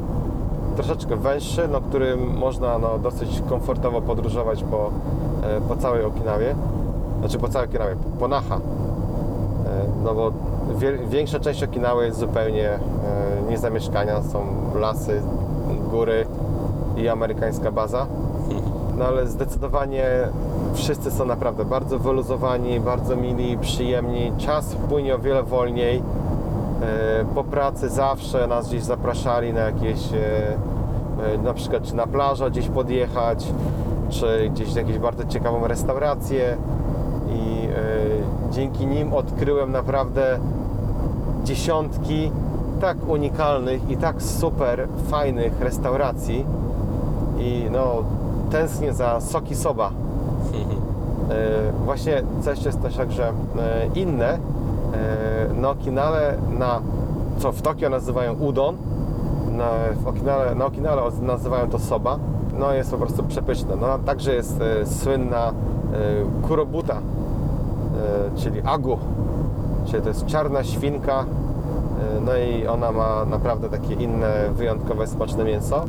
troszeczkę 0.77 1.17
węższy, 1.17 1.69
no, 1.69 1.81
którym 1.81 2.37
można 2.39 2.79
no, 2.79 2.99
dosyć 2.99 3.43
komfortowo 3.49 4.01
podróżować 4.03 4.65
po, 4.65 4.91
e, 5.43 5.61
po 5.69 5.77
całej 5.77 6.05
Okinawie, 6.05 6.55
znaczy 7.21 7.39
po 7.39 7.49
całej 7.49 7.69
Okinawie, 7.69 7.97
po 8.19 8.29
Naha. 8.29 8.57
E, 8.57 8.61
No 10.05 10.15
bo 10.15 10.33
większa 11.09 11.41
część 11.41 11.63
Okinawy 11.63 12.05
jest 12.07 12.19
zupełnie 12.19 12.71
e, 12.71 12.79
nie 13.51 13.59
zamieszkania, 13.59 14.23
są 14.23 14.47
lasy, 14.75 15.23
góry 15.91 16.27
i 16.97 17.09
amerykańska 17.09 17.73
baza. 17.73 18.07
No 18.99 19.05
ale 19.05 19.27
zdecydowanie 19.27 20.05
wszyscy 20.75 21.11
są 21.11 21.25
naprawdę 21.25 21.65
bardzo 21.65 21.99
wyluzowani, 21.99 22.81
bardzo 22.81 23.17
mili, 23.17 23.59
przyjemni. 23.59 24.33
Czas 24.39 24.77
płynie 24.89 25.15
o 25.15 25.19
wiele 25.19 25.43
wolniej. 25.43 26.03
E, 26.83 27.25
Po 27.35 27.45
pracy 27.45 27.89
zawsze 27.89 28.47
nas 28.47 28.69
gdzieś 28.69 28.83
zapraszali 28.83 29.53
na 29.53 29.61
jakieś, 29.61 30.13
e, 30.13 30.17
e, 31.35 31.39
na 31.39 31.55
przykład 31.55 31.83
czy 31.83 31.97
na 31.97 32.07
plażę 32.07 32.51
gdzieś 32.51 32.69
podjechać, 32.69 33.47
czy 34.11 34.51
gdzieś 34.55 34.75
jakieś 34.75 34.99
bardzo 34.99 35.25
ciekawą 35.25 35.67
restaurację 35.67 36.57
i 37.29 37.69
dzięki 38.51 38.87
nim 38.87 39.13
odkryłem 39.13 39.73
naprawdę 39.73 40.39
dziesiątki 41.45 42.31
tak 42.81 42.97
unikalnych 43.09 43.91
i 43.91 43.97
tak 43.97 44.23
super 44.23 44.89
fajnych 45.11 45.61
restauracji 45.61 46.47
i 47.39 47.67
no 47.73 48.03
tęsknię 48.55 48.93
za 48.95 49.21
Soki 49.21 49.55
Soba. 49.55 49.91
E, 51.31 51.73
Właśnie 51.85 52.23
coś 52.43 52.65
jest 52.65 52.83
też 52.83 52.97
także 52.97 53.29
e, 53.29 53.33
inne. 53.95 54.29
E, 54.29 54.39
Na 55.61 55.71
Okinale, 55.71 56.37
na, 56.59 56.81
co 57.39 57.53
w 57.53 57.63
Tokio 57.63 57.91
nazywają 57.91 58.35
udon, 58.35 58.77
na, 59.51 59.69
w 60.05 60.09
Okinale, 60.09 60.55
na 60.55 60.67
Okinale 60.67 61.03
nazywają 61.23 61.71
to 61.71 61.79
soba. 61.79 62.19
No 62.59 62.73
jest 62.73 62.91
po 62.91 62.97
prostu 62.97 63.23
przepyszne. 63.23 63.77
No, 63.81 63.99
także 64.07 64.35
jest 64.35 64.59
słynna 64.85 65.53
kurobuta, 66.49 66.97
czyli 68.37 68.61
agu, 68.65 68.99
czyli 69.87 70.03
to 70.03 70.09
jest 70.09 70.27
czarna 70.27 70.65
świnka. 70.65 71.25
No 72.27 72.33
i 72.37 72.67
ona 72.67 72.93
ma 72.93 73.25
naprawdę 73.25 73.69
takie 73.69 73.95
inne, 73.95 74.33
wyjątkowe, 74.57 75.07
smaczne 75.07 75.45
mięso. 75.45 75.85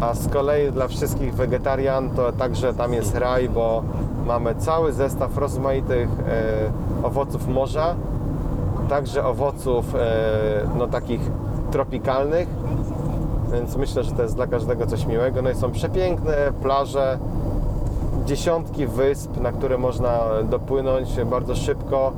A 0.00 0.14
z 0.14 0.28
kolei 0.28 0.72
dla 0.72 0.88
wszystkich 0.88 1.34
wegetarian 1.34 2.10
to 2.10 2.32
także 2.32 2.74
tam 2.74 2.92
jest 2.92 3.14
raj, 3.14 3.48
bo 3.48 3.82
mamy 4.26 4.54
cały 4.54 4.92
zestaw 4.92 5.38
rozmaitych 5.38 6.08
e, 6.28 7.06
owoców 7.06 7.48
morza, 7.48 7.94
także 8.88 9.24
owoców 9.24 9.94
e, 9.94 9.98
no, 10.78 10.86
takich 10.86 11.20
tropikalnych, 11.70 12.48
więc 13.52 13.76
myślę, 13.76 14.04
że 14.04 14.12
to 14.12 14.22
jest 14.22 14.36
dla 14.36 14.46
każdego 14.46 14.86
coś 14.86 15.06
miłego. 15.06 15.42
No 15.42 15.50
i 15.50 15.54
są 15.54 15.72
przepiękne 15.72 16.34
plaże, 16.62 17.18
dziesiątki 18.26 18.86
wysp, 18.86 19.40
na 19.40 19.52
które 19.52 19.78
można 19.78 20.20
dopłynąć 20.50 21.24
bardzo 21.24 21.54
szybko, 21.54 22.12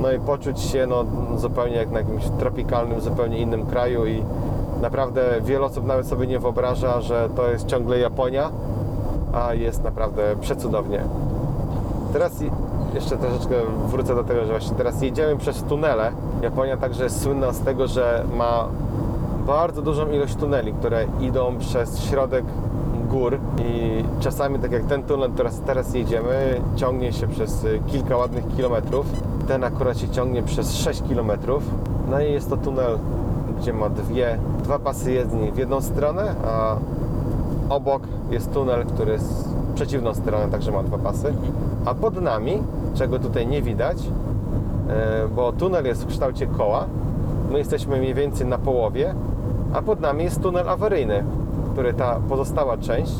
no 0.00 0.12
i 0.12 0.18
poczuć 0.18 0.60
się 0.60 0.86
no, 0.86 1.04
zupełnie 1.36 1.76
jak 1.76 1.90
na 1.90 1.98
jakimś 1.98 2.24
tropikalnym, 2.38 3.00
zupełnie 3.00 3.38
innym 3.38 3.66
kraju 3.66 4.06
i 4.06 4.22
naprawdę 4.80 5.22
wiele 5.40 5.64
osób 5.64 5.86
nawet 5.86 6.06
sobie 6.06 6.26
nie 6.26 6.38
wyobraża, 6.38 7.00
że 7.00 7.28
to 7.36 7.50
jest 7.50 7.66
ciągle 7.66 7.98
Japonia, 7.98 8.50
a 9.32 9.54
jest 9.54 9.84
naprawdę 9.84 10.22
przecudownie. 10.40 11.04
Teraz 12.12 12.32
jeszcze 12.94 13.16
troszeczkę 13.16 13.54
wrócę 13.86 14.14
do 14.14 14.24
tego, 14.24 14.40
że 14.40 14.46
właśnie 14.46 14.76
teraz 14.76 15.02
jedziemy 15.02 15.36
przez 15.36 15.62
tunele. 15.62 16.12
Japonia 16.42 16.76
także 16.76 17.04
jest 17.04 17.22
słynna 17.22 17.52
z 17.52 17.60
tego, 17.60 17.86
że 17.86 18.24
ma 18.36 18.68
bardzo 19.46 19.82
dużą 19.82 20.10
ilość 20.10 20.36
tuneli, 20.36 20.72
które 20.72 21.04
idą 21.20 21.58
przez 21.58 22.00
środek 22.00 22.44
gór 23.06 23.38
i 23.58 24.04
czasami 24.20 24.58
tak 24.58 24.72
jak 24.72 24.84
ten 24.84 25.02
tunel, 25.02 25.30
teraz, 25.36 25.60
teraz 25.60 25.94
jedziemy, 25.94 26.60
ciągnie 26.76 27.12
się 27.12 27.26
przez 27.28 27.64
y, 27.64 27.80
kilka 27.86 28.16
ładnych 28.16 28.44
kilometrów. 28.56 29.06
Ten 29.48 29.64
akurat 29.64 29.98
się 29.98 30.08
ciągnie 30.08 30.42
przez 30.42 30.74
6 30.74 31.02
kilometrów. 31.08 31.62
No 32.10 32.20
i 32.20 32.32
jest 32.32 32.50
to 32.50 32.56
tunel, 32.56 32.98
gdzie 33.60 33.72
ma 33.72 33.88
dwie, 33.88 34.38
dwa 34.62 34.78
pasy 34.78 35.12
jezdni 35.12 35.52
w 35.52 35.56
jedną 35.56 35.80
stronę, 35.80 36.34
a 36.46 36.76
obok 37.68 38.02
jest 38.30 38.52
tunel, 38.52 38.86
który 38.86 39.12
jest 39.12 39.48
w 39.48 39.74
przeciwną 39.74 40.14
stronę, 40.14 40.48
także 40.50 40.72
ma 40.72 40.82
dwa 40.82 40.98
pasy. 40.98 41.34
A 41.84 41.94
pod 41.94 42.20
nami, 42.20 42.62
czego 42.94 43.18
tutaj 43.18 43.46
nie 43.46 43.62
widać, 43.62 43.98
e, 44.88 45.28
bo 45.36 45.52
tunel 45.52 45.84
jest 45.84 46.04
w 46.04 46.06
kształcie 46.06 46.46
koła, 46.46 46.86
My 47.50 47.58
jesteśmy 47.58 47.98
mniej 47.98 48.14
więcej 48.14 48.46
na 48.46 48.58
połowie, 48.58 49.14
a 49.72 49.82
pod 49.82 50.00
nami 50.00 50.24
jest 50.24 50.42
tunel 50.42 50.68
awaryjny, 50.68 51.24
który 51.72 51.94
ta 51.94 52.20
pozostała 52.28 52.76
część 52.76 53.14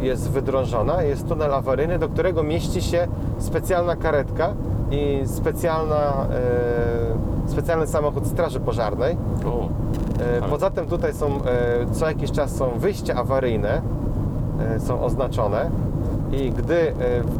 e, 0.00 0.04
jest 0.04 0.30
wydrążona. 0.30 1.02
Jest 1.02 1.28
tunel 1.28 1.54
awaryjny, 1.54 1.98
do 1.98 2.08
którego 2.08 2.42
mieści 2.42 2.82
się 2.82 3.08
specjalna 3.38 3.96
karetka 3.96 4.52
i 4.90 5.22
specjalna, 5.26 5.96
e, 5.96 6.26
specjalny 7.46 7.86
samochód 7.86 8.26
Straży 8.26 8.60
Pożarnej. 8.60 9.16
O, 9.46 9.68
E, 10.20 10.42
Ale- 10.42 10.50
Poza 10.50 10.70
tym 10.70 10.86
tutaj 10.86 11.14
są, 11.14 11.26
e, 11.26 11.38
co 11.92 12.08
jakiś 12.08 12.30
czas 12.32 12.56
są 12.56 12.68
wyjścia 12.78 13.14
awaryjne, 13.14 13.80
e, 14.76 14.80
są 14.80 15.00
oznaczone 15.02 15.70
i 16.32 16.50
gdy 16.50 16.92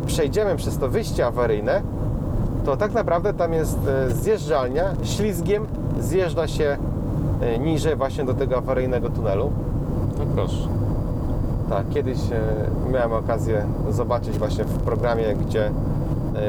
przejdziemy 0.06 0.56
przez 0.56 0.78
to 0.78 0.88
wyjście 0.88 1.26
awaryjne, 1.26 1.82
to 2.64 2.76
tak 2.76 2.92
naprawdę 2.94 3.34
tam 3.34 3.52
jest 3.52 3.78
zjeżdżalnia, 4.08 4.84
ślizgiem 5.02 5.66
zjeżdża 6.00 6.46
się 6.48 6.76
niżej 7.60 7.96
właśnie 7.96 8.24
do 8.24 8.34
tego 8.34 8.56
awaryjnego 8.56 9.10
tunelu. 9.10 9.50
no 10.18 10.24
proszę. 10.34 10.68
Tak, 11.68 11.88
kiedyś 11.88 12.18
miałem 12.92 13.12
okazję 13.12 13.64
zobaczyć 13.90 14.38
właśnie 14.38 14.64
w 14.64 14.78
programie, 14.78 15.34
gdzie 15.34 15.70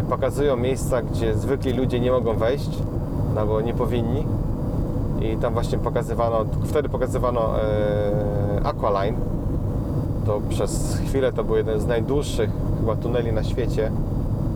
pokazują 0.09 0.57
miejsca, 0.57 1.01
gdzie 1.01 1.33
zwykli 1.35 1.73
ludzie 1.73 1.99
nie 1.99 2.11
mogą 2.11 2.33
wejść, 2.33 2.69
no 3.37 3.47
bo 3.47 3.61
nie 3.61 3.73
powinni. 3.73 4.25
I 5.21 5.37
tam 5.37 5.53
właśnie 5.53 5.77
pokazywano, 5.77 6.37
wtedy 6.63 6.89
pokazywano 6.89 7.41
e, 7.61 7.61
Aqualine. 8.63 9.17
To 10.25 10.41
przez 10.49 10.97
chwilę 11.05 11.31
to 11.33 11.43
był 11.43 11.55
jeden 11.55 11.79
z 11.79 11.87
najdłuższych 11.87 12.49
chyba 12.79 12.95
tuneli 12.95 13.33
na 13.33 13.43
świecie. 13.43 13.91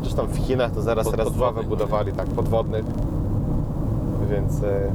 Zresztą 0.02 0.26
w 0.28 0.36
Chinach 0.38 0.72
to 0.72 0.82
zaraz 0.82 1.06
Pod- 1.06 1.16
raz 1.16 1.32
dwa 1.32 1.52
wybudowali, 1.52 2.12
tak, 2.14 2.28
podwodnych. 2.28 2.86
Więc 4.32 4.64
e, 4.64 4.92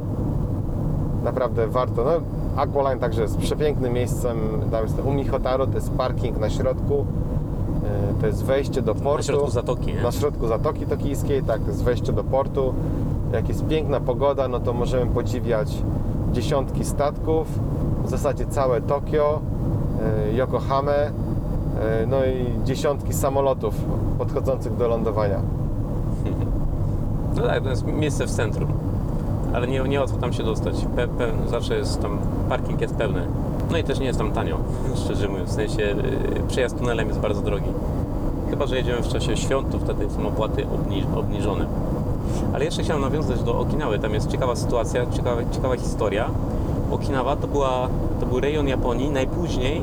naprawdę 1.23 1.67
warto. 1.67 2.03
No, 2.03 2.11
Aqualine 2.61 2.99
także 2.99 3.21
jest 3.21 3.37
przepięknym 3.37 3.93
miejscem. 3.93 4.37
Tam 4.71 4.83
jest 4.83 4.99
u 5.05 5.11
Michotaro, 5.13 5.67
to 5.67 5.73
jest 5.73 5.91
parking 5.91 6.39
na 6.39 6.49
środku. 6.49 7.05
E, 8.17 8.21
To 8.21 8.27
jest 8.27 8.43
wejście 8.43 8.81
do 8.81 8.95
portu. 8.95 9.17
Na 9.17 9.23
środku 9.23 9.49
zatoki, 9.51 9.93
nie? 9.93 10.01
Na 10.03 10.11
środku 10.11 10.47
Zatoki 10.47 10.85
Tokijskiej, 10.85 11.43
tak, 11.43 11.67
jest 11.67 11.83
wejście 11.83 12.13
do 12.13 12.23
portu. 12.23 12.73
Jak 13.33 13.49
jest 13.49 13.67
piękna 13.67 13.99
pogoda, 13.99 14.47
no 14.47 14.59
to 14.59 14.73
możemy 14.73 15.11
podziwiać 15.11 15.77
dziesiątki 16.33 16.85
statków, 16.85 17.47
w 18.05 18.09
zasadzie 18.09 18.45
całe 18.45 18.81
Tokio, 18.81 19.39
e, 20.29 20.33
Yokohamę, 20.33 20.95
e, 20.95 21.11
no 22.07 22.17
i 22.25 22.65
dziesiątki 22.65 23.13
samolotów 23.13 23.75
podchodzących 24.17 24.77
do 24.77 24.87
lądowania. 24.87 25.39
No 27.35 27.43
tak, 27.43 27.63
to 27.63 27.69
jest 27.69 27.85
miejsce 27.85 28.25
w 28.25 28.31
centrum. 28.31 28.67
Ale 29.53 29.67
nie, 29.67 29.79
nie 29.79 29.99
łatwo 29.99 30.17
tam 30.17 30.33
się 30.33 30.43
dostać. 30.43 30.85
Pe, 30.95 31.07
pe, 31.07 31.31
zawsze 31.47 31.75
jest 31.77 32.01
tam, 32.01 32.17
parking 32.49 32.81
jest 32.81 32.95
pełny. 32.95 33.21
No 33.71 33.77
i 33.77 33.83
też 33.83 33.99
nie 33.99 34.05
jest 34.05 34.19
tam 34.19 34.31
tanio, 34.31 34.57
szczerze 35.05 35.27
mówiąc. 35.27 35.49
W 35.49 35.53
sensie 35.53 35.81
yy, 35.81 35.95
przejazd 36.47 36.77
tunelem 36.77 37.07
jest 37.07 37.19
bardzo 37.19 37.41
drogi. 37.41 37.69
Chyba, 38.49 38.65
że 38.65 38.75
jedziemy 38.75 39.01
w 39.01 39.07
czasie 39.07 39.37
świąt, 39.37 39.71
to 39.71 39.79
wtedy 39.79 40.09
są 40.09 40.27
opłaty 40.27 40.65
obniż, 40.73 41.05
obniżone. 41.15 41.65
Ale 42.53 42.65
jeszcze 42.65 42.83
chciałem 42.83 43.01
nawiązać 43.01 43.43
do 43.43 43.59
Okinawy. 43.59 43.99
Tam 43.99 44.13
jest 44.13 44.31
ciekawa 44.31 44.55
sytuacja, 44.55 45.05
ciekawa, 45.05 45.41
ciekawa 45.51 45.75
historia. 45.75 46.29
Okinawa 46.91 47.35
to, 47.35 47.47
była, 47.47 47.89
to 48.19 48.25
był 48.25 48.39
rejon 48.39 48.67
Japonii 48.67 49.09
najpóźniej 49.09 49.81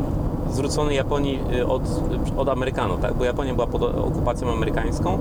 zwrócony 0.52 0.94
Japonii 0.94 1.40
y, 1.54 1.66
od, 1.66 1.82
od 2.36 2.48
Amerykanów, 2.48 3.00
tak? 3.00 3.14
bo 3.14 3.24
Japonia 3.24 3.54
była 3.54 3.66
pod 3.66 3.82
okupacją 3.82 4.52
amerykańską 4.52 5.14
y, 5.14 5.18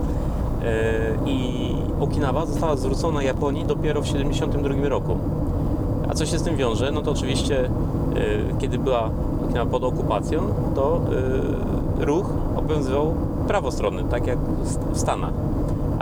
i 1.26 1.70
Okinawa 2.00 2.46
została 2.46 2.76
zwrócona 2.76 3.24
Japonii 3.24 3.66
dopiero 3.66 4.02
w 4.02 4.06
1972 4.06 4.90
roku. 4.90 5.18
A 6.10 6.14
co 6.14 6.26
się 6.26 6.40
z 6.40 6.44
tym 6.44 6.56
wiąże? 6.56 6.92
No 6.92 7.02
to 7.02 7.12
oczywiście, 7.12 7.66
y, 7.66 7.70
kiedy 8.60 8.78
była 8.78 9.10
Okinawa 9.46 9.72
pod 9.72 9.84
okupacją, 9.84 10.42
to 10.76 11.02
ruch 12.00 12.30
obowiązywał 12.56 13.14
prawostronny, 13.48 14.04
tak 14.04 14.28
jak 14.28 14.38
w 14.94 15.00
Stanach. 15.00 15.34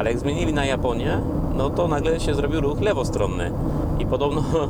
Ale 0.02 0.10
jak 0.10 0.20
zmienili 0.20 0.54
na 0.54 0.66
Japonię, 0.66 1.20
no 1.56 1.70
to 1.70 1.88
nagle 1.88 2.20
się 2.20 2.34
zrobił 2.34 2.62
ruch 2.62 2.82
lewostronny. 2.82 3.52
I 4.00 4.06
podobno 4.06 4.42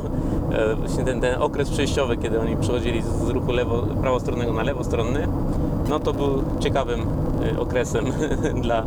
e, 0.52 0.74
właśnie 0.74 1.04
ten, 1.04 1.20
ten 1.20 1.42
okres 1.42 1.70
przejściowy, 1.70 2.16
kiedy 2.16 2.40
oni 2.40 2.56
przechodzili 2.56 3.02
z 3.02 3.28
ruchu 3.28 3.52
lewo, 3.52 3.82
prawostronnego 4.00 4.52
na 4.52 4.62
lewostronny, 4.62 5.28
no 5.88 6.00
to 6.00 6.12
był 6.12 6.42
ciekawym 6.60 7.00
e, 7.56 7.60
okresem 7.60 8.04
dla, 8.62 8.84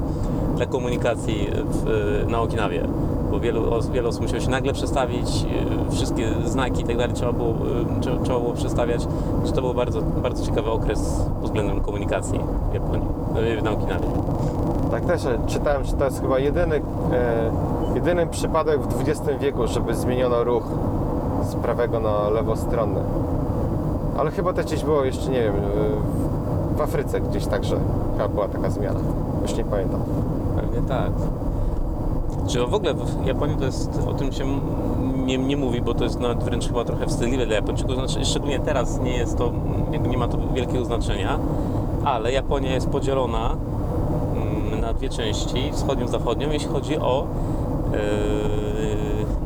dla 0.56 0.66
komunikacji 0.66 1.48
w, 1.72 2.26
na 2.28 2.42
Okinawie. 2.42 2.88
Bo 3.36 3.40
wielu, 3.40 3.74
os- 3.74 3.90
wiele 3.90 4.08
osób 4.10 4.22
musiało 4.22 4.40
się 4.42 4.50
nagle 4.50 4.74
przestawić, 4.74 5.46
e, 5.90 5.92
wszystkie 5.92 6.30
znaki 6.46 6.82
i 6.82 6.86
tak 6.86 6.98
dalej 6.98 7.14
trzeba 7.16 7.32
było, 7.32 7.50
e, 7.50 8.24
trzeba, 8.24 8.40
było 8.40 8.54
przestawiać. 8.54 9.08
Że 9.46 9.52
to 9.52 9.62
był 9.62 9.74
bardzo, 9.74 10.02
bardzo 10.02 10.46
ciekawy 10.46 10.72
okres 10.72 11.22
pod 11.42 11.44
względem 11.44 11.82
komunikacji 11.82 12.40
w 12.72 12.74
Japonii, 12.74 13.08
e, 13.60 13.62
na 13.62 13.72
Okinawie. 13.72 14.08
Tak 14.92 15.06
też 15.06 15.22
czytałem, 15.48 15.84
że 15.84 15.94
to 15.94 16.06
jest 16.06 16.22
chyba 16.22 16.40
jedyny, 16.40 16.76
e, 17.14 17.52
jedyny 17.96 18.28
przypadek 18.28 18.82
w 18.82 19.02
XX 19.02 19.22
wieku, 19.40 19.68
żeby 19.68 19.96
zmieniono 19.96 20.44
ruch 20.44 20.64
z 21.44 21.56
prawego 21.56 22.00
na 22.00 22.30
lewostronny. 22.30 23.00
Ale 24.18 24.32
chyba 24.32 24.54
też 24.54 24.66
gdzieś 24.66 24.84
było 24.84 25.04
jeszcze, 25.04 25.30
nie 25.32 25.42
wiem, 25.44 25.56
e, 25.56 26.78
w 26.78 26.82
Afryce 26.82 27.22
gdzieś 27.22 27.46
także 27.48 27.78
chyba 28.18 28.28
była 28.30 28.48
taka 28.48 28.70
zmiana. 28.70 29.00
Już 29.42 29.56
nie 29.58 29.64
pamiętam. 29.64 30.00
Pewnie 30.56 30.82
tak. 30.90 31.12
Czy 32.48 32.66
w 32.66 32.74
ogóle 32.74 32.94
w 32.94 33.26
Japonii 33.26 33.58
to 33.58 33.66
jest, 33.66 34.00
o 34.08 34.14
tym 34.14 34.32
się 34.32 34.46
nie, 35.26 35.38
nie 35.38 35.58
mówi, 35.58 35.82
bo 35.82 35.94
to 35.94 36.04
jest 36.04 36.20
nawet 36.20 36.44
wręcz 36.44 36.68
chyba 36.68 36.86
trochę 36.86 37.08
wstydliwe 37.08 37.46
dla 37.46 37.56
Japończyków, 37.56 37.96
znaczy 37.96 38.26
szczególnie 38.26 38.60
teraz 38.60 39.00
nie 39.00 39.18
jest 39.18 39.38
to, 39.38 39.52
nie 40.10 40.18
ma 40.18 40.28
to 40.28 40.38
wielkiego 40.54 40.86
znaczenia, 40.86 41.40
ale 42.06 42.32
Japonia 42.32 42.74
jest 42.74 42.90
podzielona 42.90 43.56
mm, 44.36 44.82
na 44.82 44.94
dwie 44.94 45.10
części, 45.10 45.72
wschodnią, 45.72 46.08
zachodnią, 46.08 46.52
jeśli 46.52 46.70
chodzi 46.70 46.98
o 46.98 47.28
yy, 47.92 48.00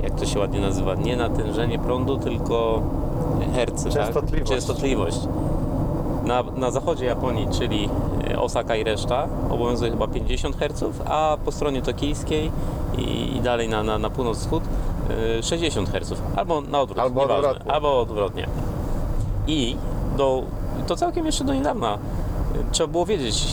jak 0.04 0.20
to 0.20 0.26
się 0.26 0.40
ładnie 0.40 0.60
nazywa, 0.62 0.96
nie 0.96 1.18
natężenie 1.18 1.80
prądu, 1.80 2.18
tylko 2.18 2.82
herce, 3.56 3.90
Częstotliwość. 3.90 4.50
Tak? 4.50 4.58
Częstotliwość. 4.58 5.20
Na, 6.26 6.44
na 6.58 6.72
zachodzie 6.72 7.06
Japonii, 7.06 7.48
czyli 7.52 7.90
Osaka 8.38 8.76
i 8.76 8.84
reszta, 8.84 9.28
obowiązuje 9.50 9.92
chyba 9.92 10.08
50 10.08 10.56
Hz, 10.58 10.84
a 11.06 11.38
po 11.46 11.52
stronie 11.52 11.82
tokijskiej 11.82 12.52
i, 12.98 13.36
i 13.38 13.42
dalej 13.42 13.70
na, 13.70 13.84
na, 13.84 13.98
na 13.98 14.10
północ-wschód 14.10 14.62
e, 15.40 15.44
60 15.44 15.90
Hz. 15.90 16.14
Albo 16.36 16.62
na 16.62 16.82
odwrót, 16.82 17.00
Albo 17.00 17.22
nieważne. 17.22 17.48
odwrotnie. 17.50 17.72
Albo 17.74 18.00
odwrotnie. 18.02 18.48
I 19.48 19.76
do, 20.18 20.44
to 20.88 20.96
całkiem 20.96 21.26
jeszcze 21.26 21.44
do 21.44 21.54
niedawna 21.54 21.94
e, 21.94 21.98
trzeba 22.72 22.88
było 22.88 23.06
wiedzieć, 23.06 23.44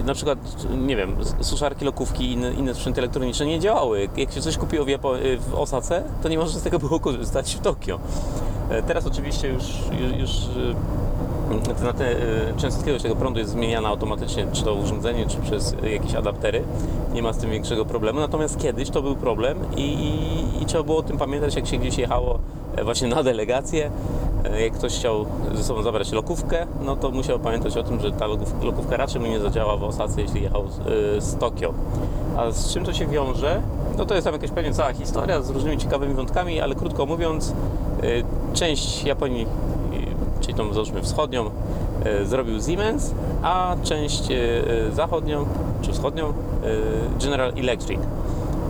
e, 0.00 0.04
na 0.04 0.14
przykład, 0.14 0.38
nie 0.86 0.96
wiem, 0.96 1.16
suszarki, 1.40 1.84
lokówki 1.84 2.24
i 2.24 2.32
inne, 2.32 2.52
inne 2.52 2.74
sprzęty 2.74 3.00
elektroniczne 3.00 3.46
nie 3.46 3.60
działały. 3.60 4.08
Jak 4.16 4.32
się 4.32 4.40
coś 4.40 4.56
kupiło 4.56 4.84
w, 4.84 4.88
Japo- 4.88 5.16
e, 5.16 5.36
w 5.36 5.54
Osace, 5.54 6.02
to 6.22 6.28
nie 6.28 6.38
można 6.38 6.60
z 6.60 6.62
tego 6.62 6.78
było 6.78 7.00
korzystać 7.00 7.54
w 7.54 7.60
Tokio. 7.60 7.98
E, 8.70 8.82
Teraz 8.82 9.06
oczywiście 9.06 9.48
już, 9.48 9.62
już, 10.00 10.12
już 10.20 10.30
na 11.84 11.92
te, 11.92 12.10
e, 12.10 12.16
częstotliwość 12.56 13.02
tego 13.02 13.16
prądu 13.16 13.38
jest 13.38 13.50
zmieniana 13.50 13.88
automatycznie, 13.88 14.46
czy 14.52 14.62
to 14.64 14.74
urządzenie, 14.74 15.26
czy 15.26 15.36
przez 15.36 15.76
jakieś 15.92 16.14
adaptery. 16.14 16.62
Nie 17.12 17.22
ma 17.22 17.32
z 17.32 17.38
tym 17.38 17.50
większego 17.50 17.84
problemu. 17.84 18.20
Natomiast 18.20 18.58
kiedyś 18.58 18.90
to 18.90 19.02
był 19.02 19.16
problem 19.16 19.58
i, 19.76 19.80
i, 19.80 20.62
i 20.62 20.66
trzeba 20.66 20.84
było 20.84 20.98
o 20.98 21.02
tym 21.02 21.18
pamiętać, 21.18 21.56
jak 21.56 21.66
się 21.66 21.76
gdzieś 21.78 21.98
jechało 21.98 22.38
e, 22.76 22.84
właśnie 22.84 23.08
na 23.08 23.22
delegację. 23.22 23.90
E, 24.44 24.62
Jak 24.62 24.72
ktoś 24.72 24.98
chciał 24.98 25.26
ze 25.54 25.64
sobą 25.64 25.82
zabrać 25.82 26.12
lokówkę, 26.12 26.66
no 26.84 26.96
to 26.96 27.10
musiał 27.10 27.38
pamiętać 27.38 27.76
o 27.76 27.82
tym, 27.82 28.00
że 28.00 28.12
ta 28.12 28.26
lokówka, 28.62 28.96
raczej 28.96 29.20
mu 29.20 29.26
nie 29.26 29.40
zadziała 29.40 29.76
w 29.76 29.84
Osace, 29.84 30.22
jeśli 30.22 30.42
jechał 30.42 30.68
z, 30.68 30.78
e, 30.78 31.20
z 31.20 31.36
Tokio. 31.36 31.74
A 32.36 32.50
z 32.50 32.72
czym 32.72 32.84
to 32.84 32.92
się 32.92 33.06
wiąże? 33.06 33.62
No 33.98 34.06
to 34.06 34.14
jest 34.14 34.24
tam 34.24 34.34
jakaś 34.34 34.50
pewnie 34.50 34.72
cała 34.72 34.92
historia 34.92 35.42
z 35.42 35.50
różnymi 35.50 35.78
ciekawymi 35.78 36.14
wątkami, 36.14 36.60
ale 36.60 36.74
krótko 36.74 37.06
mówiąc, 37.06 37.52
część 38.54 39.04
Japonii, 39.04 39.46
czyli 40.46 40.58
tą 40.58 40.72
załóżmy 40.72 41.02
wschodnią, 41.02 41.50
y, 42.22 42.26
zrobił 42.26 42.62
Siemens, 42.62 43.14
a 43.42 43.76
część 43.82 44.30
y, 44.30 44.64
zachodnią 44.94 45.46
czy 45.82 45.92
wschodnią 45.92 46.28
y, 46.28 46.32
General 47.24 47.52
Electric. 47.56 48.00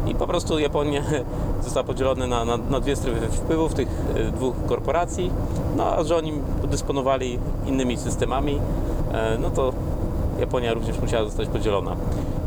I 0.06 0.14
po 0.14 0.26
prostu 0.26 0.58
Japonia 0.58 1.02
została 1.64 1.84
podzielona 1.84 2.26
na, 2.26 2.44
na, 2.44 2.56
na 2.56 2.80
dwie 2.80 2.96
strefy 2.96 3.26
wpływów 3.26 3.74
tych 3.74 3.88
dwóch 4.34 4.54
korporacji, 4.66 5.30
no 5.76 5.86
a 5.86 6.04
że 6.04 6.16
oni 6.16 6.32
dysponowali 6.70 7.38
innymi 7.66 7.96
systemami, 7.96 8.58
e, 9.12 9.38
no 9.38 9.50
to 9.50 9.72
Japonia 10.40 10.74
również 10.74 11.00
musiała 11.00 11.24
zostać 11.24 11.48
podzielona. 11.48 11.96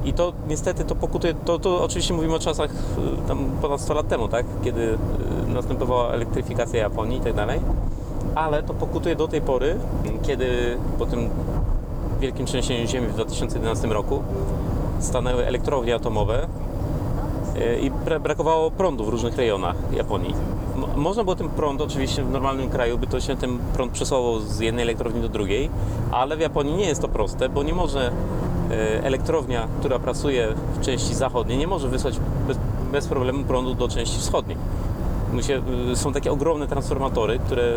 I 0.06 0.14
to 0.14 0.34
niestety 0.48 0.86
to 0.86 0.96
pokutuje, 0.96 1.34
to, 1.46 1.60
to 1.60 1.84
oczywiście 1.84 2.14
mówimy 2.14 2.36
o 2.36 2.40
czasach 2.40 2.72
tam 3.28 3.50
ponad 3.62 3.82
100 3.82 3.94
lat 3.94 4.08
temu, 4.08 4.28
tak? 4.28 4.46
Kiedy 4.64 4.98
następowała 5.48 6.14
elektryfikacja 6.14 6.80
Japonii 6.80 7.18
i 7.18 7.22
tak 7.22 7.34
dalej, 7.34 7.60
ale 8.40 8.64
to 8.64 8.74
pokutuje 8.74 9.16
do 9.16 9.28
tej 9.28 9.42
pory, 9.42 9.76
kiedy 10.22 10.78
po 11.00 11.06
tym 11.06 11.30
wielkim 12.20 12.46
trzęsieniu 12.46 12.88
ziemi 12.88 13.08
w 13.08 13.14
2011 13.14 13.88
roku 13.88 14.24
stanęły 15.00 15.46
elektrownie 15.48 15.96
atomowe 15.96 16.48
e, 17.56 17.80
i 17.80 17.92
bra- 17.92 18.20
brakowało 18.20 18.72
prądu 18.72 19.06
w 19.06 19.10
różnych 19.10 19.38
rejonach 19.38 19.76
Japonii. 19.92 20.34
Mo- 20.76 20.88
Można 20.96 21.24
było 21.24 21.36
ten 21.36 21.50
prąd, 21.50 21.82
oczywiście 21.82 22.24
w 22.24 22.32
normalnym 22.32 22.70
kraju 22.70 22.98
by 22.98 23.08
to 23.08 23.20
się 23.20 23.36
ten 23.36 23.58
prąd 23.74 23.92
przesuwał 23.92 24.40
z 24.40 24.60
jednej 24.60 24.84
elektrowni 24.84 25.22
do 25.22 25.30
drugiej, 25.30 25.70
ale 26.12 26.38
w 26.38 26.40
Japonii 26.40 26.76
nie 26.76 26.86
jest 26.86 27.02
to 27.02 27.08
proste, 27.08 27.50
bo 27.50 27.64
nie 27.64 27.74
może 27.74 28.12
e, 28.72 29.04
elektrownia, 29.04 29.68
która 29.80 30.00
pracuje 30.00 30.48
w 30.80 30.86
części 30.86 31.16
zachodniej, 31.16 31.58
nie 31.58 31.68
może 31.68 31.88
wysłać 31.88 32.20
bez, 32.48 32.58
bez 32.92 33.08
problemu 33.08 33.44
prądu 33.44 33.74
do 33.74 33.88
części 33.88 34.20
wschodniej. 34.20 34.58
Y, 35.92 35.96
są 35.96 36.14
takie 36.14 36.32
ogromne 36.32 36.68
transformatory, 36.68 37.40
które 37.40 37.74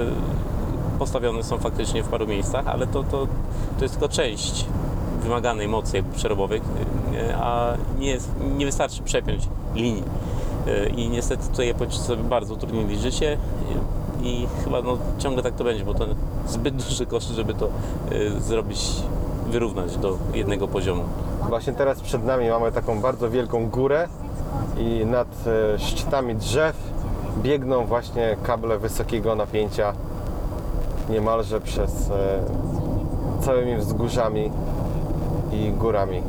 postawione 0.98 1.42
są 1.42 1.58
faktycznie 1.58 2.02
w 2.02 2.08
paru 2.08 2.26
miejscach, 2.26 2.66
ale 2.66 2.86
to, 2.86 3.04
to, 3.04 3.26
to 3.78 3.84
jest 3.84 3.94
tylko 3.94 4.08
część 4.08 4.66
wymaganej 5.22 5.68
mocy 5.68 5.96
jakby 5.96 6.14
przerobowej, 6.14 6.60
a 7.34 7.74
nie, 7.98 8.10
jest, 8.10 8.30
nie 8.56 8.66
wystarczy 8.66 9.02
przepiąć 9.02 9.48
linii. 9.74 10.04
Y, 10.66 10.92
I 10.96 11.08
niestety 11.08 11.48
tutaj 11.48 11.68
Japończycy 11.68 12.04
sobie 12.04 12.22
bardzo 12.22 12.54
utrudnili 12.54 12.98
życie 12.98 13.38
i, 14.22 14.28
i 14.28 14.48
chyba 14.64 14.82
no, 14.82 14.98
ciągle 15.18 15.42
tak 15.42 15.54
to 15.54 15.64
będzie, 15.64 15.84
bo 15.84 15.94
to 15.94 16.06
zbyt 16.46 16.76
duży 16.88 17.06
koszt, 17.06 17.30
żeby 17.30 17.54
to 17.54 17.68
y, 18.12 18.40
zrobić, 18.40 18.90
wyrównać 19.50 19.96
do 19.96 20.18
jednego 20.34 20.68
poziomu. 20.68 21.02
Właśnie 21.48 21.72
teraz 21.72 22.00
przed 22.00 22.24
nami 22.24 22.48
mamy 22.48 22.72
taką 22.72 23.00
bardzo 23.00 23.30
wielką 23.30 23.68
górę 23.68 24.08
i 24.78 25.06
nad 25.06 25.28
e, 25.46 25.78
szczytami 25.78 26.34
drzew 26.34 26.76
biegną 27.42 27.86
właśnie 27.86 28.36
kable 28.42 28.78
wysokiego 28.78 29.34
napięcia 29.34 29.92
niemalże 31.10 31.60
przez 31.60 32.10
e, 32.10 32.40
całymi 33.40 33.76
wzgórzami 33.76 34.50
i 35.52 35.72
górami. 35.72 36.22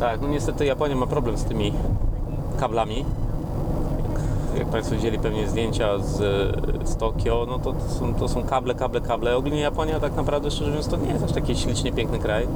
Tak, 0.00 0.20
no 0.20 0.28
niestety 0.28 0.66
Japonia 0.66 0.96
ma 0.96 1.06
problem 1.06 1.36
z 1.36 1.44
tymi 1.44 1.72
kablami. 2.60 3.04
Jak, 4.08 4.58
jak 4.58 4.68
Państwo 4.68 4.94
widzieli 4.94 5.18
pewnie 5.18 5.48
zdjęcia 5.48 5.98
z, 5.98 6.16
z 6.88 6.96
Tokio, 6.96 7.46
no 7.48 7.58
to, 7.58 7.72
to, 7.72 7.88
są, 7.88 8.14
to 8.14 8.28
są 8.28 8.42
kable, 8.42 8.74
kable, 8.74 9.00
kable. 9.00 9.36
Ogólnie 9.36 9.60
Japonia 9.60 10.00
tak 10.00 10.16
naprawdę, 10.16 10.50
szczerze 10.50 10.70
mówiąc, 10.70 10.88
to 10.88 10.96
nie 10.96 11.12
jest 11.12 11.24
aż 11.24 11.32
taki 11.32 11.56
ślicznie 11.56 11.92
piękny 11.92 12.18
kraj. 12.18 12.46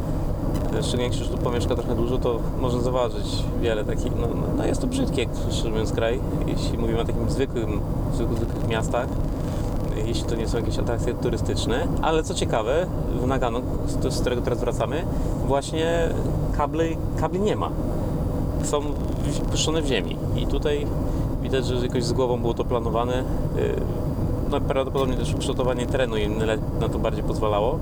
Szczególnie 0.82 1.04
jak 1.04 1.14
się 1.14 1.24
tu 1.24 1.38
pomieszka 1.38 1.74
trochę 1.74 1.94
dłużej, 1.94 2.18
to 2.18 2.38
można 2.60 2.80
zauważyć 2.80 3.44
wiele 3.60 3.84
takich, 3.84 4.12
no, 4.16 4.26
no, 4.26 4.46
no 4.56 4.66
jest 4.66 4.80
to 4.80 4.86
brzydki, 4.86 5.20
jak 5.20 5.28
szczerze 5.50 5.70
mówiąc, 5.70 5.92
kraj, 5.92 6.20
jeśli 6.46 6.78
mówimy 6.78 7.00
o 7.00 7.04
takim 7.04 7.30
zwykłym, 7.30 7.80
zwykłych, 8.14 8.38
zwykłych 8.38 8.68
miastach 8.68 9.06
jeśli 10.06 10.24
to 10.24 10.34
nie 10.34 10.48
są 10.48 10.58
jakieś 10.58 10.78
atrakcje 10.78 11.14
turystyczne. 11.14 11.86
Ale 12.02 12.22
co 12.22 12.34
ciekawe, 12.34 12.86
w 13.22 13.26
Nagano, 13.26 13.60
z, 14.10 14.20
którego 14.20 14.42
teraz 14.42 14.60
wracamy, 14.60 15.04
właśnie 15.46 16.08
kabli, 16.56 16.96
kabli 17.20 17.40
nie 17.40 17.56
ma. 17.56 17.70
Są 18.64 18.80
puszczone 19.50 19.82
w 19.82 19.86
ziemi. 19.86 20.16
I 20.36 20.46
tutaj 20.46 20.86
widać, 21.42 21.66
że 21.66 21.74
jakoś 21.74 22.04
z 22.04 22.12
głową 22.12 22.40
było 22.40 22.54
to 22.54 22.64
planowane. 22.64 23.24
Yy, 23.56 23.74
No, 24.50 24.60
prawdopodobnie 24.60 25.16
też 25.16 25.34
ukształtowanie 25.34 25.86
terenu 25.86 26.16
im 26.16 26.38
na 26.80 26.88
to 26.88 26.98
bardziej 26.98 27.24
pozwalało. 27.24 27.78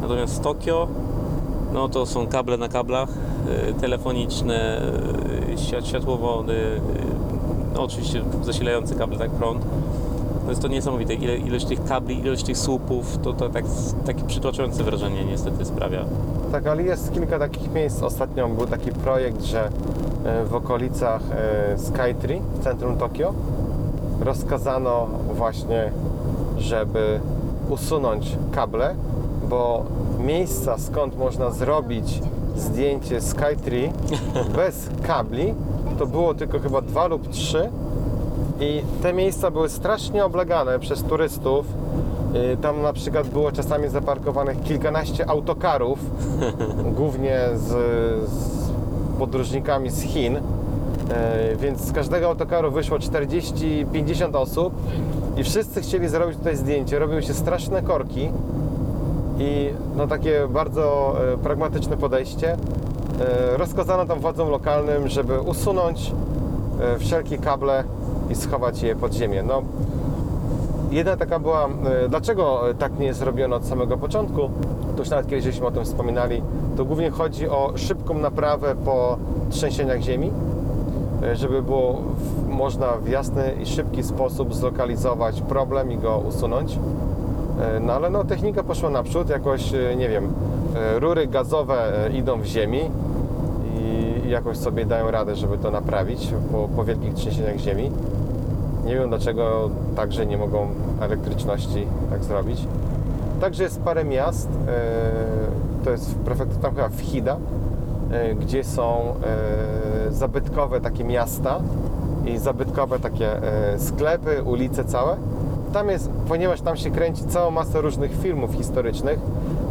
Natomiast 0.00 0.42
Tokio, 0.42 0.88
no 1.74 1.88
to 1.88 2.06
są 2.06 2.26
kable 2.26 2.56
na 2.56 2.68
kablach, 2.68 3.08
yy, 3.66 3.74
telefoniczne, 3.74 4.80
świat, 5.56 5.86
światłowody, 5.86 6.80
no 7.74 7.82
oczywiście 7.82 8.22
zasilający 8.42 8.94
kable, 8.94 9.18
tak 9.18 9.30
prąd. 9.30 9.64
No 10.46 10.52
jest 10.52 10.62
to 10.62 10.68
niesamowite. 10.68 11.14
Ile, 11.14 11.36
ilość 11.36 11.64
tych 11.64 11.84
kabli, 11.84 12.18
ilość 12.18 12.44
tych 12.44 12.58
słupów, 12.58 13.18
to, 13.22 13.32
to 13.32 13.48
tak, 13.48 13.64
takie 14.06 14.24
przytłaczające 14.24 14.84
wrażenie 14.84 15.24
niestety 15.24 15.64
sprawia. 15.64 16.04
Tak, 16.52 16.66
ale 16.66 16.82
jest 16.82 17.12
kilka 17.12 17.38
takich 17.38 17.72
miejsc. 17.72 18.02
Ostatnio 18.02 18.48
był 18.48 18.66
taki 18.66 18.92
projekt, 18.92 19.42
że 19.42 19.68
e, 20.24 20.44
w 20.44 20.54
okolicach 20.54 21.22
e, 21.30 21.78
Skytree, 21.78 22.40
w 22.60 22.64
centrum 22.64 22.96
Tokio, 22.96 23.34
rozkazano 24.20 25.06
właśnie, 25.34 25.92
żeby 26.58 27.20
usunąć 27.68 28.36
kable, 28.52 28.94
bo 29.48 29.84
miejsca, 30.18 30.78
skąd 30.78 31.18
można 31.18 31.50
zrobić 31.50 32.22
zdjęcie 32.56 33.20
Skytree 33.20 33.92
bez 34.56 34.90
kabli, 35.06 35.54
to 35.98 36.06
było 36.06 36.34
tylko 36.34 36.58
chyba 36.58 36.80
dwa 36.80 37.06
lub 37.06 37.28
trzy 37.28 37.70
i 38.60 38.82
te 39.02 39.12
miejsca 39.12 39.50
były 39.50 39.68
strasznie 39.68 40.24
oblegane 40.24 40.78
przez 40.78 41.02
turystów. 41.02 41.66
Y, 42.52 42.56
Tam 42.56 42.82
na 42.82 42.92
przykład 42.92 43.28
było 43.28 43.52
czasami 43.52 43.88
zaparkowanych 43.88 44.62
kilkanaście 44.62 45.30
autokarów, 45.30 45.98
głównie 46.98 47.40
z, 47.54 47.66
z 48.30 48.70
podróżnikami 49.18 49.90
z 49.90 50.00
Chin. 50.02 50.36
Y, 50.36 50.40
Więc 51.56 51.80
z 51.80 51.92
każdego 51.92 52.26
autokaru 52.26 52.70
wyszło 52.70 52.98
40-50 52.98 54.36
osób 54.36 54.74
i 55.36 55.44
wszyscy 55.44 55.80
chcieli 55.80 56.08
zrobić 56.08 56.36
tutaj 56.38 56.56
zdjęcie. 56.56 56.98
Robiły 56.98 57.22
się 57.22 57.34
straszne 57.34 57.82
korki 57.82 58.30
i 59.38 59.70
no 59.96 60.06
takie 60.06 60.48
bardzo 60.48 61.16
e, 61.34 61.36
pragmatyczne 61.36 61.96
podejście. 61.96 62.56
Rozkazano 63.56 64.06
tam 64.06 64.20
władzom 64.20 64.50
lokalnym, 64.50 65.08
żeby 65.08 65.40
usunąć 65.40 66.12
wszelkie 66.98 67.38
kable 67.38 67.84
i 68.30 68.34
schować 68.34 68.82
je 68.82 68.96
pod 68.96 69.14
ziemię. 69.14 69.42
No, 69.42 69.62
jedna 70.90 71.16
taka 71.16 71.38
była, 71.38 71.64
e, 71.64 72.08
dlaczego 72.08 72.70
e, 72.70 72.74
tak 72.74 72.98
nie 72.98 73.06
jest 73.06 73.22
robione 73.22 73.56
od 73.56 73.66
samego 73.66 73.96
początku, 73.96 74.40
to 74.96 74.98
już 74.98 75.10
nawet 75.10 75.26
kiedyś 75.26 75.60
o 75.60 75.70
tym 75.70 75.84
wspominali, 75.84 76.42
to 76.76 76.84
głównie 76.84 77.10
chodzi 77.10 77.48
o 77.48 77.72
szybką 77.76 78.18
naprawę 78.18 78.74
po 78.84 79.16
trzęsieniach 79.50 80.00
ziemi, 80.00 80.30
e, 81.22 81.36
żeby 81.36 81.62
było 81.62 81.92
w, 81.92 82.48
można 82.48 82.92
w 82.92 83.08
jasny 83.08 83.54
i 83.62 83.66
szybki 83.66 84.02
sposób 84.02 84.54
zlokalizować 84.54 85.42
problem 85.42 85.92
i 85.92 85.96
go 85.98 86.22
usunąć. 86.28 86.78
No 87.80 87.92
ale 87.92 88.10
no, 88.10 88.24
technika 88.24 88.62
poszła 88.62 88.90
naprzód, 88.90 89.28
jakoś, 89.28 89.72
nie 89.96 90.08
wiem, 90.08 90.32
rury 90.98 91.26
gazowe 91.26 92.10
idą 92.14 92.40
w 92.40 92.44
ziemi 92.44 92.80
i 94.26 94.30
jakoś 94.30 94.56
sobie 94.56 94.86
dają 94.86 95.10
radę, 95.10 95.36
żeby 95.36 95.58
to 95.58 95.70
naprawić 95.70 96.34
po, 96.52 96.68
po 96.76 96.84
wielkich 96.84 97.14
trzęsieniach 97.14 97.56
ziemi. 97.56 97.90
Nie 98.86 98.94
wiem 98.94 99.08
dlaczego 99.08 99.70
także 99.96 100.26
nie 100.26 100.38
mogą 100.38 100.68
elektryczności 101.00 101.86
tak 102.10 102.24
zrobić. 102.24 102.66
Także 103.40 103.62
jest 103.62 103.80
parę 103.80 104.04
miast, 104.04 104.48
e, 104.48 105.84
to 105.84 105.90
jest 105.90 106.10
w 106.10 106.14
prefekturze, 106.14 106.60
tam 106.60 106.74
chyba 106.74 106.88
w 106.88 107.00
Hida, 107.00 107.36
e, 108.10 108.34
gdzie 108.34 108.64
są 108.64 109.14
e, 110.08 110.12
zabytkowe 110.12 110.80
takie 110.80 111.04
miasta 111.04 111.60
i 112.26 112.38
zabytkowe 112.38 112.98
takie 112.98 113.30
sklepy, 113.78 114.42
ulice 114.42 114.84
całe. 114.84 115.16
Tam 115.72 115.88
jest, 115.88 116.10
ponieważ 116.28 116.60
tam 116.60 116.76
się 116.76 116.90
kręci 116.90 117.24
cała 117.24 117.50
masa 117.50 117.80
różnych 117.80 118.12
filmów 118.22 118.54
historycznych, 118.54 119.18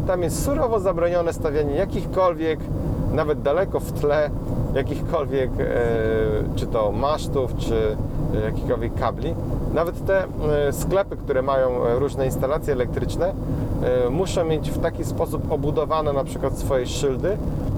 tam 0.08 0.24
jest 0.24 0.44
surowo 0.46 0.80
zabronione 0.80 1.34
stawianie 1.34 1.76
jakichkolwiek, 1.76 2.60
nawet 3.14 3.42
daleko 3.42 3.80
w 3.80 3.92
tle, 3.92 4.30
jakichkolwiek, 4.74 5.50
czy 6.56 6.68
to 6.68 6.92
masztów, 6.92 7.56
czy 7.58 7.98
jakichkolwiek 8.40 8.96
kabli. 8.96 9.36
Nawet 9.74 10.06
te 10.06 10.24
e, 10.24 10.74
sklepy, 10.74 11.18
które 11.18 11.42
mają 11.42 11.86
e, 11.86 12.00
różne 12.00 12.26
instalacje 12.26 12.74
elektryczne, 12.74 13.34
e, 14.06 14.10
muszą 14.10 14.46
mieć 14.46 14.72
w 14.72 14.80
taki 14.80 15.06
sposób 15.06 15.52
obudowane 15.52 16.14
na 16.14 16.24
przykład 16.24 16.58
swoje 16.58 16.88
szyldy, 16.88 17.38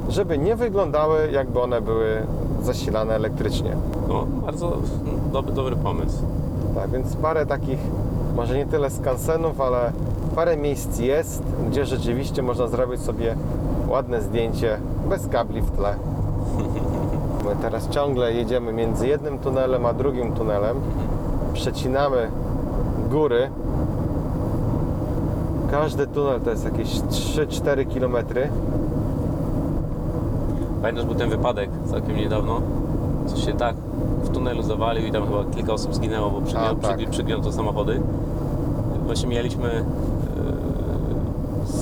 żeby 0.10 0.38
nie 0.38 0.56
wyglądały 0.56 1.32
jakby 1.32 1.62
one 1.62 1.82
były 1.82 2.22
zasilane 2.62 3.16
elektrycznie. 3.16 3.76
No, 4.08 4.28
bardzo 4.46 4.78
dobry, 5.34 5.54
dobry 5.54 5.76
pomysł. 5.76 6.24
Tak, 6.76 6.90
więc 6.90 7.16
parę 7.16 7.46
takich, 7.46 7.80
może 8.36 8.58
nie 8.58 8.66
tyle 8.66 8.90
skansenów, 8.90 9.62
ale 9.62 9.92
parę 10.36 10.58
miejsc 10.58 11.00
jest, 11.00 11.44
gdzie 11.70 11.86
rzeczywiście 11.86 12.42
można 12.44 12.68
zrobić 12.68 13.02
sobie 13.02 13.36
ładne 13.88 14.22
zdjęcie 14.22 14.78
bez 15.10 15.28
kabli 15.28 15.62
w 15.62 15.72
tle. 15.72 15.96
My 17.48 17.56
teraz 17.62 17.90
ciągle 17.90 18.34
jedziemy 18.34 18.74
między 18.74 19.08
jednym 19.08 19.40
tunelem 19.40 19.86
a 19.86 19.94
drugim 19.94 20.34
tunelem. 20.34 20.78
Przecinamy 21.54 22.28
góry. 23.12 23.50
Każdy 25.72 26.08
tunel 26.08 26.42
to 26.42 26.50
jest 26.50 26.66
jakieś 26.66 26.88
3-4 27.00 27.88
kilometry. 27.88 28.50
Pamiętasz, 30.82 31.06
był 31.06 31.16
ten 31.16 31.30
wypadek 31.30 31.70
całkiem 31.92 32.16
niedawno, 32.16 32.62
co 33.28 33.38
się 33.38 33.54
tak 33.54 33.76
w 34.24 34.30
tunelu 34.30 34.62
zawalił 34.62 35.08
i 35.08 35.12
tam 35.12 35.24
chyba 35.28 35.44
kilka 35.56 35.74
osób 35.74 35.96
zginęło, 35.96 36.30
bo 36.30 36.42
przygnią, 36.42 36.76
tak. 36.76 36.98
przygn- 36.98 37.10
przygnięto 37.10 37.52
samochody. 37.52 38.02
Właśnie 39.06 39.30
mieliśmy 39.30 39.70
e, 39.70 39.84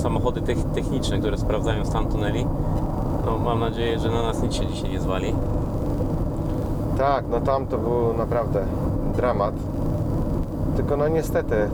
samochody 0.02 0.40
tech- 0.40 0.74
techniczne, 0.74 1.18
które 1.18 1.38
sprawdzają 1.38 1.84
stan 1.84 2.06
tuneli. 2.06 2.46
No, 3.26 3.38
mam 3.38 3.60
nadzieję, 3.60 3.98
że 3.98 4.10
na 4.10 4.22
nas 4.22 4.42
nic 4.42 4.54
się 4.54 4.66
dzisiaj 4.66 4.90
nie 4.90 5.00
zwali. 5.00 5.34
Tak, 6.98 7.24
no 7.30 7.40
tam 7.40 7.66
to 7.66 7.78
był 7.78 8.14
naprawdę 8.18 8.64
dramat. 9.16 9.54
Tylko 10.76 10.96
no 10.96 11.08
niestety 11.08 11.68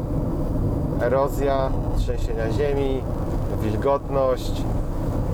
erozja, 1.00 1.70
trzęsienia 1.98 2.50
ziemi, 2.52 3.02
wilgotność, 3.62 4.62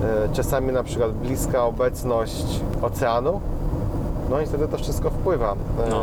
e, 0.03 0.29
czasami 0.33 0.73
na 0.73 0.83
przykład 0.83 1.11
bliska 1.11 1.63
obecność 1.63 2.61
oceanu 2.81 3.41
No 4.29 4.41
i 4.41 4.45
wtedy 4.45 4.67
to 4.67 4.77
wszystko 4.77 5.09
wpływa. 5.09 5.51
E, 5.85 5.89
No. 5.89 6.01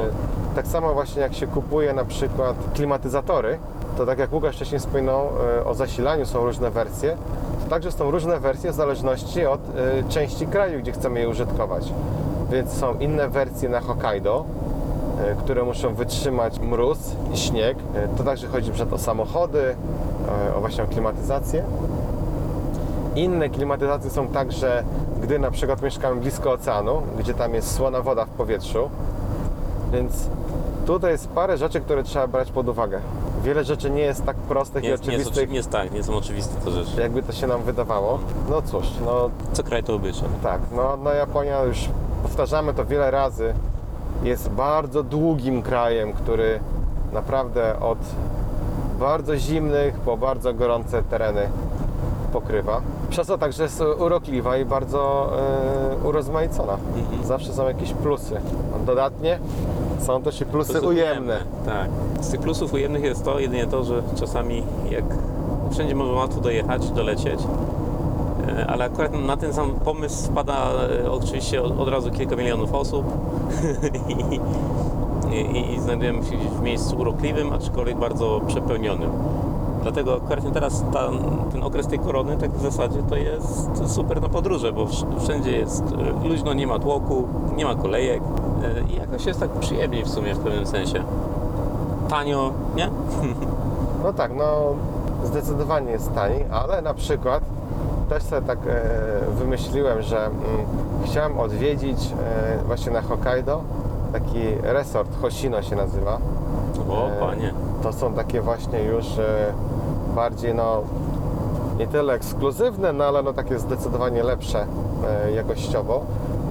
Tak 0.54 0.66
samo 0.66 0.94
właśnie 0.94 1.22
jak 1.22 1.34
się 1.34 1.46
kupuje 1.46 1.92
na 1.92 2.04
przykład 2.04 2.56
klimatyzatory, 2.74 3.58
to 3.96 4.06
tak 4.06 4.18
jak 4.18 4.32
Łukasz 4.32 4.56
wcześniej 4.56 4.80
wspominał 4.80 5.28
e, 5.58 5.64
o 5.64 5.74
zasilaniu 5.74 6.26
są 6.26 6.44
różne 6.44 6.70
wersje, 6.70 7.16
także 7.66 7.92
są 7.92 8.10
różne 8.10 8.40
wersje 8.40 8.72
w 8.72 8.74
zależności 8.74 9.46
od 9.46 9.60
e, 9.60 10.08
części 10.08 10.46
kraju, 10.46 10.80
gdzie 10.80 10.92
chcemy 10.92 11.20
je 11.20 11.28
użytkować. 11.28 11.92
Więc 12.50 12.72
są 12.72 12.94
inne 12.98 13.28
wersje 13.28 13.68
na 13.68 13.80
Hokkaido, 13.80 14.44
e, 15.20 15.34
które 15.34 15.62
muszą 15.64 15.94
wytrzymać 15.94 16.60
mróz 16.60 16.98
i 17.34 17.36
śnieg. 17.36 17.78
E, 17.94 18.08
To 18.16 18.24
także 18.24 18.46
chodzi 18.46 18.72
przed 18.72 18.92
o 18.92 18.98
samochody, 18.98 19.76
o 20.56 20.60
właśnie 20.60 20.84
klimatyzację. 20.84 21.64
Inne 23.16 23.48
klimatyzacje 23.48 24.10
są 24.10 24.28
także, 24.28 24.84
gdy 25.22 25.38
na 25.38 25.50
przykład 25.50 25.82
mieszkamy 25.82 26.20
blisko 26.20 26.52
oceanu, 26.52 27.02
gdzie 27.18 27.34
tam 27.34 27.54
jest 27.54 27.74
słona 27.74 28.00
woda 28.02 28.24
w 28.24 28.28
powietrzu. 28.28 28.90
Więc 29.92 30.12
tutaj 30.86 31.12
jest 31.12 31.28
parę 31.28 31.58
rzeczy, 31.58 31.80
które 31.80 32.02
trzeba 32.02 32.26
brać 32.26 32.52
pod 32.52 32.68
uwagę. 32.68 33.00
Wiele 33.46 33.64
rzeczy 33.64 33.90
nie 33.90 34.00
jest 34.02 34.24
tak 34.24 34.36
prostych 34.36 34.82
Nie, 34.82 34.88
i 34.88 34.92
jest- 34.92 35.06
nie, 35.06 35.12
jest, 35.12 35.26
oczywistych, 35.26 35.50
nie 35.50 35.56
jest 35.56 35.70
tak, 35.70 35.92
nie 35.92 36.02
są 36.02 36.16
oczywiste 36.16 36.54
te 36.64 36.70
rzeczy. 36.70 37.00
jakby 37.00 37.22
to 37.22 37.32
się 37.32 37.46
nam 37.46 37.62
wydawało. 37.62 38.18
No 38.50 38.62
cóż, 38.62 38.86
no 39.04 39.30
Co 39.52 39.62
kraj 39.62 39.82
to 39.82 39.94
obyczaj. 39.94 40.28
tak, 40.42 40.60
no, 40.76 40.98
no 41.04 41.12
Japonia 41.12 41.62
już 41.62 41.88
powtarzamy 42.22 42.74
to 42.74 42.84
wiele 42.84 43.10
razy. 43.10 43.54
Jest 44.22 44.48
bardzo 44.50 45.02
długim 45.02 45.62
krajem, 45.62 46.12
który 46.12 46.60
naprawdę 47.12 47.80
od 47.80 47.98
bardzo 49.00 49.36
zimnych 49.36 49.94
po 49.94 50.16
bardzo 50.16 50.54
gorące 50.54 51.02
tereny 51.02 51.48
pokrywa. 52.32 52.80
Przez 53.10 53.26
to 53.26 53.38
także 53.38 53.62
jest 53.62 53.80
urokliwa 53.98 54.56
i 54.56 54.64
bardzo 54.64 55.30
e, 56.02 56.06
urozmaicona. 56.08 56.76
Mhm. 56.96 57.24
Zawsze 57.24 57.52
są 57.52 57.68
jakieś 57.68 57.92
plusy. 57.92 58.40
Dodatnie 58.86 59.38
są 60.00 60.22
też 60.22 60.40
i 60.40 60.44
plusy, 60.44 60.72
Plusy 60.72 60.86
ujemne. 60.86 61.38
Tak. 61.66 61.88
Z 62.20 62.30
tych 62.30 62.40
plusów 62.40 62.72
ujemnych 62.72 63.02
jest 63.02 63.24
to 63.24 63.38
jedynie 63.38 63.66
to, 63.66 63.84
że 63.84 64.02
czasami 64.20 64.62
jak 64.90 65.04
wszędzie 65.70 65.94
można 65.94 66.14
łatwo 66.14 66.40
dojechać, 66.40 66.90
dolecieć, 66.90 67.40
e, 68.48 68.66
ale 68.66 68.84
akurat 68.84 69.12
na 69.12 69.36
ten 69.36 69.52
sam 69.52 69.72
pomysł 69.72 70.30
wpada 70.30 70.70
e, 71.04 71.10
oczywiście 71.10 71.62
od, 71.62 71.80
od 71.80 71.88
razu 71.88 72.10
kilka 72.10 72.36
milionów 72.36 72.74
osób 72.74 73.06
i, 74.08 74.40
i, 75.34 75.74
i 75.74 75.80
znajdujemy 75.80 76.24
się 76.24 76.36
gdzieś 76.36 76.50
w 76.50 76.60
miejscu 76.60 76.96
urokliwym, 76.96 77.52
aczkolwiek 77.52 77.96
bardzo 77.96 78.40
przepełnionym. 78.46 79.10
Dlatego 79.86 80.16
akurat 80.16 80.52
teraz 80.52 80.84
ta, 80.92 81.08
ten 81.52 81.62
okres 81.62 81.86
tej 81.86 81.98
korony 81.98 82.36
tak 82.36 82.50
w 82.50 82.62
zasadzie 82.62 82.98
to 83.08 83.16
jest 83.16 83.68
super 83.86 84.22
na 84.22 84.28
podróże, 84.28 84.72
bo 84.72 84.84
wsz- 84.86 85.20
wszędzie 85.20 85.52
jest 85.58 85.82
e, 86.24 86.28
luźno, 86.28 86.54
nie 86.54 86.66
ma 86.66 86.78
tłoku, 86.78 87.28
nie 87.56 87.64
ma 87.64 87.74
kolejek 87.74 88.22
e, 88.62 88.92
i 88.92 88.96
jakoś 88.96 89.26
jest 89.26 89.40
tak 89.40 89.50
przyjemniej 89.50 90.04
w 90.04 90.08
sumie 90.08 90.34
w 90.34 90.38
pewnym 90.38 90.66
sensie. 90.66 91.02
Tanio, 92.08 92.52
nie? 92.76 92.90
No 94.04 94.12
tak, 94.12 94.32
no 94.36 94.44
zdecydowanie 95.24 95.90
jest 95.92 96.14
taniej, 96.14 96.44
ale 96.50 96.82
na 96.82 96.94
przykład 96.94 97.42
też 98.08 98.22
sobie 98.22 98.46
tak 98.46 98.58
e, 98.66 98.80
wymyśliłem, 99.38 100.02
że 100.02 100.26
mm, 100.26 100.36
chciałem 101.04 101.40
odwiedzić 101.40 101.98
e, 102.60 102.64
właśnie 102.66 102.92
na 102.92 103.02
Hokkaido 103.02 103.60
taki 104.12 104.40
resort 104.62 105.08
Hoshino 105.22 105.62
się 105.62 105.76
nazywa. 105.76 106.18
O, 106.90 107.06
E, 107.08 107.20
panie. 107.20 107.52
To 107.82 107.92
są 107.92 108.12
takie 108.12 108.40
właśnie 108.40 108.82
już 108.82 109.18
e, 109.18 109.52
bardziej 110.16 110.54
no 110.54 110.82
nie 111.78 111.86
tyle 111.86 112.14
ekskluzywne, 112.14 112.92
no 112.92 113.04
ale 113.04 113.22
no 113.22 113.32
takie 113.32 113.58
zdecydowanie 113.58 114.22
lepsze 114.22 114.66
e, 115.26 115.32
jakościowo, 115.32 116.04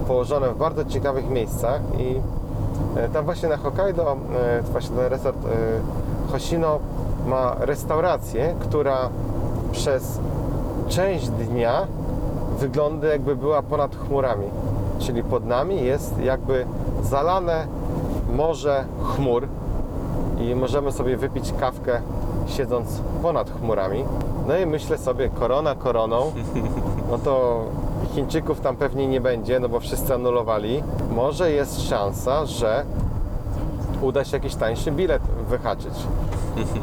położone 0.08 0.48
w 0.48 0.58
bardzo 0.58 0.84
ciekawych 0.84 1.30
miejscach 1.30 1.80
i 1.98 2.20
e, 2.96 3.08
tam 3.08 3.24
właśnie 3.24 3.48
na 3.48 3.56
Hokkaido, 3.56 4.16
e, 4.36 4.62
właśnie 4.62 4.96
ten 4.96 5.06
resort 5.06 5.36
Hoshino 6.32 6.78
ma 7.26 7.56
restaurację, 7.60 8.54
która 8.60 9.08
przez 9.72 10.18
część 10.88 11.28
dnia 11.28 11.86
wygląda 12.58 13.06
jakby 13.06 13.36
była 13.36 13.62
ponad 13.62 13.96
chmurami. 13.96 14.46
Czyli 14.98 15.22
pod 15.22 15.46
nami 15.46 15.84
jest 15.84 16.18
jakby 16.18 16.66
zalane 17.02 17.66
morze 18.36 18.84
chmur 19.02 19.46
i 20.40 20.54
możemy 20.54 20.92
sobie 20.92 21.16
wypić 21.16 21.54
kawkę 21.60 22.00
siedząc 22.46 23.00
ponad 23.22 23.50
chmurami. 23.50 24.04
No 24.48 24.56
i 24.56 24.66
myślę 24.66 24.98
sobie, 24.98 25.28
korona 25.28 25.74
koroną, 25.74 26.32
no 27.10 27.18
to 27.18 27.64
Chińczyków 28.14 28.60
tam 28.60 28.76
pewnie 28.76 29.08
nie 29.08 29.20
będzie, 29.20 29.60
no 29.60 29.68
bo 29.68 29.80
wszyscy 29.80 30.14
anulowali. 30.14 30.82
Może 31.10 31.50
jest 31.50 31.88
szansa, 31.88 32.46
że 32.46 32.84
uda 34.02 34.24
się 34.24 34.36
jakiś 34.36 34.54
tańszy 34.54 34.92
bilet 34.92 35.22
wyhaczyć. 35.48 35.94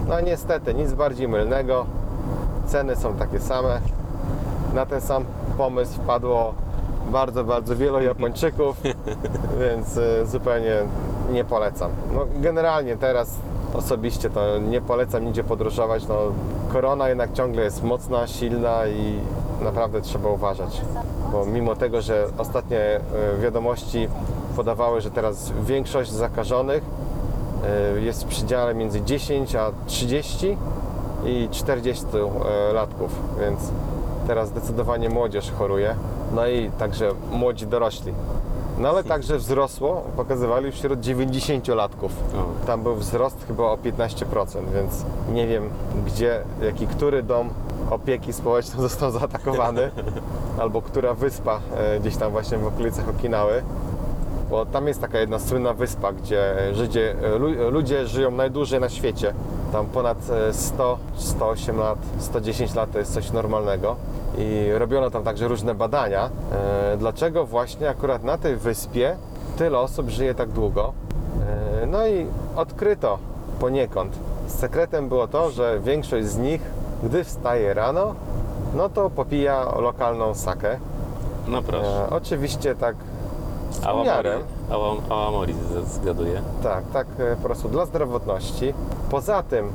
No 0.07 0.22
niestety, 0.22 0.74
nic 0.74 0.93
bardziej 0.93 1.28
mylnego. 1.28 1.86
Ceny 2.68 2.95
są 2.95 3.14
takie 3.14 3.39
same. 3.39 3.82
Na 4.74 4.86
ten 4.86 5.01
sam 5.01 5.26
pomysł 5.57 5.93
wpadło 5.93 6.53
bardzo, 7.11 7.43
bardzo 7.43 7.76
wielu 7.76 8.01
Japończyków, 8.01 8.82
więc 9.61 9.97
y, 9.97 10.26
zupełnie 10.26 10.76
nie 11.32 11.43
polecam. 11.43 11.91
No, 12.14 12.26
generalnie 12.36 12.97
teraz 12.97 13.36
osobiście 13.74 14.30
to 14.30 14.57
nie 14.57 14.82
polecam 14.82 15.26
nigdzie 15.26 15.43
podróżować. 15.43 16.07
No, 16.07 16.15
korona 16.74 17.09
jednak 17.09 17.34
ciągle 17.34 17.63
jest 17.63 17.84
mocna, 17.84 18.28
silna 18.28 18.88
i 18.88 19.19
naprawdę 19.63 20.01
trzeba 20.01 20.30
uważać. 20.30 20.82
Bo 21.32 21.45
mimo 21.45 21.76
tego, 21.76 22.01
że 22.01 22.28
ostatnie 22.38 22.99
y, 23.38 23.41
wiadomości 23.41 24.07
podawały, 24.55 25.01
że 25.01 25.11
teraz 25.11 25.51
większość 25.65 26.11
zakażonych 26.11 26.84
y, 27.97 28.01
jest 28.01 28.24
w 28.24 28.28
przedziale 28.28 28.76
między 28.76 29.01
10 29.01 29.55
a 29.55 29.71
30 29.88 30.57
i 31.26 31.49
40 31.51 32.05
e, 32.05 32.74
latków, 32.74 33.11
więc 33.39 33.59
teraz 34.28 34.49
zdecydowanie 34.49 35.09
młodzież 35.09 35.51
choruje, 35.51 35.95
no 36.36 36.47
i 36.47 36.71
także 36.80 37.11
młodzi 37.32 37.67
dorośli. 37.67 38.13
No 38.78 38.89
ale 38.89 39.03
także 39.03 39.38
wzrosło, 39.38 40.03
pokazywali 40.15 40.71
wśród 40.71 40.99
90-latków. 40.99 42.09
O. 42.36 42.65
Tam 42.67 42.84
był 42.84 42.95
wzrost 42.95 43.38
chyba 43.47 43.63
o 43.63 43.78
15%, 43.78 44.57
więc 44.74 45.05
nie 45.34 45.47
wiem 45.47 45.69
gdzie, 46.05 46.41
jaki, 46.61 46.88
który 46.88 47.24
dom 47.24 47.49
opieki 47.89 48.34
społecznej 48.34 48.82
został 48.89 49.11
zaatakowany, 49.11 49.91
albo 50.59 50.82
która 50.82 51.13
wyspa 51.13 51.59
e, 51.78 51.99
gdzieś 51.99 52.17
tam 52.17 52.32
właśnie 52.32 52.57
w 52.57 52.67
okolicach 52.67 53.09
Okinawy. 53.09 53.63
Bo 54.49 54.65
tam 54.65 54.88
jest 54.88 55.01
taka 55.01 55.19
jedna 55.19 55.39
słynna 55.39 55.74
wyspa, 55.74 56.13
gdzie 56.13 56.53
Żydzie, 56.74 57.15
lu- 57.39 57.71
ludzie 57.71 58.07
żyją 58.07 58.32
najdłużej 58.32 58.80
na 58.80 58.89
świecie. 58.89 59.34
Tam 59.71 59.86
ponad 59.86 60.17
e, 60.30 60.53
100, 60.53 60.97
108 61.15 61.78
lat, 61.78 61.97
110 62.19 62.76
lat 62.76 62.91
to 62.91 62.99
jest 62.99 63.13
coś 63.13 63.32
normalnego. 63.32 63.95
I 64.38 64.71
robiono 64.77 65.09
tam 65.09 65.23
także 65.23 65.47
różne 65.47 65.75
badania, 65.75 66.29
e, 66.51 66.97
dlaczego 66.97 67.45
właśnie 67.45 67.89
akurat 67.89 68.23
na 68.23 68.38
tej 68.38 68.55
wyspie 68.55 69.15
tyle 69.57 69.79
osób 69.79 70.09
żyje 70.09 70.36
tak 70.36 70.49
długo. 70.49 70.93
E, 71.84 71.86
No 71.86 72.07
i 72.07 72.25
odkryto 72.55 73.17
poniekąd. 73.59 74.13
Sekretem 74.47 75.07
było 75.09 75.27
to, 75.27 75.51
że 75.51 75.79
większość 75.79 76.25
z 76.27 76.38
nich, 76.38 76.61
gdy 77.03 77.23
wstaje 77.23 77.73
rano, 77.73 78.15
no 78.75 78.89
to 78.89 79.09
popija 79.09 79.65
lokalną 79.79 80.34
sakę. 80.34 80.77
No 81.47 81.61
proszę. 81.61 82.05
E, 82.05 82.09
oczywiście 82.09 82.75
tak 82.75 82.95
miarę. 84.05 84.38
Awa- 84.69 85.01
Awamori 85.09 85.53
z- 85.53 85.88
zgaduję. 85.91 86.41
Tak, 86.63 86.84
tak 86.93 87.07
e, 87.19 87.36
po 87.36 87.41
prostu 87.43 87.69
dla 87.69 87.86
zdrowotności. 87.86 88.73
Poza 89.11 89.43
tym 89.43 89.69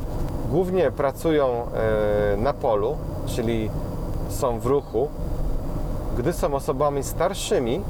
głównie 0.50 0.90
pracują 0.90 1.46
e, 1.46 2.36
na 2.36 2.52
polu, 2.52 2.96
czyli 3.26 3.70
są 4.28 4.58
w 4.58 4.66
ruchu. 4.66 5.08
Gdy 6.18 6.32
są 6.32 6.54
osobami 6.54 7.02
starszymi, 7.02 7.80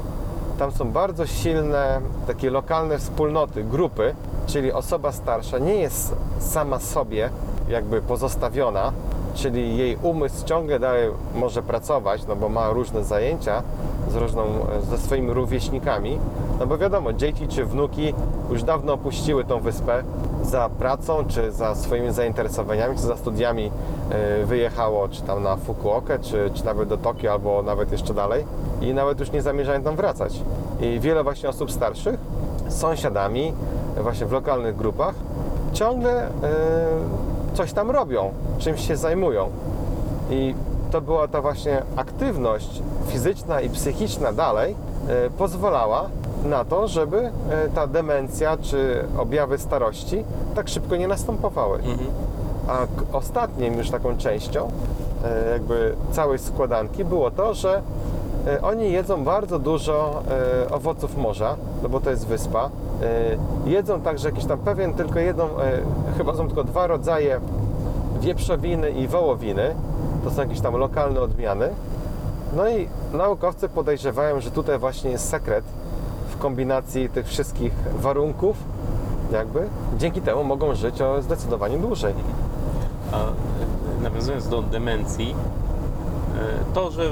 tam 0.59 0.71
są 0.71 0.91
bardzo 0.91 1.27
silne 1.27 2.01
takie 2.27 2.49
lokalne 2.49 2.97
wspólnoty, 2.97 3.63
grupy, 3.63 4.15
czyli 4.47 4.71
osoba 4.71 5.11
starsza 5.11 5.57
nie 5.57 5.75
jest 5.75 6.15
sama 6.39 6.79
sobie 6.79 7.29
jakby 7.69 8.01
pozostawiona, 8.01 8.91
czyli 9.33 9.77
jej 9.77 9.97
umysł 10.01 10.45
ciągle 10.45 10.79
dalej 10.79 11.09
może 11.35 11.63
pracować, 11.63 12.27
no 12.27 12.35
bo 12.35 12.49
ma 12.49 12.69
różne 12.69 13.03
zajęcia 13.03 13.63
z 14.11 14.15
różną, 14.15 14.43
ze 14.89 14.97
swoimi 14.97 15.33
rówieśnikami, 15.33 16.19
no 16.59 16.67
bo 16.67 16.77
wiadomo, 16.77 17.13
dzieci 17.13 17.47
czy 17.47 17.65
wnuki 17.65 18.13
już 18.49 18.63
dawno 18.63 18.93
opuściły 18.93 19.43
tą 19.45 19.59
wyspę 19.59 20.03
za 20.43 20.69
pracą, 20.69 21.25
czy 21.27 21.51
za 21.51 21.75
swoimi 21.75 22.11
zainteresowaniami, 22.11 22.95
czy 22.95 23.01
za 23.01 23.17
studiami 23.17 23.71
e, 24.09 24.45
wyjechało, 24.45 25.09
czy 25.09 25.21
tam 25.21 25.43
na 25.43 25.55
Fukuokę, 25.55 26.19
czy, 26.19 26.51
czy 26.53 26.65
nawet 26.65 26.89
do 26.89 26.97
Tokio, 26.97 27.31
albo 27.31 27.63
nawet 27.63 27.91
jeszcze 27.91 28.13
dalej 28.13 28.45
i 28.81 28.93
nawet 28.93 29.19
już 29.19 29.31
nie 29.31 29.41
zamierzają 29.41 29.83
tam 29.83 29.95
wracać. 29.95 30.39
I 30.81 30.99
wiele 30.99 31.23
właśnie 31.23 31.49
osób 31.49 31.71
starszych 31.71 32.19
z 32.67 32.79
sąsiadami, 32.79 33.53
właśnie 34.01 34.25
w 34.25 34.31
lokalnych 34.31 34.75
grupach, 34.75 35.15
ciągle 35.73 36.27
e, 36.27 36.29
coś 37.53 37.73
tam 37.73 37.91
robią, 37.91 38.31
czymś 38.59 38.87
się 38.87 38.97
zajmują. 38.97 39.49
I 40.29 40.55
to 40.91 41.01
była 41.01 41.27
ta 41.27 41.41
właśnie 41.41 41.81
aktywność 41.95 42.81
fizyczna 43.07 43.61
i 43.61 43.69
psychiczna 43.69 44.33
dalej 44.33 44.75
e, 45.07 45.29
pozwalała 45.29 46.09
na 46.45 46.65
to, 46.65 46.87
żeby 46.87 47.17
e, 47.17 47.69
ta 47.75 47.87
demencja 47.87 48.57
czy 48.57 49.05
objawy 49.17 49.57
starości 49.57 50.23
tak 50.55 50.69
szybko 50.69 50.95
nie 50.95 51.07
następowały. 51.07 51.77
Mhm. 51.77 52.09
A 52.67 52.77
ostatnim 53.17 53.77
już 53.77 53.89
taką 53.89 54.17
częścią 54.17 54.71
e, 55.25 55.51
jakby 55.51 55.95
całej 56.11 56.39
składanki 56.39 57.05
było 57.05 57.31
to, 57.31 57.53
że 57.53 57.81
oni 58.61 58.91
jedzą 58.91 59.23
bardzo 59.23 59.59
dużo 59.59 60.23
owoców 60.71 61.17
morza, 61.17 61.55
no 61.83 61.89
bo 61.89 61.99
to 61.99 62.09
jest 62.09 62.27
wyspa. 62.27 62.69
E, 63.03 63.69
Jedzą 63.69 64.01
także 64.01 64.29
jakiś 64.29 64.45
tam 64.45 64.59
pewien, 64.59 64.93
tylko 64.93 65.19
jedną, 65.19 65.43
e, 65.43 65.81
chyba 66.17 66.35
są 66.35 66.47
tylko 66.47 66.63
dwa 66.63 66.87
rodzaje 66.87 67.39
wieprzowiny 68.21 68.91
i 68.91 69.07
wołowiny. 69.07 69.75
To 70.23 70.31
są 70.31 70.41
jakieś 70.41 70.61
tam 70.61 70.75
lokalne 70.75 71.21
odmiany. 71.21 71.69
No 72.55 72.69
i 72.69 72.87
naukowcy 73.13 73.69
podejrzewają, 73.69 74.41
że 74.41 74.51
tutaj 74.51 74.79
właśnie 74.79 75.11
jest 75.11 75.29
sekret 75.29 75.63
w 76.29 76.37
kombinacji 76.37 77.09
tych 77.09 77.27
wszystkich 77.27 77.73
warunków, 77.99 78.57
jakby. 79.31 79.67
Dzięki 79.97 80.21
temu 80.21 80.43
mogą 80.43 80.75
żyć 80.75 81.01
o 81.01 81.21
zdecydowanie 81.21 81.77
dłużej. 81.77 82.13
A 83.11 83.17
e, 83.17 83.29
nawiązując 84.03 84.47
do 84.47 84.61
demencji, 84.61 85.35
to, 86.73 86.91
że 86.91 87.03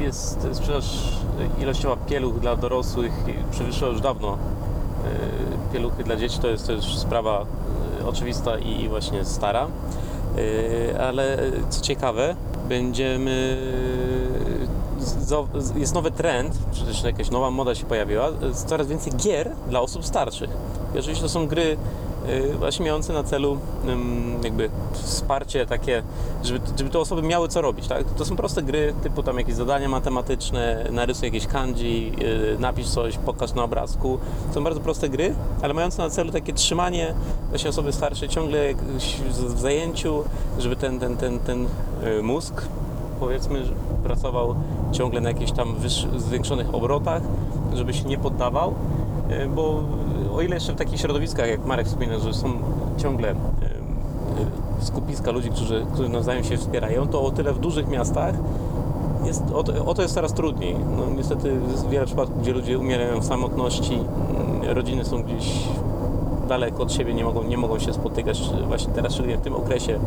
jest 0.00 0.48
sprzedaż 0.52 1.18
ilościowa 1.58 1.96
pieluch 1.96 2.38
dla 2.38 2.56
dorosłych 2.56 3.12
przewyższyła 3.50 3.90
już 3.90 4.00
dawno 4.00 4.38
pieluchy 5.72 6.04
dla 6.04 6.16
dzieci, 6.16 6.38
to 6.38 6.48
jest 6.48 6.66
też 6.66 6.98
sprawa 6.98 7.46
e, 8.00 8.06
oczywista 8.06 8.58
i 8.58 8.88
właśnie 8.88 9.24
stara. 9.24 9.66
E, 10.94 11.02
Ale 11.02 11.38
co 11.70 11.80
ciekawe, 11.80 12.36
będziemy. 12.68 13.56
Jest 15.76 15.94
nowy 15.94 16.10
trend, 16.10 16.58
czy 16.72 16.84
też 16.84 17.02
jakaś 17.02 17.30
nowa 17.30 17.50
moda 17.50 17.74
się 17.74 17.84
pojawiła, 17.84 18.28
coraz 18.66 18.86
więcej 18.86 19.12
gier 19.16 19.50
dla 19.68 19.80
osób 19.80 20.06
starszych. 20.06 20.50
I 20.94 20.98
oczywiście 20.98 21.22
to 21.22 21.28
są 21.28 21.46
gry 21.46 21.62
y, 21.62 21.76
właśnie 22.58 22.82
mające 22.84 23.12
na 23.12 23.22
celu 23.22 23.58
jakby 24.42 24.70
wsparcie 24.92 25.66
takie, 25.66 26.02
żeby, 26.44 26.60
żeby 26.78 26.90
te 26.90 26.98
osoby 26.98 27.22
miały 27.22 27.48
co 27.48 27.60
robić, 27.60 27.88
tak? 27.88 28.04
To 28.04 28.24
są 28.24 28.36
proste 28.36 28.62
gry, 28.62 28.94
typu 29.02 29.22
tam 29.22 29.38
jakieś 29.38 29.54
zadania 29.54 29.88
matematyczne, 29.88 30.84
narysuj 30.90 31.26
jakieś 31.26 31.46
kanji, 31.46 32.12
y, 32.54 32.58
napisz 32.58 32.88
coś, 32.88 33.18
pokaż 33.18 33.54
na 33.54 33.64
obrazku. 33.64 34.18
To 34.48 34.54
są 34.54 34.64
bardzo 34.64 34.80
proste 34.80 35.08
gry, 35.08 35.34
ale 35.62 35.74
mające 35.74 36.02
na 36.02 36.10
celu 36.10 36.32
takie 36.32 36.52
trzymanie 36.52 37.14
właśnie 37.48 37.70
osoby 37.70 37.92
starszej 37.92 38.28
ciągle 38.28 38.74
w 39.54 39.60
zajęciu, 39.60 40.24
żeby 40.58 40.76
ten, 40.76 40.98
ten, 40.98 41.16
ten, 41.16 41.38
ten 41.38 41.66
y, 42.18 42.22
mózg 42.22 42.62
powiedzmy 43.20 43.62
pracował 44.04 44.54
ciągle 44.92 45.20
na 45.20 45.28
jakichś 45.28 45.52
tam 45.52 45.74
zwiększonych 46.16 46.74
obrotach, 46.74 47.22
żeby 47.74 47.94
się 47.94 48.04
nie 48.04 48.18
poddawał, 48.18 48.74
bo 49.54 49.82
o 50.38 50.42
ile 50.42 50.54
jeszcze 50.56 50.72
w 50.72 50.76
takich 50.76 51.00
środowiskach, 51.00 51.48
jak 51.48 51.64
Marek 51.64 51.86
wspomina, 51.86 52.18
że 52.18 52.34
są 52.34 52.52
ciągle 52.96 53.30
e, 53.30 53.34
skupiska 54.80 55.30
ludzi, 55.30 55.50
którzy, 55.50 55.86
którzy 55.92 56.08
nawzajem 56.08 56.44
się 56.44 56.56
wspierają, 56.56 57.06
to 57.06 57.22
o 57.22 57.30
tyle 57.30 57.52
w 57.52 57.58
dużych 57.58 57.88
miastach 57.88 58.34
jest, 59.24 59.42
o, 59.54 59.62
to, 59.62 59.84
o 59.84 59.94
to 59.94 60.02
jest 60.02 60.14
coraz 60.14 60.32
trudniej. 60.32 60.76
No, 60.96 61.14
niestety 61.16 61.60
jest 61.72 61.88
wiele 61.88 62.06
przypadków, 62.06 62.42
gdzie 62.42 62.52
ludzie 62.52 62.78
umierają 62.78 63.20
w 63.20 63.24
samotności, 63.24 63.94
mm, 63.94 64.74
rodziny 64.76 65.04
są 65.04 65.22
gdzieś 65.22 65.62
daleko 66.48 66.82
od 66.82 66.92
siebie, 66.92 67.14
nie 67.14 67.24
mogą, 67.24 67.42
nie 67.42 67.56
mogą 67.56 67.78
się 67.78 67.92
spotykać 67.92 68.50
właśnie 68.68 68.92
teraz, 68.92 69.12
szczególnie 69.12 69.38
w 69.38 69.40
tym 69.40 69.54
okresie 69.54 69.98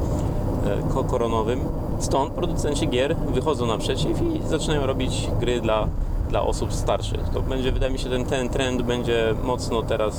e, 0.65 0.93
ko- 0.93 1.03
koronowym. 1.03 1.59
Stąd 1.99 2.31
producenci 2.31 2.87
gier 2.87 3.15
wychodzą 3.15 3.65
naprzeciw 3.65 4.21
i 4.21 4.47
zaczynają 4.47 4.85
robić 4.85 5.29
gry 5.39 5.61
dla, 5.61 5.87
dla 6.31 6.41
osób 6.41 6.73
starszych. 6.73 7.29
To 7.33 7.41
będzie, 7.41 7.71
wydaje 7.71 7.91
mi 7.91 7.99
się, 7.99 8.09
ten, 8.09 8.25
ten 8.25 8.49
trend 8.49 8.81
będzie 8.81 9.35
mocno 9.43 9.81
teraz 9.81 10.15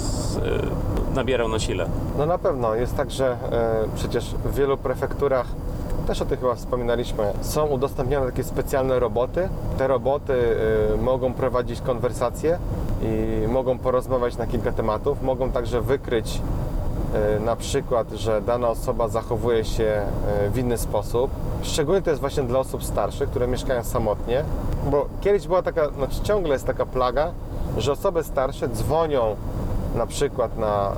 e, 1.13 1.15
nabierał 1.15 1.49
na 1.49 1.59
sile. 1.59 1.87
No 2.19 2.27
na 2.27 2.39
pewno. 2.39 2.75
Jest 2.75 2.97
tak, 2.97 3.11
że 3.11 3.37
e, 3.53 3.85
przecież 3.97 4.25
w 4.45 4.55
wielu 4.55 4.77
prefekturach, 4.77 5.47
też 6.07 6.23
o 6.23 6.25
tym 6.25 6.39
chyba 6.39 6.55
wspominaliśmy, 6.55 7.33
są 7.41 7.67
udostępnione 7.67 8.27
takie 8.27 8.45
specjalne 8.45 8.99
roboty. 8.99 9.49
Te 9.79 9.87
roboty 9.87 10.57
e, 10.95 11.03
mogą 11.03 11.35
prowadzić 11.35 11.81
konwersacje 11.81 12.59
i 13.03 13.49
mogą 13.49 13.79
porozmawiać 13.79 14.37
na 14.37 14.47
kilka 14.47 14.73
tematów. 14.73 15.23
Mogą 15.23 15.51
także 15.51 15.81
wykryć 15.81 16.41
na 17.41 17.57
przykład, 17.57 18.11
że 18.11 18.43
dana 18.43 18.69
osoba 18.69 19.09
zachowuje 19.09 19.65
się 19.65 19.85
e, 19.85 20.51
w 20.51 20.59
inny 20.59 20.79
sposób. 20.79 21.31
Szczególnie 21.63 22.03
to 22.03 22.11
jest 22.11 22.21
właśnie 22.21 22.43
dla 22.43 22.59
osób 22.59 22.85
starszych, 22.85 23.31
które 23.31 23.49
mieszkają 23.49 23.85
samotnie, 23.85 24.45
bo 24.91 25.07
kiedyś 25.21 25.47
była 25.47 25.63
taka, 25.63 25.91
znaczy 25.91 26.21
ciągle 26.23 26.53
jest 26.53 26.67
taka 26.67 26.87
plaga, 26.87 27.33
że 27.79 27.93
osoby 27.93 28.25
starsze 28.25 28.69
dzwonią 28.69 29.37
na 29.95 30.07
przykład 30.07 30.59
na 30.59 30.93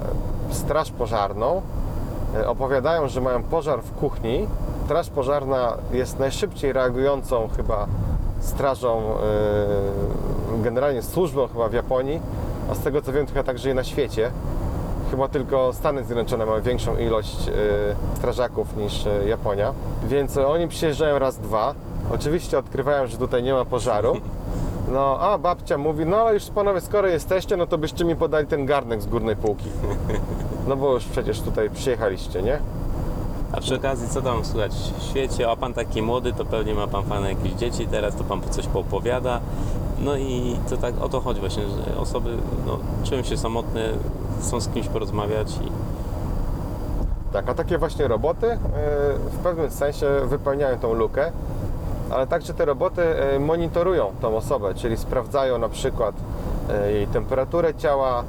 straż 0.50 0.90
pożarną, 0.90 1.62
e, 2.36 2.48
opowiadają, 2.48 3.08
że 3.08 3.20
mają 3.20 3.42
pożar 3.42 3.82
w 3.82 3.92
kuchni. 3.92 4.46
Straż 4.84 5.10
pożarna 5.10 5.76
jest 5.92 6.18
najszybciej 6.18 6.72
reagującą 6.72 7.48
chyba 7.56 7.86
strażą, 8.40 8.98
e, 10.58 10.62
generalnie 10.62 11.02
służbą 11.02 11.48
chyba 11.48 11.68
w 11.68 11.72
Japonii, 11.72 12.20
a 12.70 12.74
z 12.74 12.78
tego 12.78 13.02
co 13.02 13.12
wiem, 13.12 13.26
to 13.26 13.32
chyba 13.32 13.44
także 13.44 13.70
i 13.70 13.74
na 13.74 13.84
świecie. 13.84 14.30
Chyba 15.14 15.28
tylko 15.28 15.72
Stany 15.72 16.04
Zjednoczone 16.04 16.46
mają 16.46 16.62
większą 16.62 16.96
ilość 16.98 17.48
e, 17.48 17.52
strażaków 18.16 18.76
niż 18.76 19.06
e, 19.06 19.28
Japonia, 19.28 19.72
więc 20.04 20.36
oni 20.36 20.68
przyjeżdżają 20.68 21.18
raz, 21.18 21.38
dwa. 21.38 21.74
Oczywiście 22.14 22.58
odkrywają, 22.58 23.06
że 23.06 23.18
tutaj 23.18 23.42
nie 23.42 23.52
ma 23.52 23.64
pożaru. 23.64 24.16
No, 24.92 25.18
a 25.20 25.38
babcia 25.38 25.78
mówi, 25.78 26.06
no 26.06 26.16
ale 26.16 26.34
już 26.34 26.44
panowie, 26.44 26.80
skoro 26.80 27.08
jesteście, 27.08 27.56
no 27.56 27.66
to 27.66 27.78
byście 27.78 28.04
mi 28.04 28.16
podali 28.16 28.46
ten 28.46 28.66
garnek 28.66 29.02
z 29.02 29.06
górnej 29.06 29.36
półki. 29.36 29.68
No 30.68 30.76
bo 30.76 30.94
już 30.94 31.04
przecież 31.04 31.40
tutaj 31.40 31.70
przyjechaliście, 31.70 32.42
nie? 32.42 32.58
A 33.52 33.60
przy 33.60 33.74
okazji, 33.74 34.08
co 34.08 34.22
tam 34.22 34.44
słychać 34.44 34.72
w 34.72 35.02
świecie? 35.02 35.50
A 35.50 35.56
pan 35.56 35.74
taki 35.74 36.02
młody, 36.02 36.32
to 36.32 36.44
pewnie 36.44 36.74
ma 36.74 36.86
pan 36.86 37.04
fajne 37.04 37.28
jakieś 37.28 37.52
dzieci 37.52 37.86
teraz, 37.86 38.16
to 38.16 38.24
pan 38.24 38.40
coś 38.50 38.66
poopowiada. 38.66 39.40
No 40.04 40.16
i 40.16 40.56
to 40.70 40.76
tak 40.76 40.94
o 41.00 41.08
to 41.08 41.20
chodzi 41.20 41.40
właśnie, 41.40 41.62
że 41.68 41.98
osoby 41.98 42.36
no, 42.66 42.78
czują 43.04 43.22
się 43.22 43.36
samotne, 43.36 43.88
chcą 44.40 44.60
z 44.60 44.68
kimś 44.68 44.88
porozmawiać 44.88 45.48
i 45.56 45.72
Tak, 47.32 47.48
a 47.48 47.54
takie 47.54 47.78
właśnie 47.78 48.08
roboty 48.08 48.46
e, 48.46 48.58
w 49.30 49.38
pewnym 49.42 49.70
sensie 49.70 50.06
wypełniają 50.24 50.78
tą 50.78 50.94
lukę, 50.94 51.32
ale 52.10 52.26
także 52.26 52.54
te 52.54 52.64
roboty 52.64 53.02
e, 53.02 53.38
monitorują 53.38 54.12
tą 54.20 54.36
osobę, 54.36 54.74
czyli 54.74 54.96
sprawdzają 54.96 55.58
na 55.58 55.68
przykład 55.68 56.14
e, 56.70 56.92
jej 56.92 57.06
temperaturę 57.06 57.74
ciała, 57.74 58.24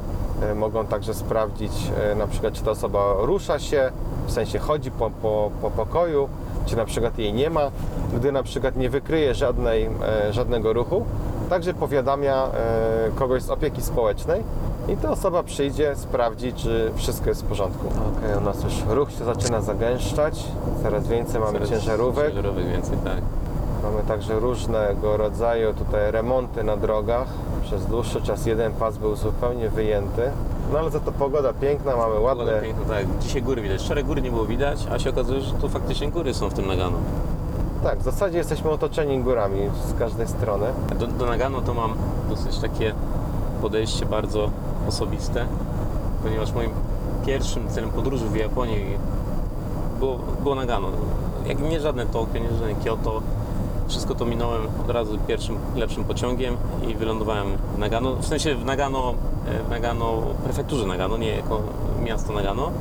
mogą 0.56 0.86
także 0.86 1.14
sprawdzić 1.14 1.72
na 2.16 2.28
przykład, 2.28 2.54
czy 2.54 2.64
ta 2.64 2.72
osoba 2.72 3.14
rusza 3.20 3.60
się, 3.60 3.92
w 4.28 4.32
sensie 4.32 4.60
chodzi 4.60 4.92
po, 4.92 5.10
po, 5.10 5.52
po 5.62 5.72
pokoju, 5.72 6.30
czy 6.66 6.76
na 6.78 6.86
przykład 6.86 7.20
jej 7.20 7.34
nie 7.34 7.50
ma. 7.50 7.72
Gdy 8.16 8.32
na 8.32 8.44
przykład 8.44 8.76
nie 8.76 8.90
wykryje 8.90 9.36
żadnej, 9.36 9.90
żadnego 10.32 10.74
ruchu, 10.74 11.06
także 11.46 11.74
powiadamia 11.74 12.44
e, 12.46 13.12
kogoś 13.16 13.42
z 13.42 13.50
opieki 13.50 13.82
społecznej 13.82 14.44
i 14.88 14.98
ta 14.98 15.12
osoba 15.12 15.44
przyjdzie, 15.44 15.96
sprawdzi, 15.96 16.54
czy 16.54 16.92
wszystko 16.96 17.30
jest 17.30 17.44
w 17.44 17.46
porządku. 17.46 17.88
Okej, 17.88 18.38
u 18.38 18.42
nas 18.42 18.64
już 18.64 18.74
ruch 18.90 19.12
się 19.12 19.26
zaczyna 19.26 19.62
zagęszczać, 19.62 20.44
coraz 20.84 21.08
więcej 21.08 21.42
mamy 21.42 21.54
coraz 21.54 21.70
ciężarówek. 21.70 22.34
Ciężarówek 22.34 22.68
więcej, 22.68 22.98
tak. 23.04 23.22
Mamy 23.84 24.04
także 24.08 24.40
różnego 24.40 25.18
rodzaju 25.18 25.74
tutaj 25.74 26.12
remonty 26.12 26.64
na 26.64 26.78
drogach. 26.78 27.28
Przez 27.64 27.86
dłuższy 27.86 28.22
czas 28.22 28.46
jeden 28.46 28.74
pas 28.74 28.98
był 28.98 29.16
zupełnie 29.16 29.70
wyjęty. 29.70 30.32
No 30.74 30.80
ale 30.80 30.90
za 30.90 31.00
to 31.00 31.12
pogoda 31.12 31.54
piękna, 31.54 31.96
mamy 31.96 32.20
ładne. 32.20 32.44
Pogoda 32.46 32.62
piękna, 32.62 32.86
tak. 32.86 33.06
Dzisiaj 33.20 33.42
góry 33.42 33.62
widać. 33.62 33.84
Wczoraj 33.84 34.04
góry 34.04 34.22
nie 34.22 34.32
było 34.32 34.46
widać, 34.46 34.88
a 34.92 35.00
się 35.00 35.10
okazuje, 35.10 35.42
że 35.42 35.54
tu 35.54 35.70
faktycznie 35.70 36.12
góry 36.12 36.34
są 36.34 36.50
w 36.50 36.54
tym 36.54 36.68
Nagano. 36.68 36.98
Tak, 37.84 38.00
w 38.00 38.04
zasadzie 38.04 38.38
jesteśmy 38.38 38.70
otoczeni 38.70 39.20
górami 39.20 39.60
z 39.88 40.00
każdej 40.00 40.28
strony. 40.28 40.66
Do, 41.00 41.08
do 41.08 41.26
Nagano 41.26 41.62
to 41.62 41.74
mam 41.74 41.94
dosyć 42.30 42.60
takie 42.60 42.94
podejście 43.62 44.06
bardzo 44.06 44.50
osobiste, 44.88 45.46
ponieważ 46.24 46.54
moim 46.54 46.72
pierwszym 47.26 47.70
celem 47.70 47.90
podróży 47.90 48.26
w 48.26 48.36
Japonii 48.36 48.86
było, 50.00 50.20
było 50.44 50.56
Nagano. 50.56 50.88
Jak 51.48 51.60
nie 51.60 51.80
żadne 51.80 52.06
Tokio, 52.06 52.42
nie 52.42 52.50
żadne 52.50 52.76
Kyoto, 52.84 53.22
wszystko 53.88 54.16
to 54.16 54.26
minąłem 54.26 54.62
od 54.84 54.90
razu 54.90 55.18
pierwszym 55.28 55.58
lepszym 55.76 56.04
pociągiem 56.04 56.58
i 56.88 56.96
wylądowałem 56.96 57.48
w 57.76 57.78
Nagano, 57.78 58.16
w 58.16 58.26
sensie 58.26 58.56
w 58.56 58.66
Nagano, 58.66 59.14
e, 59.48 59.64
w 59.64 59.70
Nagano, 59.70 60.22
prefekturze 60.44 60.86
Nagano, 60.86 61.18
nie 61.18 61.30
jako 61.30 61.62
miasto 62.04 62.34
Nagano. 62.34 62.72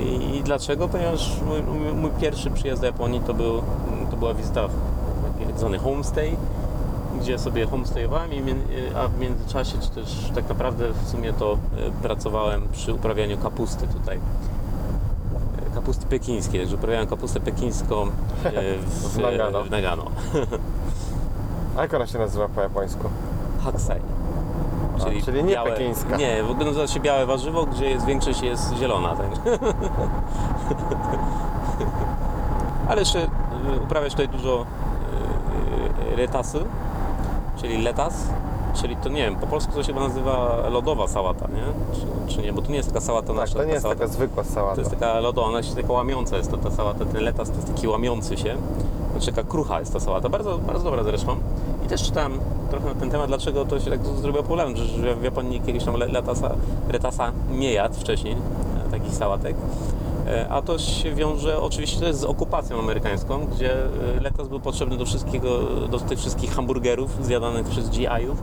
I, 0.00 0.36
i 0.36 0.42
dlaczego? 0.42 0.88
Ponieważ 0.88 1.40
mój, 1.46 1.62
mój, 1.92 2.10
pierwszy 2.20 2.50
przyjazd 2.50 2.80
do 2.82 2.86
Japonii 2.86 3.20
to, 3.20 3.34
był, 3.34 3.62
to 4.10 4.16
była 4.16 4.34
wizyta 4.34 4.68
w 4.68 4.72
tak 5.50 5.58
zwany 5.58 5.78
homestay, 5.78 6.36
gdzie 7.20 7.38
sobie 7.38 7.66
homestayowałem, 7.66 8.30
a 8.96 9.08
w 9.08 9.18
międzyczasie, 9.18 9.78
czy 9.80 9.90
też 9.90 10.30
tak 10.34 10.48
naprawdę 10.48 10.92
w 11.04 11.08
sumie 11.08 11.32
to 11.32 11.52
e, 11.52 12.02
pracowałem 12.02 12.68
przy 12.72 12.94
uprawianiu 12.94 13.38
kapusty 13.38 13.88
tutaj. 13.88 14.16
E, 14.16 15.74
Kapusty 15.74 16.06
pekińskiej, 16.06 16.60
także 16.60 16.76
uprawiałem 16.76 17.06
kapustę 17.06 17.40
pekińską 17.40 18.02
e, 18.02 18.08
w, 18.78 19.08
W 19.08 19.18
Nagano. 19.18 19.64
w 19.64 19.70
Nagano. 19.70 20.04
A 21.76 21.82
jak 21.82 21.94
ona 21.94 22.06
się 22.06 22.18
nazywa 22.18 22.48
po 22.48 22.60
japońsku? 22.60 23.08
Haksai. 23.64 24.00
Czyli, 25.04 25.22
czyli 25.22 25.44
nie 25.44 25.52
białe, 25.54 25.70
pekińska. 25.72 26.16
Nie, 26.16 26.42
w 26.42 26.50
ogóle 26.50 26.66
nazywa 26.66 26.86
się 26.86 27.00
białe 27.00 27.26
warzywo, 27.26 27.66
gdzie 27.66 27.90
jest, 27.90 28.06
większość 28.06 28.42
jest 28.42 28.74
zielona. 28.76 29.16
Tak? 29.16 29.26
Ale 32.88 33.00
jeszcze 33.00 33.18
y, 33.22 33.26
uprawiasz 33.84 34.12
tutaj 34.12 34.28
dużo 34.28 34.66
y, 36.08 36.12
y, 36.12 36.16
retasy, 36.16 36.64
czyli 37.60 37.82
letas, 37.82 38.28
czyli 38.74 38.96
to 38.96 39.08
nie 39.08 39.22
wiem, 39.24 39.36
po 39.36 39.46
polsku 39.46 39.72
to 39.72 39.82
się 39.82 39.92
nazywa 39.92 40.56
lodowa 40.70 41.08
sałata, 41.08 41.46
nie? 41.48 41.62
Czy, 42.28 42.34
czy 42.34 42.42
nie? 42.42 42.52
Bo 42.52 42.62
to 42.62 42.68
nie 42.70 42.76
jest 42.76 42.88
taka 42.88 43.00
sałata 43.00 43.26
Tak, 43.28 43.36
nasza. 43.36 43.54
to 43.58 43.64
nie 43.64 43.70
jest 43.70 43.82
sałata. 43.82 44.00
taka 44.00 44.12
zwykła 44.12 44.44
sałata. 44.44 44.74
To 44.74 44.80
jest 44.80 44.90
taka 44.90 45.20
lodowa, 45.20 45.48
ona 45.48 45.62
się 45.62 45.74
taka 45.74 45.92
łamiąca 45.92 46.36
jest 46.36 46.50
to 46.50 46.56
ta 46.56 46.70
sałata, 46.70 47.04
ten 47.04 47.22
letas 47.24 47.50
to 47.50 47.56
jest 47.56 47.74
taki 47.74 47.88
łamiący 47.88 48.36
się. 48.36 48.56
Znaczy 49.12 49.32
taka 49.32 49.48
krucha 49.48 49.80
jest 49.80 49.92
ta 49.92 50.00
sałata, 50.00 50.28
bardzo, 50.28 50.58
bardzo 50.58 50.84
dobra 50.84 51.04
zresztą. 51.04 51.36
I 51.86 51.88
też 51.88 52.02
czytałem 52.02 52.38
trochę 52.70 52.86
na 52.88 52.94
ten 52.94 53.10
temat, 53.10 53.28
dlaczego 53.28 53.64
to 53.64 53.80
się 53.80 53.90
tak 53.90 54.06
zrobiło 54.06 54.42
popularne, 54.42 54.76
że- 54.76 55.14
w 55.16 55.22
Japonii 55.22 55.58
jakiegoś 55.60 55.84
tam 55.84 55.94
le- 55.96 56.06
letasa, 56.08 56.54
retasa 56.88 57.32
nie 57.50 57.72
jadł 57.72 57.94
wcześniej, 57.94 58.36
e, 58.86 58.90
takich 58.90 59.14
sałatek. 59.14 59.56
E, 60.26 60.48
A 60.48 60.62
to 60.62 60.78
się 60.78 61.14
wiąże 61.14 61.60
oczywiście 61.60 62.14
z 62.14 62.24
okupacją 62.24 62.78
amerykańską, 62.78 63.46
gdzie 63.54 63.72
e, 63.84 64.20
letas 64.20 64.48
był 64.48 64.60
potrzebny 64.60 64.96
do 64.96 65.04
wszystkiego, 65.06 65.58
do 65.90 65.98
tych 65.98 66.18
wszystkich 66.18 66.54
hamburgerów 66.54 67.24
zjadanych 67.24 67.66
przez 67.66 67.90
GI-ów 67.90 68.38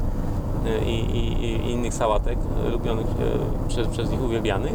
i, 0.86 0.90
i, 0.90 1.44
i 1.44 1.72
innych 1.72 1.94
sałatek 1.94 2.38
lubionych 2.72 3.08
przez, 3.68 3.88
przez 3.88 4.12
nich, 4.12 4.24
uwielbianych. 4.24 4.74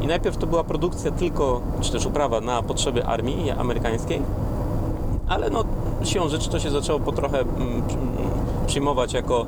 I 0.00 0.06
najpierw 0.06 0.36
to 0.36 0.46
była 0.46 0.64
produkcja 0.64 1.10
tylko, 1.10 1.60
czy 1.80 1.92
też 1.92 2.06
uprawa 2.06 2.40
na 2.40 2.62
potrzeby 2.62 3.04
armii 3.06 3.50
amerykańskiej, 3.50 4.22
ale 5.28 5.50
no 5.50 5.64
siłą 6.04 6.28
rzeczy 6.28 6.50
to 6.50 6.58
się 6.60 6.70
zaczęło 6.70 7.00
po 7.00 7.12
trochę 7.12 7.40
mm, 7.40 7.52
mm, 7.62 7.82
przyjmować 8.66 9.12
jako, 9.12 9.46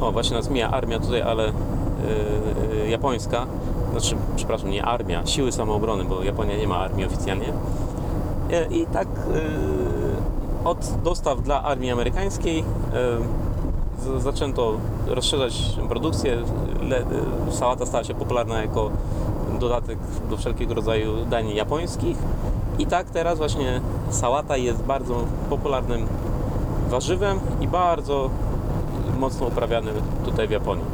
o 0.00 0.12
właśnie 0.12 0.36
nas 0.36 0.50
mija 0.50 0.70
armia 0.70 0.98
tutaj, 1.00 1.22
ale 1.22 1.48
y, 1.48 1.52
y, 2.84 2.88
japońska, 2.88 3.46
znaczy, 3.90 4.16
przepraszam, 4.36 4.70
nie 4.70 4.84
armia, 4.84 5.26
siły 5.26 5.52
samoobrony, 5.52 6.04
bo 6.04 6.22
Japonia 6.22 6.56
nie 6.56 6.68
ma 6.68 6.76
armii 6.78 7.04
oficjalnie. 7.06 7.52
E, 8.50 8.66
I 8.66 8.86
tak 8.86 9.08
y, 9.08 10.68
od 10.68 10.78
dostaw 11.04 11.42
dla 11.42 11.62
armii 11.62 11.90
amerykańskiej 11.90 12.58
y, 12.60 12.64
z- 14.18 14.22
zaczęto 14.22 14.72
rozszerzać 15.06 15.76
produkcję. 15.88 16.36
Le, 16.82 17.00
y, 17.00 17.04
sałata 17.50 17.86
stała 17.86 18.04
się 18.04 18.14
popularna 18.14 18.62
jako 18.62 18.90
dodatek 19.60 19.98
do 20.30 20.36
wszelkiego 20.36 20.74
rodzaju 20.74 21.24
dań 21.30 21.48
japońskich. 21.48 22.16
I 22.78 22.86
tak 22.86 23.10
teraz 23.10 23.38
właśnie 23.38 23.80
sałata 24.10 24.56
jest 24.56 24.82
bardzo 24.82 25.14
popularnym 25.50 26.06
warzywem 26.88 27.40
i 27.60 27.68
bardzo 27.68 28.30
mocno 29.18 29.46
uprawiany 29.46 29.90
tutaj 30.24 30.48
w 30.48 30.50
Japonii. 30.50 30.84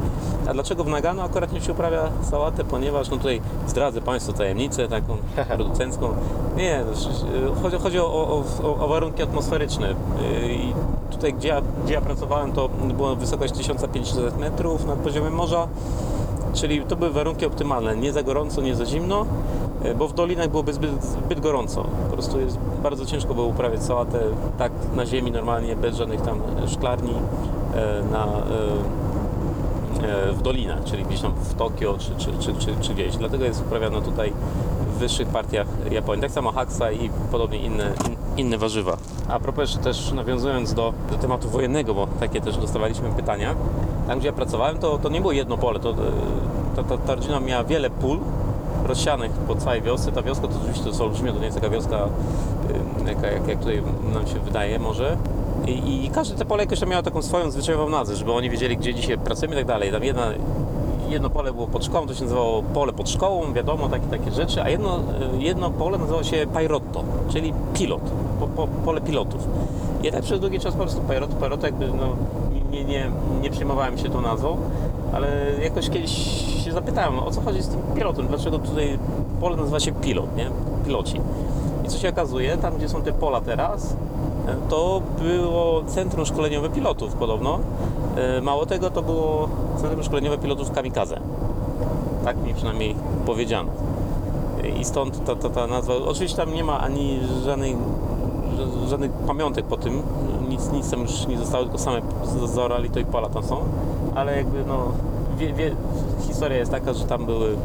A 0.47 0.53
dlaczego 0.53 0.83
w 0.83 0.87
Nagano 0.87 1.23
akurat 1.23 1.53
nie 1.53 1.61
się 1.61 1.71
uprawia 1.71 2.09
sałatę? 2.23 2.63
Ponieważ, 2.63 3.09
no 3.09 3.17
tutaj 3.17 3.41
zdradzę 3.67 4.01
Państwu 4.01 4.33
tajemnicę 4.33 4.87
taką 4.87 5.17
producencką. 5.55 6.09
Nie, 6.57 6.83
chodzi, 7.61 7.77
chodzi 7.77 7.99
o, 7.99 8.05
o, 8.05 8.43
o, 8.79 8.87
warunki 8.87 9.23
atmosferyczne. 9.23 9.87
Yy, 9.87 10.53
I 10.53 10.73
tutaj, 11.11 11.33
gdzie 11.33 11.47
ja, 11.47 11.61
gdzie 11.85 11.93
ja 11.93 12.01
pracowałem, 12.01 12.51
to 12.51 12.69
była 12.69 13.15
wysokość 13.15 13.53
1500 13.53 14.37
metrów 14.37 14.85
nad 14.85 14.99
poziomem 14.99 15.33
morza. 15.33 15.67
Czyli 16.53 16.81
to 16.81 16.95
były 16.95 17.11
warunki 17.11 17.45
optymalne, 17.45 17.97
nie 17.97 18.13
za 18.13 18.23
gorąco, 18.23 18.61
nie 18.61 18.75
za 18.75 18.85
zimno, 18.85 19.25
bo 19.97 20.07
w 20.07 20.13
dolinach 20.13 20.49
byłoby 20.49 20.73
zbyt, 20.73 21.03
zbyt 21.03 21.39
gorąco. 21.39 21.83
Po 21.83 22.13
prostu 22.13 22.39
jest 22.39 22.57
bardzo 22.83 23.05
ciężko 23.05 23.33
było 23.33 23.47
uprawiać 23.47 23.83
sałatę 23.83 24.19
tak 24.57 24.71
na 24.95 25.05
ziemi 25.05 25.31
normalnie, 25.31 25.75
bez 25.75 25.95
żadnych 25.95 26.21
tam 26.21 26.41
szklarni 26.67 27.13
e, 27.75 28.03
na, 28.11 28.25
e, 28.25 28.29
e, 30.29 30.33
w 30.33 30.41
dolinach, 30.41 30.83
czyli 30.83 31.05
gdzieś 31.05 31.21
tam 31.21 31.33
w 31.33 31.53
Tokio 31.53 31.97
czy, 31.97 32.11
czy, 32.17 32.31
czy, 32.39 32.53
czy, 32.53 32.75
czy 32.81 32.93
gdzieś. 32.93 33.17
Dlatego 33.17 33.45
jest 33.45 33.61
uprawiana 33.61 34.01
tutaj 34.01 34.33
w 34.95 34.97
wyższych 34.97 35.27
partiach 35.27 35.67
Japonii. 35.91 36.21
Tak 36.21 36.31
samo 36.31 36.51
haksa 36.51 36.91
i 36.91 37.09
podobnie 37.31 37.57
inne, 37.57 37.93
in, 38.07 38.15
inne 38.37 38.57
warzywa. 38.57 38.97
A 39.27 39.39
propos 39.39 39.79
też 39.79 40.11
nawiązując 40.11 40.73
do, 40.73 40.93
do 41.11 41.17
tematu 41.17 41.49
wojennego, 41.49 41.93
bo 41.93 42.07
takie 42.19 42.41
też 42.41 42.57
dostawaliśmy 42.57 43.09
pytania. 43.09 43.55
Tam 44.07 44.19
gdzie 44.19 44.27
ja 44.27 44.33
pracowałem 44.33 44.77
to, 44.77 44.97
to 44.97 45.09
nie 45.09 45.21
było 45.21 45.33
jedno 45.33 45.57
pole, 45.57 45.79
to, 45.79 45.89
e, 45.89 45.95
ta, 46.75 46.83
ta, 46.83 46.97
ta 46.97 47.15
rodzina 47.15 47.39
miała 47.39 47.63
wiele 47.63 47.89
pól 47.89 48.19
rozsianych 48.85 49.31
po 49.31 49.55
całej 49.55 49.81
wiosce. 49.81 50.11
Ta 50.11 50.21
wioska 50.21 50.47
to 50.47 50.53
oczywiście 50.59 50.83
to 50.83 50.89
jest 50.89 51.01
olbrzymia, 51.01 51.33
to 51.33 51.39
nie 51.39 51.45
jest 51.45 51.57
taka 51.57 51.69
wioska 51.69 52.09
jaka, 53.07 53.27
jak, 53.27 53.47
jak 53.47 53.59
tutaj 53.59 53.83
nam 54.13 54.27
się 54.27 54.39
wydaje 54.39 54.79
może. 54.79 55.17
I, 55.67 56.05
I 56.05 56.09
każde 56.09 56.35
te 56.35 56.45
pole 56.45 56.63
jakoś 56.63 56.79
tam 56.79 56.89
miało 56.89 57.03
taką 57.03 57.21
swoją 57.21 57.51
zwyczajową 57.51 57.89
nazwę, 57.89 58.15
żeby 58.15 58.31
oni 58.31 58.49
wiedzieli, 58.49 58.77
gdzie 58.77 58.93
dzisiaj 58.93 59.17
pracujemy 59.17 59.55
i 59.55 59.57
tak 59.57 59.67
dalej. 59.67 59.91
Tam 59.91 60.03
jedna, 60.03 60.23
jedno 61.09 61.29
pole 61.29 61.53
było 61.53 61.67
pod 61.67 61.85
szkołą, 61.85 62.07
to 62.07 62.13
się 62.13 62.23
nazywało 62.23 62.63
pole 62.63 62.93
pod 62.93 63.09
szkołą, 63.09 63.53
wiadomo, 63.53 63.89
takie, 63.89 64.07
takie 64.07 64.31
rzeczy, 64.31 64.63
a 64.63 64.69
jedno, 64.69 64.99
y, 65.39 65.43
jedno 65.43 65.69
pole 65.69 65.97
nazywało 65.97 66.23
się 66.23 66.47
Pairotto, 66.53 67.03
czyli 67.29 67.53
pilot, 67.73 68.01
po, 68.39 68.47
po, 68.47 68.67
pole 68.67 69.01
pilotów. 69.01 69.47
Ja 70.03 70.11
tak 70.11 70.23
przez 70.23 70.39
długi 70.39 70.59
czas 70.59 70.73
po 70.73 70.81
prostu 70.81 71.01
Pairotto, 71.01 71.35
Pairotto 71.35 71.67
jakby 71.67 71.87
no, 71.87 72.15
nie, 72.71 72.83
nie, 72.83 73.11
nie 73.41 73.49
przejmowałem 73.49 73.97
się 73.97 74.09
tą 74.09 74.21
nazwą, 74.21 74.57
ale 75.13 75.51
jakoś 75.63 75.89
kiedyś 75.89 76.45
zapytałem, 76.75 77.19
o 77.19 77.31
co 77.31 77.41
chodzi 77.41 77.61
z 77.61 77.67
tym 77.67 77.79
pilotem, 77.95 78.27
dlaczego 78.27 78.59
tutaj 78.59 78.99
pole 79.41 79.55
nazywa 79.57 79.79
się 79.79 79.91
pilot, 79.91 80.35
nie? 80.37 80.49
Piloci. 80.85 81.21
I 81.85 81.87
co 81.87 81.97
się 81.97 82.09
okazuje, 82.09 82.57
tam 82.57 82.77
gdzie 82.77 82.89
są 82.89 83.01
te 83.01 83.11
pola 83.13 83.41
teraz, 83.41 83.95
to 84.69 85.01
było 85.21 85.83
centrum 85.87 86.25
szkoleniowe 86.25 86.69
pilotów 86.69 87.13
podobno. 87.13 87.59
E, 88.15 88.41
Mało 88.41 88.65
tego, 88.65 88.89
to 88.89 89.01
było 89.01 89.47
centrum 89.77 90.03
szkoleniowe 90.03 90.37
pilotów 90.37 90.71
kamikaze. 90.71 91.19
Tak 92.25 92.43
mi 92.43 92.53
przynajmniej 92.53 92.95
powiedziano. 93.25 93.69
I 94.79 94.85
stąd 94.85 95.25
ta, 95.25 95.35
ta, 95.35 95.49
ta 95.49 95.67
nazwa. 95.67 95.93
Oczywiście 96.07 96.37
tam 96.37 96.53
nie 96.53 96.63
ma 96.63 96.79
ani 96.79 97.19
żadnej, 97.45 97.75
ża- 98.57 98.87
żadnych 98.89 99.11
pamiątek 99.11 99.65
po 99.65 99.77
tym. 99.77 100.01
Nic, 100.49 100.71
nic 100.71 100.91
tam 100.91 101.01
już 101.01 101.27
nie 101.27 101.37
zostało, 101.37 101.63
tylko 101.63 101.77
same 101.77 102.01
zaorali 102.45 102.89
to 102.89 102.99
i 102.99 103.05
pola 103.05 103.29
tam 103.29 103.43
są. 103.43 103.57
Ale 104.15 104.37
jakby 104.37 104.63
no, 104.67 104.77
wie, 105.37 105.53
wie, 105.53 105.75
historia 106.27 106.57
jest 106.57 106.71
taka, 106.71 106.93
że 106.93 107.05
tam 107.05 107.25
były, 107.25 107.47
mm, 107.47 107.57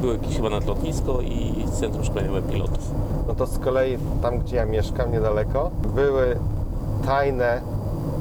były 0.00 0.12
jakieś 0.12 0.36
chyba 0.36 0.50
nadlotnisko 0.50 1.20
i 1.20 1.64
centrum 1.80 2.04
szkoleniowe 2.04 2.42
pilotów. 2.42 2.90
No 3.28 3.34
to 3.34 3.46
z 3.46 3.58
kolei 3.58 3.98
tam, 4.22 4.38
gdzie 4.38 4.56
ja 4.56 4.66
mieszkam, 4.66 5.12
niedaleko, 5.12 5.70
były 5.94 6.36
tajne, 7.06 7.60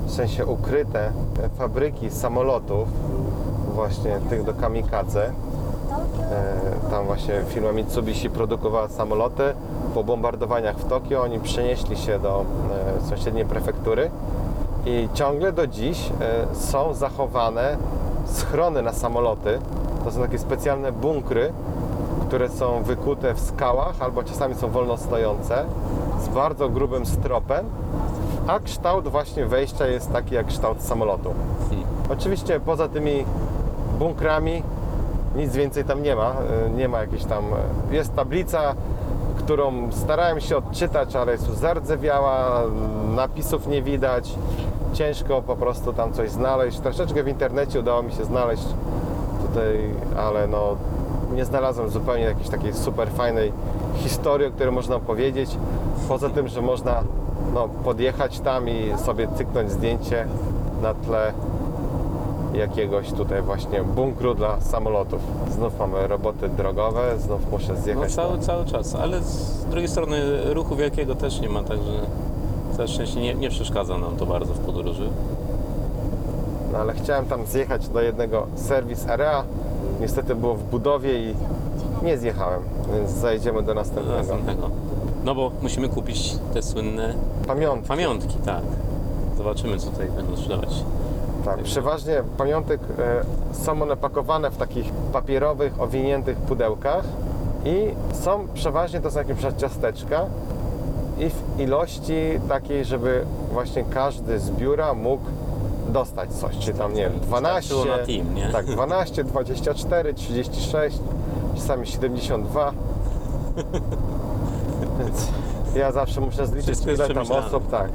w 0.06 0.12
sensie 0.12 0.46
ukryte 0.46 1.00
e, 1.44 1.50
fabryki 1.58 2.10
samolotów, 2.10 2.88
właśnie 3.74 4.20
tych 4.30 4.44
do 4.44 4.54
kamikadze. 4.54 5.26
E, 5.26 6.90
Tam 6.90 7.06
właśnie 7.06 7.34
firma 7.48 7.72
Mitsubishi 7.72 8.30
produkowała 8.30 8.88
samoloty. 8.88 9.44
Po 9.94 10.04
bombardowaniach 10.04 10.78
w 10.78 10.86
Tokio 10.86 11.22
oni 11.22 11.40
przenieśli 11.40 11.98
się 11.98 12.20
do 12.20 12.46
e, 13.06 13.10
sąsiedniej 13.10 13.46
prefektury 13.46 14.12
i 14.86 15.10
ciągle 15.14 15.52
do 15.52 15.68
dziś 15.68 16.10
są 16.54 16.94
zachowane 16.94 17.78
schrony 18.32 18.82
na 18.82 18.94
samoloty. 18.94 19.60
To 20.04 20.12
są 20.12 20.22
takie 20.22 20.40
specjalne 20.40 20.92
bunkry, 20.92 21.54
które 22.28 22.50
są 22.50 22.84
wykute 22.84 23.34
w 23.34 23.40
skałach 23.40 23.96
albo 24.00 24.24
czasami 24.24 24.56
są 24.56 24.70
wolno 24.70 24.98
stojące 24.98 25.66
z 26.24 26.28
bardzo 26.28 26.70
grubym 26.70 27.06
stropem, 27.06 27.66
a 28.48 28.60
kształt 28.60 29.08
właśnie 29.08 29.46
wejścia 29.46 29.88
jest 29.88 30.12
taki 30.14 30.36
jak 30.36 30.48
kształt 30.48 30.82
samolotu. 30.82 31.34
Oczywiście 32.12 32.60
poza 32.60 32.88
tymi 32.88 33.26
bunkrami 34.00 34.64
nic 35.36 35.54
więcej 35.54 35.84
tam 35.86 36.04
nie 36.04 36.16
ma. 36.16 36.34
y, 36.68 36.70
Nie 36.70 36.88
ma 36.88 37.00
jakiejś 37.00 37.26
tam. 37.26 37.44
y, 37.92 37.96
Jest 37.96 38.16
tablica, 38.16 38.74
którą 39.38 39.92
starałem 39.92 40.40
się 40.42 40.58
odczytać, 40.58 41.16
ale 41.16 41.32
jest 41.32 41.44
zardzewiała, 41.60 42.64
y, 42.64 42.66
napisów 43.16 43.68
nie 43.68 43.82
widać. 43.82 44.36
Ciężko 44.94 45.42
po 45.42 45.56
prostu 45.56 45.94
tam 45.94 46.14
coś 46.14 46.30
znaleźć. 46.30 46.80
Troszeczkę 46.80 47.24
w 47.24 47.28
internecie 47.28 47.80
udało 47.80 48.04
mi 48.04 48.12
się 48.12 48.26
znaleźć 48.26 48.64
tutaj, 49.48 49.90
ale 50.18 50.48
no 50.48 50.76
nie 51.36 51.46
znalazłem 51.46 51.90
zupełnie 51.90 52.24
jakiejś 52.24 52.50
takiej 52.50 52.74
super 52.74 53.10
fajnej 53.10 53.52
historii, 53.96 54.48
o 54.48 54.52
której 54.52 54.72
można 54.74 54.96
opowiedzieć. 54.96 55.58
Poza 56.08 56.30
tym, 56.30 56.48
że 56.48 56.62
można 56.62 57.04
no, 57.54 57.68
podjechać 57.84 58.40
tam 58.40 58.70
i 58.70 58.94
sobie 59.06 59.28
cyknąć 59.38 59.72
zdjęcie 59.72 60.26
na 60.82 60.94
tle 60.94 61.34
jakiegoś 62.54 63.12
tutaj 63.12 63.42
właśnie 63.42 63.84
bunkru 63.84 64.36
dla 64.36 64.62
samolotów. 64.62 65.22
Znów 65.52 65.80
mamy 65.80 66.08
roboty 66.08 66.50
drogowe, 66.50 67.20
znów 67.20 67.52
muszę 67.52 67.74
No 67.74 67.82
zjechać. 67.82 68.14
cały, 68.16 68.38
na- 68.38 68.44
cały 68.44 68.66
czas, 68.66 68.96
ale 68.96 69.22
z 69.22 69.66
drugiej 69.66 69.90
strony 69.90 70.18
ruchu 70.54 70.76
wielkiego 70.76 71.16
też 71.16 71.42
nie 71.42 71.50
ma, 71.50 71.64
także 71.64 71.92
całe 72.76 72.88
szczęście 72.88 73.22
nie, 73.22 73.34
nie 73.36 73.50
przeszkadza 73.50 73.98
nam 73.98 74.16
to 74.18 74.26
bardzo 74.26 74.54
w 74.54 74.60
podróży. 74.60 75.10
No, 76.72 76.78
ale 76.78 76.94
chciałem 76.94 77.26
tam 77.26 77.46
zjechać 77.46 77.88
do 77.88 78.02
jednego 78.02 78.48
serwis 78.56 79.08
area. 79.08 79.44
Niestety 80.02 80.36
było 80.36 80.56
w 80.56 80.64
budowie 80.64 81.20
i 81.30 81.36
nie 82.04 82.18
zjechałem, 82.18 82.62
więc 82.96 83.12
zajedziemy 83.12 83.62
do 83.62 83.68
Do 83.68 83.74
następnego. 83.74 84.18
następnego. 84.18 84.70
No 85.26 85.36
bo 85.36 85.52
musimy 85.62 85.90
kupić 85.90 86.36
te 86.54 86.62
słynne 86.62 87.14
Pamiątki. 87.48 87.88
pamiątki, 87.88 88.36
tak. 88.46 88.62
Zobaczymy, 89.38 89.78
co 89.78 89.90
tutaj 89.90 90.08
będą 90.16 90.38
sprzedawać 90.38 90.70
Tak, 91.46 91.60
przeważnie 91.64 92.24
pamiątek 92.38 92.80
e, 93.00 93.24
są 93.56 93.82
one 93.82 93.98
pakowane 93.98 94.52
w 94.52 94.58
takich 94.58 94.92
papierowych, 95.14 95.82
owiniętych 95.82 96.38
pudełkach 96.38 97.04
i 97.66 97.88
są 98.14 98.48
przeważnie 98.54 99.02
to 99.02 99.12
są 99.12 99.20
jakieś 99.20 99.38
ciasteczka 99.58 100.26
i 101.22 101.30
w 101.30 101.60
ilości 101.60 102.40
takiej, 102.50 102.86
żeby 102.86 103.26
właśnie 103.52 103.84
każdy 103.84 104.40
z 104.40 104.52
biura 104.52 104.94
mógł 104.94 105.24
dostać 105.90 106.34
coś, 106.34 106.58
czy 106.58 106.74
tam 106.74 106.94
nie 106.94 107.10
wiem, 107.10 107.20
12, 107.20 107.70
Starczyło 107.74 107.98
na 107.98 108.06
team, 108.06 108.36
nie? 108.36 108.50
tak, 108.52 108.66
12, 108.66 109.24
24, 109.24 110.14
36, 110.14 111.00
czasami 111.56 111.88
72. 111.88 112.74
Więc 115.00 115.28
ja 115.76 115.92
zawsze 115.92 116.22
muszę 116.22 116.48
zliczyć 116.48 116.80
ile 116.86 117.10
tam 117.10 117.32
osób, 117.32 117.72
tak. 117.72 117.90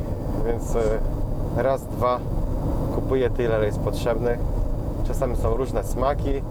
Więc 0.47 0.77
e, 0.77 1.63
raz, 1.63 1.85
dwa 1.85 2.21
kupuję 2.95 3.31
tyle, 3.31 3.57
ile 3.57 3.67
jest 3.67 3.81
potrzebnych. 3.81 4.39
Czasami 5.07 5.37
są 5.37 5.57
różne 5.57 5.85
smaki. 5.85 6.43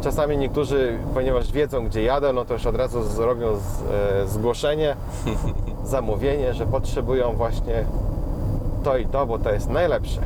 Czasami 0.00 0.38
niektórzy, 0.38 0.98
ponieważ 1.14 1.52
wiedzą, 1.52 1.86
gdzie 1.86 2.02
jadę, 2.02 2.32
no 2.32 2.44
to 2.44 2.54
już 2.54 2.66
od 2.66 2.76
razu 2.76 3.02
zrobią 3.02 3.56
z, 3.56 3.60
e, 3.60 4.26
zgłoszenie, 4.26 4.96
zamówienie, 5.88 6.54
że 6.54 6.66
potrzebują 6.66 7.32
właśnie 7.32 7.84
to 8.84 8.96
i 8.96 9.06
to, 9.06 9.26
bo 9.26 9.38
to 9.38 9.50
jest 9.50 9.68
najlepsze. 9.68 10.20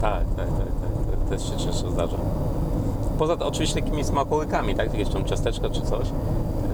Tak, 0.00 0.24
tak, 0.36 0.46
tak, 0.46 0.46
tak. 0.56 1.18
To 1.24 1.30
też 1.30 1.50
się 1.50 1.56
często 1.66 1.90
zdarza. 1.90 2.16
Poza 3.18 3.36
oczywiście 3.38 3.82
takimi 3.82 4.04
smakołykami, 4.04 4.74
tak? 4.74 4.92
Jakieś 4.94 5.14
tam 5.14 5.24
ciasteczka 5.24 5.70
czy 5.70 5.80
coś. 5.80 6.06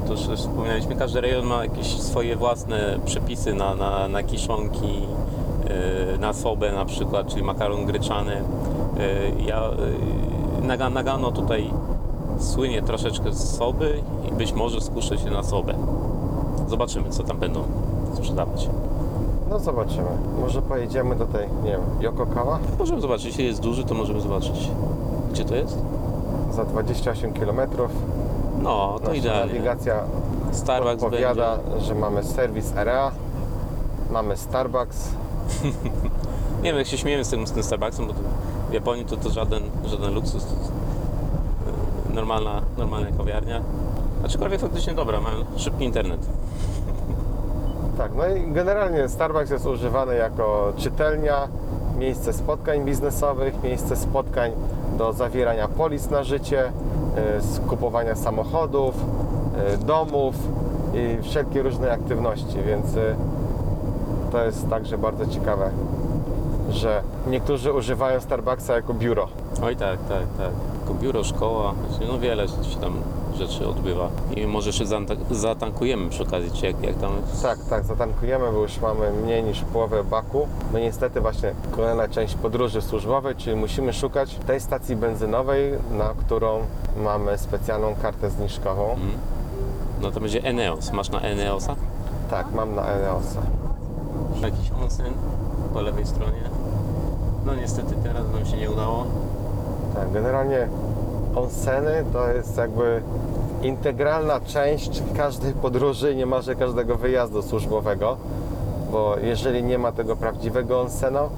To 0.07 0.13
już 0.13 0.41
wspominaliśmy, 0.41 0.97
każdy 0.97 1.21
rejon 1.21 1.47
ma 1.47 1.65
jakieś 1.65 2.01
swoje 2.01 2.37
własne 2.37 2.99
przepisy 3.05 3.55
na, 3.55 3.75
na, 3.75 4.09
na 4.09 4.23
kiszonki, 4.23 5.01
yy, 6.13 6.19
na 6.19 6.33
sobę 6.33 6.73
na 6.73 6.85
przykład, 6.85 7.27
czyli 7.27 7.43
makaron 7.43 7.87
gryczany. 7.87 8.43
Yy, 9.37 9.45
ja, 9.45 9.63
yy, 10.61 10.67
Naga- 10.69 10.93
Nagano 10.93 11.33
tutaj 11.33 11.71
słynie 12.39 12.83
troszeczkę 12.83 13.33
z 13.33 13.57
soby 13.57 14.03
i 14.29 14.33
być 14.33 14.53
może 14.53 14.81
skuszę 14.81 15.19
się 15.19 15.31
na 15.31 15.43
sobę. 15.43 15.75
Zobaczymy, 16.69 17.11
co 17.11 17.23
tam 17.23 17.39
będą 17.39 17.63
sprzedawać. 18.17 18.69
No 19.51 19.59
zobaczymy. 19.59 20.09
Może 20.41 20.63
pojedziemy 20.63 21.17
do 21.17 21.27
tej, 21.27 21.49
nie 21.65 21.71
wiem, 21.71 21.81
Yokokawa 22.01 22.59
Możemy 22.79 23.01
zobaczyć, 23.01 23.27
jeśli 23.27 23.45
jest 23.47 23.61
duży, 23.61 23.85
to 23.85 23.95
możemy 23.95 24.21
zobaczyć. 24.21 24.71
Gdzie 25.33 25.45
to 25.45 25.55
jest? 25.55 25.79
za 26.53 26.65
28 26.65 27.33
km. 27.33 27.61
No, 28.63 28.95
to 28.99 29.05
Nasza 29.05 29.15
idealnie. 29.15 29.53
nawigacja 29.55 29.95
Starbucks 30.53 31.01
powiada, 31.03 31.57
będzie. 31.57 31.85
że 31.87 31.95
mamy 31.95 32.25
serwis 32.25 32.77
area, 32.77 33.11
mamy 34.11 34.37
Starbucks. 34.37 35.09
Nie 36.63 36.71
wiem, 36.71 36.77
jak 36.79 36.87
się 36.87 36.99
śmiejemy 36.99 37.25
z 37.25 37.29
tym, 37.31 37.47
z 37.47 37.53
tym 37.53 37.63
Starbucksem, 37.63 38.07
bo 38.07 38.13
w 38.71 38.73
Japonii 38.73 39.05
to, 39.05 39.17
to 39.17 39.31
żaden, 39.31 39.63
żaden 39.87 40.15
luksus. 40.15 40.45
To 40.45 40.51
jest, 40.51 40.73
e, 42.11 42.15
normalna, 42.15 42.63
normalna 42.79 43.07
kawiarnia. 43.19 43.61
Aczkolwiek 44.25 44.61
faktycznie 44.61 44.95
dobra, 44.95 45.21
mają 45.21 45.37
szybki 45.57 45.85
internet. 45.85 46.21
Tak, 47.99 48.15
no 48.15 48.27
i 48.27 48.53
generalnie 48.53 49.09
Starbucks 49.09 49.51
jest 49.51 49.67
używany 49.67 50.17
jako 50.17 50.73
czytelnia, 50.77 51.49
miejsce 51.99 52.33
spotkań 52.33 52.85
biznesowych, 52.85 53.63
miejsce 53.63 53.97
spotkań 53.97 54.53
do 54.99 55.13
zawierania 55.13 55.69
polis 55.69 56.11
na 56.11 56.23
życie, 56.25 56.73
y, 57.39 57.43
skupowania 57.43 58.15
samochodów, 58.15 58.95
y, 59.75 59.79
domów 59.79 60.35
i 60.95 61.23
wszelkie 61.23 61.63
różne 61.63 61.93
aktywności, 61.93 62.63
więc 62.67 62.97
y, 62.97 63.15
to 64.33 64.45
jest 64.45 64.71
także 64.71 64.99
bardzo 64.99 65.27
ciekawe, 65.27 65.71
że 66.71 67.03
niektórzy 67.27 67.73
używają 67.73 68.21
Starbucksa 68.21 68.75
jako 68.75 68.95
biuro. 68.95 69.29
Oj 69.63 69.77
tak, 69.77 69.99
tak, 69.99 70.27
tak. 70.39 70.51
Tylko 70.79 70.95
biuro, 71.01 71.25
szkoła, 71.25 71.75
no 72.09 72.19
wiele 72.19 72.49
się 72.49 72.81
tam 72.81 72.93
rzeczy 73.39 73.69
odbywa. 73.69 74.09
I 74.37 74.47
może 74.47 74.69
jeszcze 74.69 74.85
zatankujemy 75.31 76.11
przy 76.11 76.23
okazji, 76.23 76.51
czy 76.51 76.67
jak, 76.67 76.83
jak 76.83 76.97
tam 76.97 77.13
jest. 77.17 77.43
Tak, 77.43 77.59
tak, 77.71 77.85
zatankujemy, 77.85 78.53
bo 78.53 78.59
już 78.63 78.81
mamy 78.81 79.13
mniej 79.13 79.45
niż 79.45 79.61
połowę 79.61 80.05
baku. 80.05 80.49
No 80.73 80.79
niestety 80.79 81.21
właśnie 81.21 81.53
kolejna 81.71 82.09
część 82.09 82.35
podróży 82.35 82.83
służbowej, 82.83 83.37
czyli 83.37 83.57
musimy 83.57 83.93
szukać 83.93 84.35
tej 84.35 84.61
stacji 84.61 84.97
benzynowej, 84.97 85.73
na 85.99 86.15
którą 86.21 86.61
mamy 86.97 87.39
specjalną 87.39 87.95
kartę 88.03 88.31
zniżkową. 88.31 88.91
Mhm. 88.91 89.11
No 90.03 90.11
to 90.11 90.21
będzie 90.21 90.43
Eneos. 90.45 90.93
Masz 90.93 91.11
na 91.11 91.21
Eneosa? 91.21 91.77
Tak, 92.31 92.53
mam 92.53 92.75
na 92.75 92.87
Eneosa. 92.87 93.41
Jakiś 94.43 94.71
onsen 94.83 95.13
po 95.75 95.81
lewej 95.81 96.07
stronie. 96.07 96.43
No 97.47 97.55
niestety 97.55 97.95
teraz 98.03 98.23
nam 98.33 98.47
się 98.47 98.57
nie 98.57 98.71
udało. 98.71 99.07
Tak, 99.95 100.13
generalnie 100.13 100.69
onseny 101.39 102.05
to 102.13 102.29
jest 102.29 102.57
jakby 102.57 103.03
integralna 103.63 104.41
część 104.41 105.03
każdej 105.17 105.53
podróży, 105.53 106.17
niemalże 106.17 106.55
każdego 106.55 106.97
wyjazdu 106.97 107.43
służbowego, 107.43 108.17
bo 108.93 109.17
jeżeli 109.23 109.63
nie 109.63 109.79
ma 109.79 109.93
tego 109.93 110.17
prawdziwego 110.17 110.81
onsenu, 110.81 111.29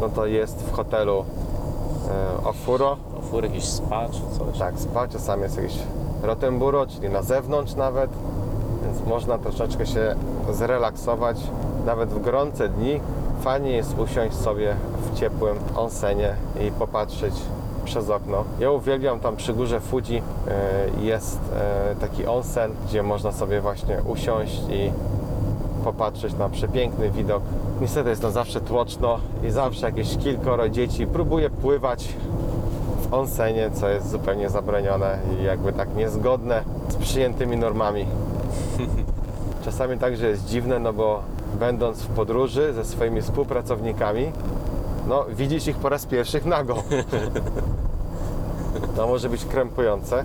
no 0.00 0.08
to 0.08 0.26
jest 0.26 0.62
w 0.62 0.72
hotelu 0.72 1.24
e, 2.10 2.48
Ofuro, 2.48 2.96
Ofur, 3.18 3.44
jakiś 3.44 3.64
spa 3.64 4.08
czy 4.08 4.38
coś. 4.38 4.58
Tak, 4.58 4.78
spa, 4.78 5.08
czasami 5.08 5.42
jest 5.42 5.56
jakieś 5.56 5.78
Rottenburo, 6.22 6.86
czyli 6.86 7.08
na 7.08 7.22
zewnątrz 7.22 7.74
nawet, 7.74 8.10
więc 8.84 9.06
można 9.06 9.38
troszeczkę 9.38 9.86
się 9.86 10.14
zrelaksować. 10.52 11.36
Nawet 11.86 12.10
w 12.10 12.22
gorące 12.22 12.68
dni 12.68 13.00
fajnie 13.40 13.70
jest 13.70 13.98
usiąść 13.98 14.36
sobie 14.36 14.76
w 15.02 15.18
ciepłym 15.18 15.56
onsenie 15.76 16.34
i 16.66 16.70
popatrzeć 16.70 17.34
przez 17.90 18.10
okno. 18.10 18.44
Ja 18.60 18.70
uwielbiam 18.70 19.20
tam 19.20 19.36
przy 19.36 19.52
górze 19.52 19.80
Fuji 19.80 20.22
e, 20.48 21.02
jest 21.02 21.38
e, 21.56 21.94
taki 22.00 22.26
onsen, 22.26 22.70
gdzie 22.86 23.02
można 23.02 23.32
sobie 23.32 23.60
właśnie 23.60 24.02
usiąść 24.02 24.62
i 24.70 24.92
popatrzeć 25.84 26.34
na 26.34 26.48
przepiękny 26.48 27.10
widok. 27.10 27.42
Niestety 27.80 28.10
jest 28.10 28.22
to 28.22 28.30
zawsze 28.30 28.60
tłoczno 28.60 29.18
i 29.44 29.50
zawsze 29.50 29.86
jakieś 29.86 30.16
kilkoro 30.16 30.68
dzieci 30.68 31.06
próbuje 31.06 31.50
pływać 31.50 32.08
w 33.02 33.14
onsenie, 33.14 33.70
co 33.74 33.88
jest 33.88 34.10
zupełnie 34.10 34.50
zabronione 34.50 35.18
i 35.40 35.44
jakby 35.44 35.72
tak 35.72 35.96
niezgodne 35.96 36.62
z 36.88 36.96
przyjętymi 36.96 37.56
normami. 37.56 38.06
Czasami 39.64 39.98
także 39.98 40.28
jest 40.28 40.46
dziwne, 40.46 40.78
no 40.78 40.92
bo 40.92 41.22
będąc 41.60 42.02
w 42.02 42.08
podróży 42.08 42.72
ze 42.72 42.84
swoimi 42.84 43.22
współpracownikami, 43.22 44.32
no 45.10 45.24
widzisz 45.28 45.66
ich 45.66 45.76
po 45.76 45.88
raz 45.88 46.06
pierwszy 46.06 46.40
nago. 46.44 46.74
To 48.96 49.06
może 49.06 49.28
być 49.28 49.44
krępujące. 49.44 50.18
E, 50.20 50.24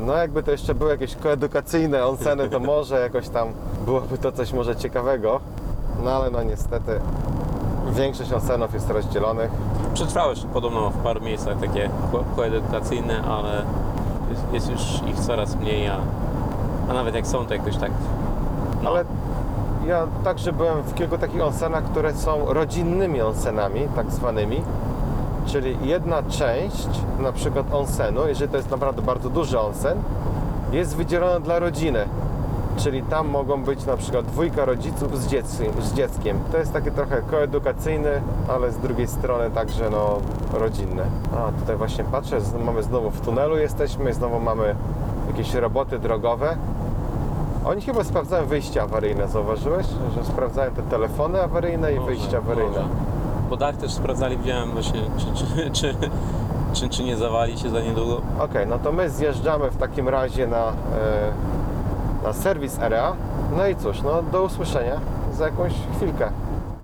No 0.00 0.12
jakby 0.16 0.42
to 0.42 0.50
jeszcze 0.50 0.74
były 0.74 0.90
jakieś 0.90 1.16
koedukacyjne 1.16 2.06
onseny, 2.06 2.48
to 2.48 2.60
może 2.60 3.00
jakoś 3.00 3.28
tam 3.28 3.48
byłoby 3.84 4.18
to 4.18 4.32
coś 4.32 4.52
może 4.52 4.76
ciekawego. 4.76 5.40
No 6.04 6.10
ale 6.10 6.30
no 6.30 6.42
niestety 6.42 7.00
większość 7.90 8.32
onsenów 8.32 8.74
jest 8.74 8.90
rozdzielonych. 8.90 9.50
Przetrwałeś 9.94 10.44
podobno 10.52 10.90
w 10.90 10.96
paru 10.96 11.20
miejscach 11.20 11.60
takie 11.60 11.90
ko- 12.12 12.24
koedukacyjne, 12.36 13.22
ale 13.22 13.62
jest, 14.30 14.42
jest 14.52 14.70
już 14.70 15.10
ich 15.10 15.20
coraz 15.20 15.56
mniej, 15.56 15.88
a, 15.88 15.96
a 16.90 16.92
nawet 16.94 17.14
jak 17.14 17.26
są, 17.26 17.46
to 17.46 17.54
jakoś 17.54 17.76
tak. 17.76 17.90
No, 18.82 18.90
Ale 18.90 19.04
ja 19.86 20.06
także 20.24 20.52
byłem 20.52 20.82
w 20.82 20.94
kilku 20.94 21.18
takich 21.18 21.42
onsenach, 21.42 21.84
które 21.84 22.14
są 22.14 22.44
rodzinnymi 22.46 23.20
onsenami, 23.20 23.88
tak 23.96 24.10
zwanymi. 24.10 24.62
Czyli 25.46 25.76
jedna 25.82 26.22
część, 26.22 26.88
na 27.20 27.32
przykład 27.32 27.74
onsenu, 27.74 28.28
jeżeli 28.28 28.50
to 28.50 28.56
jest 28.56 28.70
naprawdę 28.70 29.02
bardzo 29.02 29.30
duży 29.30 29.60
onsen, 29.60 29.98
jest 30.72 30.96
wydzielona 30.96 31.40
dla 31.40 31.58
rodziny. 31.58 32.04
Czyli 32.76 33.02
tam 33.02 33.28
mogą 33.28 33.62
być 33.62 33.86
na 33.86 33.96
przykład 33.96 34.26
dwójka 34.26 34.64
rodziców 34.64 35.18
z 35.18 35.26
dzieckiem. 35.26 35.72
Z 35.82 35.94
dzieckiem. 35.94 36.38
To 36.52 36.58
jest 36.58 36.72
takie 36.72 36.90
trochę 36.90 37.22
koedukacyjny, 37.22 38.22
ale 38.48 38.72
z 38.72 38.76
drugiej 38.76 39.08
strony 39.08 39.50
także 39.50 39.90
no, 39.90 40.18
rodzinny. 40.52 41.02
A 41.36 41.60
tutaj 41.60 41.76
właśnie 41.76 42.04
patrzę, 42.04 42.38
mamy 42.64 42.82
znowu 42.82 43.10
w 43.10 43.20
tunelu 43.20 43.56
jesteśmy, 43.56 44.12
znowu 44.14 44.40
mamy 44.40 44.74
jakieś 45.28 45.54
roboty 45.54 45.98
drogowe. 45.98 46.56
Oni 47.64 47.82
chyba 47.82 48.04
sprawdzają 48.04 48.46
wyjścia 48.46 48.82
awaryjne, 48.82 49.28
zauważyłeś? 49.28 49.86
Że 50.14 50.24
sprawdzają 50.24 50.70
te 50.70 50.82
telefony 50.82 51.42
awaryjne 51.42 51.92
i 51.92 51.96
może, 51.96 52.06
wyjścia 52.06 52.38
awaryjne. 52.38 52.70
może. 52.70 52.88
Bo 53.50 53.56
dach 53.56 53.76
też 53.76 53.92
sprawdzali, 53.92 54.36
widziałem 54.36 54.70
właśnie, 54.70 55.00
czy, 55.18 55.26
czy, 55.34 55.70
czy, 55.80 55.94
czy, 56.72 56.88
czy 56.88 57.04
nie 57.04 57.16
zawali 57.16 57.58
się 57.58 57.70
za 57.70 57.80
niedługo. 57.80 58.20
Okej, 58.38 58.66
no 58.66 58.78
to 58.78 58.92
my 58.92 59.10
zjeżdżamy 59.10 59.70
w 59.70 59.76
takim 59.76 60.08
razie 60.08 60.46
na, 60.46 60.66
e, 60.66 60.72
na 62.24 62.32
serwis 62.32 62.78
area. 62.78 63.12
No 63.56 63.66
i 63.66 63.76
cóż, 63.76 64.02
no 64.02 64.22
do 64.22 64.42
usłyszenia 64.42 65.00
za 65.32 65.44
jakąś 65.44 65.72
chwilkę. 65.96 66.30